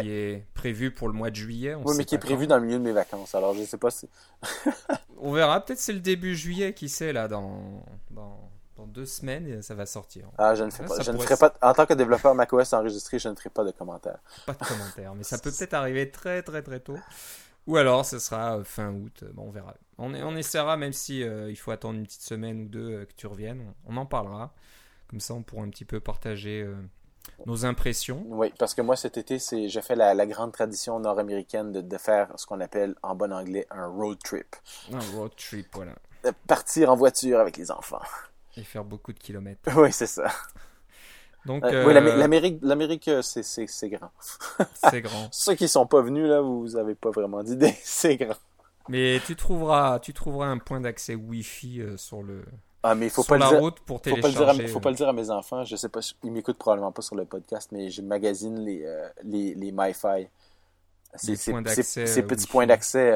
qui 0.00 0.10
est 0.10 0.46
prévu 0.54 0.90
pour 0.90 1.08
le 1.08 1.14
mois 1.14 1.30
de 1.30 1.36
juillet. 1.36 1.74
oui, 1.74 1.94
mais 1.96 2.04
qui 2.04 2.14
est 2.14 2.18
prévu 2.18 2.46
dans 2.46 2.56
le 2.56 2.64
milieu 2.64 2.78
de 2.78 2.84
mes 2.84 2.92
vacances. 2.92 3.34
Alors, 3.34 3.54
je 3.54 3.62
sais 3.64 3.78
pas 3.78 3.90
si. 3.90 4.08
on 5.18 5.32
verra. 5.32 5.64
Peut-être 5.64 5.80
c'est 5.80 5.92
le 5.92 6.00
début 6.00 6.34
juillet, 6.34 6.74
qui 6.74 6.88
sait 6.88 7.12
là, 7.12 7.28
dans, 7.28 7.82
dans 8.10 8.50
deux 8.86 9.06
semaines, 9.06 9.62
ça 9.62 9.74
va 9.74 9.86
sortir. 9.86 10.26
Ah, 10.38 10.54
je 10.54 10.64
ne, 10.64 10.70
fais 10.70 10.84
pas, 10.84 11.00
je 11.00 11.10
ne 11.10 11.18
ferai 11.18 11.36
pas. 11.36 11.54
En 11.62 11.72
tant 11.74 11.86
que 11.86 11.94
développeur 11.94 12.34
macOS 12.34 12.72
enregistré, 12.72 13.18
je 13.18 13.28
ne 13.28 13.34
ferai 13.34 13.50
pas 13.50 13.64
de 13.64 13.70
commentaires. 13.70 14.18
Pas 14.46 14.52
de 14.52 14.64
commentaires, 14.64 15.14
mais 15.14 15.24
ça 15.24 15.38
peut 15.38 15.50
peut-être 15.56 15.74
arriver 15.74 16.10
très 16.10 16.42
très 16.42 16.62
très 16.62 16.80
tôt. 16.80 16.98
Ou 17.66 17.76
alors, 17.76 18.04
ce 18.04 18.18
sera 18.18 18.58
euh, 18.58 18.64
fin 18.64 18.90
août. 18.92 19.24
Bon, 19.34 19.44
on 19.44 19.50
verra. 19.50 19.74
On, 19.98 20.12
on 20.14 20.36
essaiera, 20.36 20.76
même 20.76 20.92
si 20.92 21.22
euh, 21.22 21.50
il 21.50 21.56
faut 21.56 21.70
attendre 21.70 21.98
une 21.98 22.06
petite 22.06 22.22
semaine 22.22 22.62
ou 22.62 22.68
deux 22.68 22.90
euh, 22.90 23.04
que 23.04 23.12
tu 23.16 23.26
reviennes. 23.26 23.72
On, 23.86 23.96
en 23.96 24.06
parlera. 24.06 24.52
Comme 25.08 25.20
ça, 25.20 25.34
on 25.34 25.42
pourra 25.42 25.62
un 25.62 25.70
petit 25.70 25.84
peu 25.84 26.00
partager 26.00 26.66
nos 27.46 27.64
impressions. 27.64 28.24
Oui, 28.26 28.52
parce 28.58 28.74
que 28.74 28.82
moi, 28.82 28.96
cet 28.96 29.16
été, 29.18 29.38
c'est, 29.38 29.68
j'ai 29.68 29.82
fait 29.82 29.96
la, 29.96 30.26
grande 30.26 30.52
tradition 30.52 30.98
nord-américaine 31.00 31.72
de, 31.72 31.80
de, 31.80 31.98
faire 31.98 32.28
ce 32.36 32.46
qu'on 32.46 32.60
appelle 32.60 32.94
en 33.02 33.14
bon 33.14 33.32
anglais 33.32 33.66
un 33.70 33.86
road 33.86 34.18
trip. 34.22 34.56
Un 34.92 35.00
road 35.16 35.32
trip, 35.36 35.66
voilà. 35.72 35.94
partir 36.46 36.90
en 36.90 36.96
voiture 36.96 37.40
avec 37.40 37.56
les 37.56 37.70
enfants. 37.70 38.02
Et 38.56 38.62
faire 38.62 38.84
beaucoup 38.84 39.12
de 39.12 39.18
kilomètres. 39.18 39.60
Oui, 39.76 39.92
c'est 39.92 40.06
ça. 40.06 40.30
Donc, 41.44 41.64
euh, 41.64 41.84
Oui, 41.84 41.94
l'Amérique, 41.94 42.60
l'Amérique, 42.62 43.08
euh, 43.08 43.22
c'est, 43.22 43.42
c'est, 43.42 43.66
c'est 43.66 43.88
grand. 43.88 44.12
c'est 44.74 45.00
grand. 45.00 45.28
Ceux 45.32 45.54
qui 45.54 45.68
sont 45.68 45.86
pas 45.86 46.00
venus 46.00 46.28
là, 46.28 46.40
vous 46.40 46.68
n'avez 46.68 46.94
pas 46.94 47.10
vraiment 47.10 47.42
d'idée. 47.42 47.74
C'est 47.82 48.16
grand. 48.16 48.36
Mais 48.88 49.20
tu 49.26 49.36
trouveras, 49.36 50.00
tu 50.00 50.12
trouveras 50.12 50.46
un 50.46 50.58
point 50.58 50.80
d'accès 50.80 51.14
Wi-Fi 51.14 51.80
euh, 51.80 51.96
sur 51.96 52.22
le. 52.22 52.44
Ah, 52.82 52.94
mais 52.94 53.06
il 53.06 53.10
faut 53.10 53.22
sur 53.22 53.34
pas 53.34 53.38
la 53.38 53.46
le 53.46 53.52
dire, 53.52 53.60
route 53.60 53.80
pour 53.80 54.00
télécharger. 54.00 54.32
Faut 54.32 54.40
pas, 54.40 54.50
le 54.50 54.56
dire 54.56 54.64
à, 54.64 54.68
faut 54.68 54.80
pas 54.80 54.90
le 54.90 54.96
dire 54.96 55.08
à 55.08 55.12
mes 55.12 55.30
enfants. 55.30 55.64
Je 55.64 55.76
sais 55.76 55.88
pas, 55.88 56.00
ils 56.24 56.32
m'écoutent 56.32 56.58
probablement 56.58 56.92
pas 56.92 57.02
sur 57.02 57.14
le 57.14 57.24
podcast, 57.24 57.70
mais 57.72 57.90
je 57.90 58.02
magasine 58.02 58.58
les, 58.60 58.84
les, 59.22 59.54
les 59.54 59.72
MiFi. 59.72 60.28
C'est 61.14 61.36
ces, 61.36 62.22
petits 62.22 62.46
points 62.46 62.66
d'accès 62.66 63.12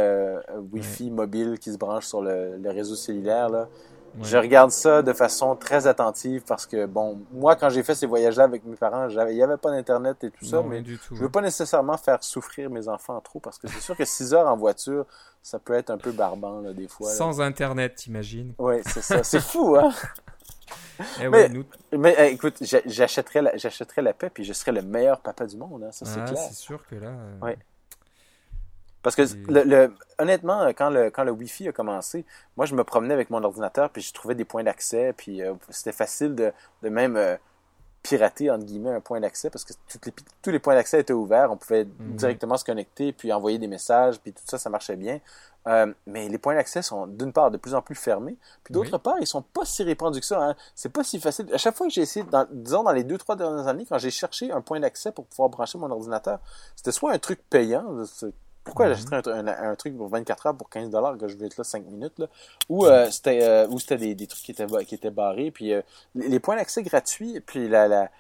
Wi-Fi 0.72 1.10
mobile 1.10 1.58
qui 1.58 1.72
se 1.72 1.78
branchent 1.78 2.06
sur 2.06 2.20
le, 2.20 2.58
le 2.58 2.70
réseau 2.70 2.94
cellulaire 2.94 3.48
là. 3.48 3.68
Je 4.22 4.36
regarde 4.36 4.70
ça 4.70 5.02
de 5.02 5.12
façon 5.12 5.56
très 5.56 5.86
attentive 5.86 6.42
parce 6.46 6.66
que, 6.66 6.86
bon, 6.86 7.20
moi, 7.32 7.56
quand 7.56 7.68
j'ai 7.70 7.82
fait 7.82 7.94
ces 7.94 8.06
voyages-là 8.06 8.44
avec 8.44 8.64
mes 8.64 8.76
parents, 8.76 9.08
il 9.08 9.34
n'y 9.34 9.42
avait 9.42 9.56
pas 9.56 9.70
d'Internet 9.70 10.22
et 10.24 10.30
tout 10.30 10.44
ça, 10.44 10.62
mais 10.62 10.80
du 10.82 10.98
tout, 10.98 11.14
je 11.16 11.22
veux 11.22 11.30
pas 11.30 11.40
nécessairement 11.40 11.96
faire 11.96 12.22
souffrir 12.22 12.70
mes 12.70 12.88
enfants 12.88 13.20
trop 13.20 13.40
parce 13.40 13.58
que 13.58 13.68
c'est 13.68 13.80
sûr 13.80 13.96
que 13.96 14.04
6 14.04 14.34
heures 14.34 14.48
en 14.48 14.56
voiture, 14.56 15.06
ça 15.42 15.58
peut 15.58 15.74
être 15.74 15.90
un 15.90 15.98
peu 15.98 16.12
barbant, 16.12 16.60
là, 16.60 16.72
des 16.72 16.88
fois. 16.88 17.10
Sans 17.10 17.40
Internet, 17.40 17.96
t'imagines? 17.96 18.54
Oui, 18.58 18.76
c'est 18.86 19.02
ça. 19.02 19.22
C'est 19.22 19.40
fou, 19.40 19.76
hein? 19.76 19.92
Eh 21.20 21.28
mais, 21.28 21.50
mais 21.92 22.14
eh, 22.18 22.32
écoute, 22.32 22.62
j'achèterais 22.86 23.42
la, 23.42 23.52
la 23.98 24.12
paix 24.12 24.30
puis 24.30 24.44
je 24.44 24.52
serais 24.52 24.72
le 24.72 24.82
meilleur 24.82 25.20
papa 25.20 25.46
du 25.46 25.56
monde, 25.56 25.84
hein, 25.84 25.92
ça 25.92 26.06
c'est 26.06 26.20
ah, 26.20 26.24
clair. 26.24 26.42
C'est 26.48 26.54
sûr 26.54 26.84
que 26.86 26.94
là. 26.96 27.08
Euh, 27.08 27.38
oui. 27.42 27.52
Parce 29.06 29.14
que 29.14 29.22
le, 29.48 29.94
honnêtement, 30.18 30.66
quand 30.70 30.90
le, 30.90 31.10
quand 31.10 31.22
le 31.22 31.30
Wi-Fi 31.30 31.68
a 31.68 31.72
commencé, 31.72 32.24
moi 32.56 32.66
je 32.66 32.74
me 32.74 32.82
promenais 32.82 33.14
avec 33.14 33.30
mon 33.30 33.40
ordinateur 33.44 33.88
puis 33.90 34.02
je 34.02 34.12
trouvais 34.12 34.34
des 34.34 34.44
points 34.44 34.64
d'accès 34.64 35.14
puis 35.16 35.42
euh, 35.42 35.54
c'était 35.70 35.92
facile 35.92 36.34
de, 36.34 36.52
de 36.82 36.88
même 36.88 37.16
euh, 37.16 37.36
pirater 38.02 38.50
entre 38.50 38.64
guillemets 38.64 38.90
un 38.90 39.00
point 39.00 39.20
d'accès 39.20 39.48
parce 39.48 39.64
que 39.64 39.74
les, 40.06 40.12
tous 40.42 40.50
les 40.50 40.58
points 40.58 40.74
d'accès 40.74 40.98
étaient 40.98 41.12
ouverts, 41.12 41.52
on 41.52 41.56
pouvait 41.56 41.84
mhm. 41.84 42.16
directement 42.16 42.56
se 42.56 42.64
connecter 42.64 43.12
puis 43.12 43.32
envoyer 43.32 43.58
des 43.58 43.68
messages 43.68 44.18
puis 44.18 44.32
tout 44.32 44.42
ça 44.44 44.58
ça 44.58 44.70
marchait 44.70 44.96
bien. 44.96 45.20
Euh, 45.68 45.92
mais 46.08 46.28
les 46.28 46.38
points 46.38 46.56
d'accès 46.56 46.82
sont 46.82 47.06
d'une 47.06 47.32
part 47.32 47.52
de 47.52 47.58
plus 47.58 47.74
en 47.74 47.82
plus 47.82 47.94
fermés, 47.94 48.36
puis 48.64 48.74
d'autre 48.74 48.98
part 48.98 49.18
ils 49.20 49.26
sont 49.28 49.42
pas 49.42 49.64
si 49.64 49.84
répandus 49.84 50.18
que 50.18 50.26
ça. 50.26 50.42
Hein. 50.42 50.56
C'est 50.74 50.88
pas 50.88 51.04
si 51.04 51.20
facile. 51.20 51.46
À 51.54 51.58
chaque 51.58 51.76
fois 51.76 51.86
que 51.86 51.92
j'ai 51.92 52.02
essayé, 52.02 52.24
dans, 52.24 52.44
disons 52.50 52.82
dans 52.82 52.92
les 52.92 53.04
deux 53.04 53.18
trois 53.18 53.36
dernières 53.36 53.68
années, 53.68 53.86
quand 53.88 53.98
j'ai 53.98 54.10
cherché 54.10 54.50
un 54.50 54.60
point 54.60 54.80
d'accès 54.80 55.12
pour 55.12 55.26
pouvoir 55.26 55.48
brancher 55.48 55.78
mon 55.78 55.90
ordinateur, 55.92 56.40
c'était 56.74 56.92
soit 56.92 57.12
un 57.12 57.18
truc 57.18 57.40
payant, 57.50 57.84
pourquoi 58.66 58.88
mhm. 58.88 58.94
j'achèterais 58.94 59.22
un, 59.48 59.74
truc 59.76 59.96
pour 59.96 60.08
24 60.08 60.46
heures 60.46 60.56
pour 60.56 60.68
15 60.68 60.90
dollars 60.90 61.16
que 61.16 61.28
je 61.28 61.36
vais 61.36 61.46
être 61.46 61.56
là 61.56 61.64
5 61.64 61.86
minutes 61.86 62.18
là 62.18 62.26
ou 62.68 62.84
euh, 62.84 63.08
c'était 63.10 63.42
euh, 63.44 63.68
ou 63.68 63.78
c'était 63.78 64.14
des, 64.14 64.26
trucs 64.26 64.42
qui 64.42 64.50
étaient 64.50 64.66
qui 64.84 64.96
étaient 64.96 65.10
barrés 65.10 65.50
puis 65.52 65.72
euh, 65.72 65.80
les 66.14 66.40
points 66.40 66.56
d'accès 66.56 66.82
gratuits 66.82 67.40
puis 67.40 67.68
la 67.68 68.10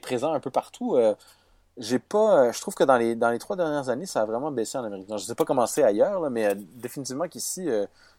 présent 0.00 0.32
un 0.32 0.40
peu 0.40 0.50
partout 0.50 0.96
j'ai 1.76 1.98
pas 1.98 2.52
je 2.52 2.60
trouve 2.60 2.74
que 2.74 2.84
dans 2.84 2.96
les 2.96 3.16
dans 3.16 3.30
les 3.30 3.40
trois 3.40 3.56
dernières 3.56 3.88
années 3.88 4.06
ça 4.06 4.22
a 4.22 4.24
vraiment 4.24 4.52
baissé 4.52 4.78
en 4.78 4.84
Amérique. 4.84 5.08
Je 5.10 5.18
je 5.18 5.24
sais 5.24 5.34
pas 5.34 5.44
comment 5.44 5.66
c'est 5.66 5.82
ailleurs 5.82 6.30
mais 6.30 6.54
définitivement 6.54 7.26
qu'ici 7.26 7.68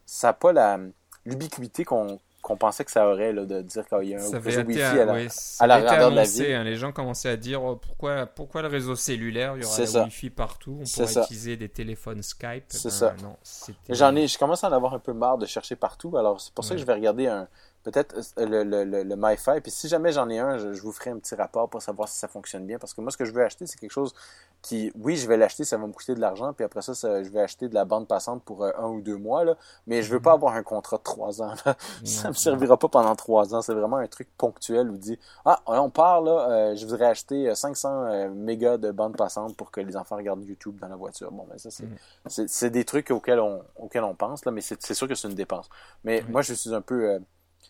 ça 0.05 0.27
n'a 0.27 0.33
pas 0.33 0.51
la 0.51 0.77
l'ubiquité 1.25 1.85
qu'on 1.85 2.19
qu'on 2.43 2.57
pensait 2.57 2.83
que 2.83 2.91
ça 2.91 3.07
aurait 3.07 3.31
là, 3.31 3.45
de 3.45 3.61
dire 3.61 3.87
qu'il 3.87 4.09
y 4.09 4.15
a 4.15 4.19
un 4.19 4.39
réseau 4.39 4.63
Wi-Fi 4.63 4.81
à, 4.81 5.05
la, 5.05 5.13
à 5.59 5.67
la 5.67 6.09
de 6.09 6.15
la 6.15 6.23
ville. 6.25 6.53
Hein, 6.53 6.63
les 6.65 6.75
gens 6.75 6.91
commençaient 6.91 7.29
à 7.29 7.37
dire 7.37 7.63
oh, 7.63 7.77
pourquoi, 7.77 8.25
pourquoi 8.25 8.61
le 8.61 8.67
réseau 8.67 8.97
cellulaire, 8.97 9.55
il 9.55 9.63
y 9.63 9.65
aura 9.65 9.77
le 9.79 10.03
Wi-Fi 10.03 10.29
partout, 10.29 10.77
on 10.81 10.83
pourrait 10.83 11.23
utiliser 11.23 11.55
des 11.55 11.69
téléphones 11.69 12.21
Skype? 12.21 12.65
C'est 12.67 12.89
ben, 12.89 13.15
ça. 13.43 13.73
J'en 13.89 14.15
ai, 14.17 14.27
je 14.27 14.37
commence 14.37 14.63
à 14.65 14.69
en 14.69 14.73
avoir 14.73 14.93
un 14.93 14.99
peu 14.99 15.13
marre 15.13 15.37
de 15.37 15.45
chercher 15.45 15.77
partout, 15.77 16.17
alors 16.17 16.41
c'est 16.41 16.53
pour 16.53 16.65
ça 16.65 16.75
que 16.75 16.81
je 16.81 16.85
vais 16.85 16.93
regarder 16.93 17.27
un, 17.27 17.47
peut-être 17.83 18.15
euh, 18.37 18.45
le, 18.45 18.63
le, 18.63 18.83
le, 18.83 19.03
le 19.03 19.15
MiFi. 19.15 19.61
Puis 19.61 19.71
si 19.71 19.87
jamais 19.87 20.11
j'en 20.11 20.29
ai 20.29 20.39
un, 20.39 20.57
je, 20.57 20.81
vous 20.81 20.91
ferai 20.91 21.11
un 21.11 21.19
petit 21.19 21.35
rapport 21.35 21.69
pour 21.69 21.81
savoir 21.81 22.07
si 22.07 22.17
ça 22.17 22.27
fonctionne 22.27 22.65
bien. 22.65 22.79
Parce 22.79 22.93
que 22.93 23.01
moi, 23.01 23.11
ce 23.11 23.17
que 23.17 23.25
je 23.25 23.33
veux 23.33 23.43
acheter, 23.43 23.67
c'est 23.67 23.77
quelque 23.77 23.91
chose 23.91 24.13
qui, 24.61 24.91
oui, 24.95 25.17
je 25.17 25.27
vais 25.27 25.35
l'acheter, 25.35 25.65
ça 25.65 25.77
va 25.77 25.85
me 25.85 25.91
coûter 25.91 26.15
de 26.15 26.21
l'argent. 26.21 26.53
Puis 26.53 26.63
après 26.63 26.81
ça, 26.81 26.93
je 26.93 27.29
vais 27.29 27.41
acheter 27.41 27.67
de 27.67 27.73
la 27.73 27.83
bande 27.83 28.07
passante 28.07 28.41
pour 28.43 28.63
euh, 28.63 28.71
un 28.77 28.87
ou 28.87 29.01
deux 29.01 29.17
mois. 29.17 29.43
Là, 29.43 29.57
mais 29.85 30.01
je 30.01 30.11
veux 30.11 30.21
pas 30.21 30.31
mhm. 30.31 30.35
avoir 30.35 30.55
un 30.55 30.63
contrat 30.63 30.97
de 30.97 31.03
trois 31.03 31.41
ans. 31.41 31.53
Là. 31.65 31.75
ça 32.05 32.29
me 32.29 32.33
servira 32.33 32.77
pas 32.77 32.87
pendant 32.87 33.15
trois 33.15 33.53
ans. 33.53 33.61
C'est 33.61 33.73
vraiment 33.73 33.97
un 33.97 34.07
truc 34.07 34.29
ponctuel 34.37 34.89
où 34.89 34.97
dit 34.97 35.19
Ah, 35.43 35.61
on 35.67 35.89
part 35.89 36.21
là, 36.21 36.49
euh, 36.49 36.75
je 36.75 36.85
voudrais 36.85 37.07
acheter 37.07 37.53
500 37.53 38.29
mégas 38.29 38.77
de 38.77 38.91
bande 38.91 39.17
passante 39.17 39.57
pour 39.57 39.71
que 39.71 39.81
les 39.81 39.97
enfants 39.97 40.15
regardent 40.15 40.45
YouTube 40.45 40.79
dans 40.79 40.87
la 40.87 40.95
voiture. 40.95 41.31
Bon, 41.31 41.45
ben 41.49 41.57
ça, 41.57 41.69
c'est 41.69 42.65
mhm. 42.65 42.71
des 42.71 42.85
trucs 42.85 43.11
auxquels 43.11 43.41
on, 43.41 43.61
auxquels 43.75 44.03
on 44.03 44.15
pense, 44.15 44.45
là, 44.45 44.51
mais 44.51 44.61
c'est 44.61 44.93
sûr 44.93 45.07
que 45.07 45.15
c'est 45.15 45.27
une 45.27 45.35
dépense. 45.35 45.69
Mais 46.05 46.23
moi, 46.29 46.41
je 46.41 46.53
suis 46.53 46.73
un 46.73 46.81
peu 46.81 47.19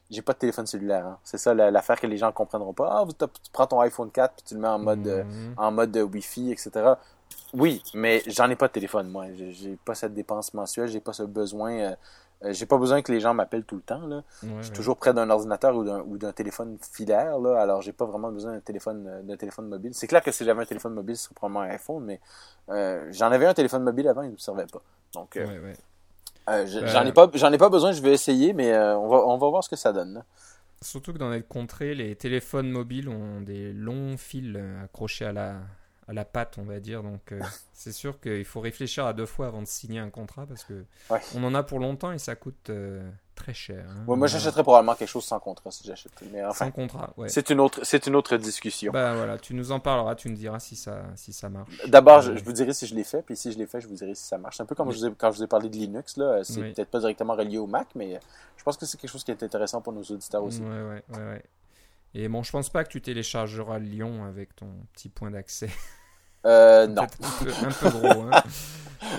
j'ai 0.09 0.21
pas 0.21 0.33
de 0.33 0.37
téléphone 0.39 0.65
cellulaire. 0.65 1.05
Hein. 1.05 1.17
C'est 1.23 1.37
ça 1.37 1.53
l'affaire 1.53 1.99
que 1.99 2.07
les 2.07 2.17
gens 2.17 2.31
comprendront 2.31 2.73
pas. 2.73 2.89
Ah, 2.91 3.05
tu 3.07 3.51
prends 3.51 3.67
ton 3.67 3.79
iPhone 3.81 4.11
4 4.11 4.33
puis 4.35 4.43
tu 4.47 4.53
le 4.55 4.61
mets 4.61 4.67
en 4.67 4.79
mode, 4.79 5.07
euh, 5.07 5.23
mhm. 5.23 5.53
en 5.57 5.71
mode 5.71 5.95
Wi-Fi, 5.97 6.51
etc. 6.51 6.93
Oui, 7.53 7.83
mais 7.93 8.21
j'en 8.27 8.49
ai 8.49 8.55
pas 8.55 8.67
de 8.67 8.73
téléphone, 8.73 9.09
moi. 9.09 9.25
J'ai 9.35 9.77
pas 9.85 9.95
cette 9.95 10.13
dépense 10.13 10.53
mensuelle, 10.53 10.87
j'ai 10.87 10.99
pas 10.99 11.13
ce 11.13 11.23
besoin. 11.23 11.71
Euh, 11.73 11.95
euh, 12.43 12.53
j'ai 12.53 12.65
pas 12.65 12.77
besoin 12.77 13.01
que 13.01 13.11
les 13.11 13.19
gens 13.21 13.33
m'appellent 13.33 13.63
tout 13.63 13.75
le 13.75 13.81
temps. 13.81 14.05
Là. 14.05 14.23
je 14.41 14.63
suis 14.63 14.73
toujours 14.73 14.97
près 14.97 15.13
d'un 15.13 15.29
ordinateur 15.29 15.75
ou 15.75 16.17
d'un 16.17 16.31
téléphone 16.33 16.77
filaire. 16.81 17.39
Là, 17.39 17.61
alors, 17.61 17.81
j'ai 17.81 17.93
pas 17.93 18.05
vraiment 18.05 18.31
besoin 18.31 18.53
d'un 18.53 18.59
téléphone, 18.59 19.21
d'un 19.23 19.37
téléphone 19.37 19.69
mobile. 19.69 19.93
C'est 19.93 20.07
clair 20.07 20.21
que 20.21 20.31
si 20.31 20.43
j'avais 20.43 20.61
un 20.61 20.65
téléphone 20.65 20.93
mobile, 20.93 21.15
ce 21.15 21.25
serait 21.25 21.35
probablement 21.35 21.61
un 21.61 21.73
iPhone, 21.73 22.03
mais 22.03 22.19
j'en 23.11 23.31
avais 23.31 23.45
un 23.45 23.53
téléphone 23.53 23.83
mobile 23.83 24.07
avant, 24.07 24.23
il 24.23 24.29
ne 24.29 24.33
me 24.33 24.37
servait 24.37 24.65
pas. 24.65 24.81
Donc, 25.13 25.37
euh, 25.37 25.73
ben, 26.47 26.65
j'en 26.67 27.05
ai 27.05 27.11
pas, 27.11 27.29
j'en 27.33 27.51
ai 27.51 27.57
pas 27.57 27.69
besoin. 27.69 27.91
Je 27.91 28.01
vais 28.01 28.13
essayer, 28.13 28.53
mais 28.53 28.71
euh, 28.71 28.97
on 28.97 29.07
va, 29.07 29.17
on 29.27 29.37
va 29.37 29.49
voir 29.49 29.63
ce 29.63 29.69
que 29.69 29.75
ça 29.75 29.93
donne. 29.93 30.23
Surtout 30.81 31.13
que 31.13 31.17
dans 31.17 31.29
les 31.29 31.41
contrées, 31.41 31.95
les 31.95 32.15
téléphones 32.15 32.69
mobiles 32.69 33.07
ont 33.07 33.41
des 33.41 33.71
longs 33.71 34.17
fils 34.17 34.57
accrochés 34.83 35.25
à 35.25 35.31
la, 35.31 35.55
à 36.07 36.13
la 36.13 36.25
patte, 36.25 36.57
on 36.57 36.63
va 36.63 36.79
dire. 36.79 37.03
Donc, 37.03 37.31
euh, 37.31 37.39
c'est 37.73 37.91
sûr 37.91 38.19
qu'il 38.19 38.45
faut 38.45 38.59
réfléchir 38.59 39.05
à 39.05 39.13
deux 39.13 39.25
fois 39.25 39.47
avant 39.47 39.61
de 39.61 39.67
signer 39.67 39.99
un 39.99 40.09
contrat 40.09 40.45
parce 40.45 40.63
que 40.63 40.85
on 41.35 41.43
en 41.43 41.53
a 41.55 41.63
pour 41.63 41.79
longtemps 41.79 42.11
et 42.11 42.19
ça 42.19 42.35
coûte 42.35 42.69
euh, 42.69 43.09
très 43.35 43.53
cher. 43.53 43.85
Hein. 43.89 44.03
moi, 44.05 44.27
j'achèterais 44.27 44.63
probablement 44.63 44.95
quelque 44.95 45.09
chose 45.09 45.25
sans 45.25 45.39
contrat 45.39 45.71
si 45.71 45.85
j'achète. 45.85 46.11
Mais 46.31 46.41
sans 46.53 46.71
contrat, 46.71 47.13
ouais. 47.17 47.29
C'est 47.29 47.49
une 47.49 47.59
autre, 47.59 47.81
c'est 47.83 48.07
une 48.07 48.15
autre 48.15 48.37
discussion. 48.37 48.91
Bah 48.91 49.15
voilà, 49.15 49.37
tu 49.37 49.53
nous 49.53 49.71
en 49.71 49.79
parleras, 49.79 50.15
tu 50.15 50.29
nous 50.29 50.37
diras 50.37 50.59
si 50.59 50.75
ça, 50.75 51.03
si 51.15 51.33
ça 51.33 51.49
marche. 51.49 51.85
D'abord, 51.87 52.21
je, 52.21 52.31
vous 52.31 52.53
dirai 52.53 52.73
si 52.73 52.87
je 52.87 52.95
l'ai 52.95 53.03
fait, 53.03 53.21
puis 53.21 53.35
si 53.35 53.51
je 53.51 53.57
l'ai 53.57 53.67
fait, 53.67 53.81
je 53.81 53.87
vous 53.87 53.95
dirai 53.95 54.15
si 54.15 54.23
ça 54.23 54.37
marche. 54.37 54.59
Un 54.61 54.65
peu 54.65 54.75
comme 54.75 54.91
je 54.91 55.07
quand 55.07 55.31
je 55.31 55.37
vous 55.37 55.43
ai 55.43 55.47
parlé 55.47 55.69
de 55.69 55.75
Linux 55.75 56.17
là, 56.17 56.43
c'est 56.43 56.61
peut-être 56.61 56.89
pas 56.89 56.99
directement 56.99 57.35
relié 57.35 57.57
au 57.57 57.67
Mac, 57.67 57.87
mais 57.95 58.19
je 58.57 58.63
pense 58.63 58.77
que 58.77 58.85
c'est 58.85 58.97
quelque 58.97 59.11
chose 59.11 59.23
qui 59.23 59.31
est 59.31 59.43
intéressant 59.43 59.81
pour 59.81 59.93
nos 59.93 60.03
auditeurs 60.03 60.43
aussi. 60.43 60.61
Ouais, 60.61 60.67
ouais, 60.67 61.03
ouais. 61.17 61.43
Et 62.13 62.27
bon, 62.27 62.43
je 62.43 62.51
pense 62.51 62.69
pas 62.69 62.83
que 62.83 62.89
tu 62.89 63.01
téléchargeras 63.01 63.79
Lyon 63.79 64.23
avec 64.23 64.55
ton 64.55 64.69
petit 64.93 65.09
point 65.09 65.31
d'accès. 65.31 65.69
Euh, 66.45 66.87
non. 66.87 67.03
Un 67.03 67.71
peu, 67.71 67.89
gros. 67.89 68.23
Hein. 68.23 68.43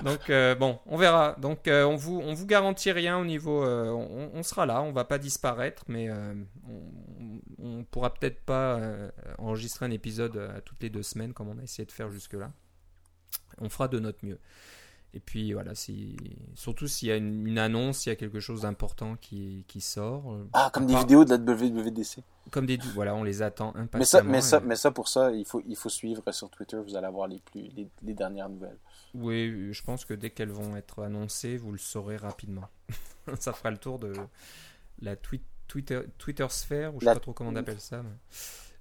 Donc 0.04 0.30
euh, 0.30 0.54
bon, 0.54 0.78
on 0.86 0.96
verra. 0.96 1.36
Donc 1.38 1.68
euh, 1.68 1.84
on 1.84 1.96
vous 1.96 2.20
on 2.22 2.34
vous 2.34 2.46
garantit 2.46 2.92
rien 2.92 3.18
au 3.18 3.24
niveau. 3.24 3.64
Euh, 3.64 3.90
on, 4.32 4.42
sera 4.42 4.66
là, 4.66 4.82
on 4.82 4.92
va 4.92 5.04
pas 5.04 5.18
disparaître, 5.18 5.84
mais 5.88 6.10
on, 6.10 6.46
on, 7.58 7.84
pourra 7.84 8.12
peut-être 8.12 8.40
pas 8.44 8.80
enregistrer 9.38 9.86
un 9.86 9.90
épisode 9.90 10.36
à 10.36 10.60
toutes 10.60 10.82
les 10.82 10.90
deux 10.90 11.02
semaines 11.02 11.32
comme 11.32 11.48
on 11.48 11.58
a 11.58 11.62
essayé 11.62 11.86
de 11.86 11.92
faire 11.92 12.10
jusque 12.10 12.34
là. 12.34 12.52
On 13.58 13.68
fera 13.68 13.88
de 13.88 13.98
notre 13.98 14.24
mieux. 14.24 14.38
Et 15.12 15.20
puis 15.20 15.52
voilà, 15.52 15.76
si, 15.76 16.16
surtout 16.56 16.88
s'il 16.88 17.08
y 17.08 17.12
a 17.12 17.16
une, 17.16 17.58
annonce, 17.58 17.98
s'il 17.98 18.10
y 18.10 18.12
a 18.12 18.16
quelque 18.16 18.40
chose 18.40 18.62
d'important 18.62 19.16
qui, 19.16 19.64
qui 19.68 19.80
sort. 19.80 20.38
Ah, 20.52 20.70
comme 20.72 20.86
des 20.86 20.96
vidéos 20.96 21.24
de 21.24 21.30
la 21.30 21.36
WWDC. 21.36 22.22
Comme 22.50 22.66
des, 22.66 22.78
voilà, 22.94 23.14
on 23.14 23.22
les 23.22 23.42
attend 23.42 23.74
impatiemment. 23.74 23.98
Mais 23.98 24.04
ça, 24.04 24.22
mais 24.22 24.40
ça, 24.40 24.60
mais 24.60 24.76
ça 24.76 24.90
pour 24.90 25.08
ça, 25.08 25.32
il 25.32 25.44
faut, 25.44 25.62
il 25.66 25.76
faut 25.76 25.88
suivre 25.88 26.22
sur 26.30 26.50
Twitter. 26.50 26.76
Vous 26.76 26.96
allez 26.96 27.06
avoir 27.06 27.26
les 27.26 27.38
plus, 27.38 27.62
les, 27.76 27.88
les 28.02 28.14
dernières 28.14 28.48
nouvelles. 28.48 28.78
Oui, 29.14 29.72
je 29.72 29.82
pense 29.82 30.04
que 30.04 30.14
dès 30.14 30.30
qu'elles 30.30 30.50
vont 30.50 30.76
être 30.76 31.02
annoncées, 31.02 31.56
vous 31.56 31.72
le 31.72 31.78
saurez 31.78 32.16
rapidement. 32.16 32.68
ça 33.38 33.52
fera 33.52 33.70
le 33.70 33.78
tour 33.78 33.98
de 33.98 34.12
la 35.00 35.16
tweet, 35.16 35.42
Twitter, 35.68 36.00
Twitter 36.18 36.46
sphère, 36.50 36.94
ou 36.94 37.00
je 37.00 37.06
ne 37.06 37.10
sais 37.10 37.14
pas 37.14 37.20
trop 37.20 37.32
comment 37.32 37.50
on 37.50 37.56
appelle 37.56 37.80
ça. 37.80 38.02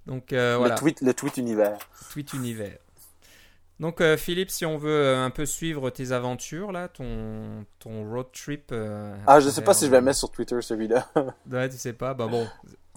Donc 0.06 0.32
euh, 0.32 0.56
voilà. 0.58 0.74
Le 0.74 0.80
tweet, 0.80 1.00
le 1.00 1.14
tweet 1.14 1.36
univers. 1.38 1.78
Tweet 2.10 2.32
univers. 2.34 2.78
Donc 3.80 4.00
euh, 4.00 4.16
Philippe, 4.16 4.50
si 4.50 4.64
on 4.64 4.78
veut 4.78 5.04
euh, 5.04 5.24
un 5.24 5.30
peu 5.30 5.46
suivre 5.46 5.90
tes 5.90 6.12
aventures 6.12 6.70
là, 6.70 6.88
ton 6.88 7.66
ton 7.80 8.08
road 8.08 8.26
trip. 8.32 8.70
Euh, 8.70 9.16
ah, 9.26 9.40
je 9.40 9.48
sais 9.48 9.62
pas 9.62 9.74
si 9.74 9.86
je 9.86 9.90
vais 9.90 10.00
mettre 10.00 10.18
sur 10.18 10.30
Twitter 10.30 10.60
celui-là. 10.60 11.08
ouais, 11.50 11.68
tu 11.68 11.76
sais 11.76 11.92
pas. 11.92 12.14
Bah 12.14 12.28
bon. 12.28 12.46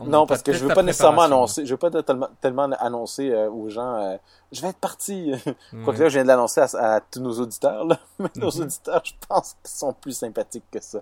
Non, 0.06 0.28
parce 0.28 0.44
que 0.44 0.54
je 0.54 0.64
veux 0.64 0.76
pas 0.76 0.84
nécessairement 0.84 1.24
annoncer, 1.24 1.66
je 1.66 1.72
veux 1.72 1.78
pas 1.78 1.90
tellement, 1.90 2.30
tellement 2.40 2.70
annoncer 2.74 3.34
aux 3.34 3.68
gens, 3.70 4.20
je 4.52 4.62
vais 4.62 4.68
être 4.68 4.78
parti. 4.78 5.32
Quoique 5.84 6.00
là, 6.00 6.10
je 6.10 6.14
viens 6.14 6.24
de 6.24 6.28
l'annoncer 6.28 6.62
à, 6.62 7.02
tous 7.02 7.20
nos 7.20 7.40
auditeurs 7.40 7.84
là, 7.84 8.00
mais 8.20 8.30
nos 8.36 8.52
mhm. 8.52 8.62
auditeurs, 8.62 9.02
je 9.04 9.14
pense 9.28 9.56
qu'ils 9.64 9.76
sont 9.76 9.94
plus 9.94 10.16
sympathiques 10.16 10.70
que 10.70 10.80
ça. 10.80 11.00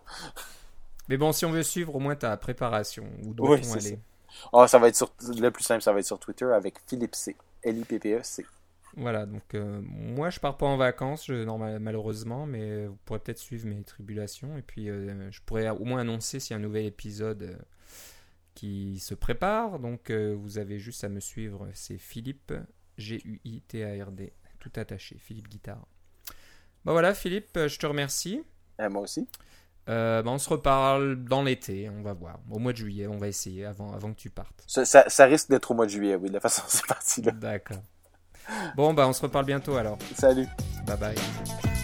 Mais 1.09 1.17
bon, 1.17 1.33
si 1.33 1.43
on 1.43 1.51
veut 1.51 1.63
suivre 1.63 1.93
au 1.93 1.99
moins 1.99 2.15
ta 2.15 2.37
préparation, 2.37 3.03
où 3.25 3.33
doit-on 3.33 3.73
aller? 3.73 3.99
Ah, 4.53 4.65
ça 4.69 4.79
va 4.79 4.87
être 4.87 4.95
sur 4.95 5.11
le 5.27 5.49
plus 5.49 5.65
simple, 5.65 5.81
ça 5.81 5.91
va 5.91 5.99
être 5.99 6.05
sur 6.05 6.19
Twitter 6.19 6.45
avec 6.45 6.75
Philippe 6.87 7.15
C. 7.15 7.35
L 7.63 7.79
I 7.79 7.83
P 7.83 7.99
P 7.99 8.13
E 8.13 8.19
C. 8.23 8.45
Voilà, 8.97 9.25
donc 9.25 9.55
euh, 9.55 9.81
moi 9.83 10.29
je 10.29 10.39
pars 10.39 10.55
pas 10.55 10.65
en 10.65 10.77
vacances, 10.77 11.25
je, 11.25 11.33
malheureusement, 11.79 12.45
mais 12.45 12.85
vous 12.87 12.97
pourrez 13.03 13.19
peut-être 13.19 13.39
suivre 13.39 13.67
mes 13.67 13.83
tribulations 13.83 14.57
et 14.57 14.61
puis 14.61 14.89
euh, 14.89 15.29
je 15.31 15.41
pourrais 15.45 15.67
au 15.69 15.83
moins 15.83 15.99
annoncer 16.01 16.39
s'il 16.39 16.51
y 16.51 16.53
a 16.53 16.57
un 16.57 16.63
nouvel 16.63 16.85
épisode 16.85 17.43
euh, 17.43 17.57
qui 18.53 18.99
se 18.99 19.13
prépare. 19.13 19.79
Donc 19.79 20.11
vous 20.11 20.57
avez 20.57 20.79
juste 20.79 21.03
à 21.03 21.09
me 21.09 21.19
suivre, 21.19 21.67
c'est 21.73 21.97
Philippe, 21.97 22.53
G-U-I-T-A-R-D, 22.97 24.31
tout 24.59 24.71
attaché, 24.77 25.17
Philippe 25.19 25.49
Guitare. 25.49 25.85
Bon 26.85 26.93
voilà, 26.93 27.13
Philippe, 27.13 27.59
je 27.67 27.77
te 27.77 27.85
remercie. 27.85 28.43
moi 28.79 29.01
aussi. 29.01 29.27
Bah, 29.87 30.23
on 30.25 30.37
se 30.37 30.49
reparle 30.49 31.21
dans 31.25 31.43
l'été, 31.43 31.89
on 31.89 32.01
va 32.01 32.13
voir. 32.13 32.39
Au 32.49 32.59
mois 32.59 32.71
de 32.71 32.77
juillet, 32.77 33.07
on 33.07 33.17
va 33.17 33.27
essayer 33.27 33.65
avant, 33.65 33.91
avant 33.91 34.13
que 34.13 34.19
tu 34.19 34.29
partes. 34.29 34.63
Ça, 34.67 34.85
ça 34.85 35.25
risque 35.25 35.49
d'être 35.49 35.71
au 35.71 35.73
mois 35.73 35.85
de 35.85 35.91
juillet, 35.91 36.15
oui, 36.15 36.29
de 36.29 36.35
la 36.35 36.39
façon 36.39 36.63
c'est 36.67 36.85
parti 36.87 37.21
là. 37.21 37.33
D'accord. 37.33 37.83
Bon, 38.75 38.93
bah 38.93 39.07
on 39.07 39.13
se 39.13 39.21
reparle 39.21 39.45
bientôt 39.45 39.75
alors. 39.75 39.97
Salut. 40.17 40.47
Bye 40.85 40.97
bye. 40.97 41.74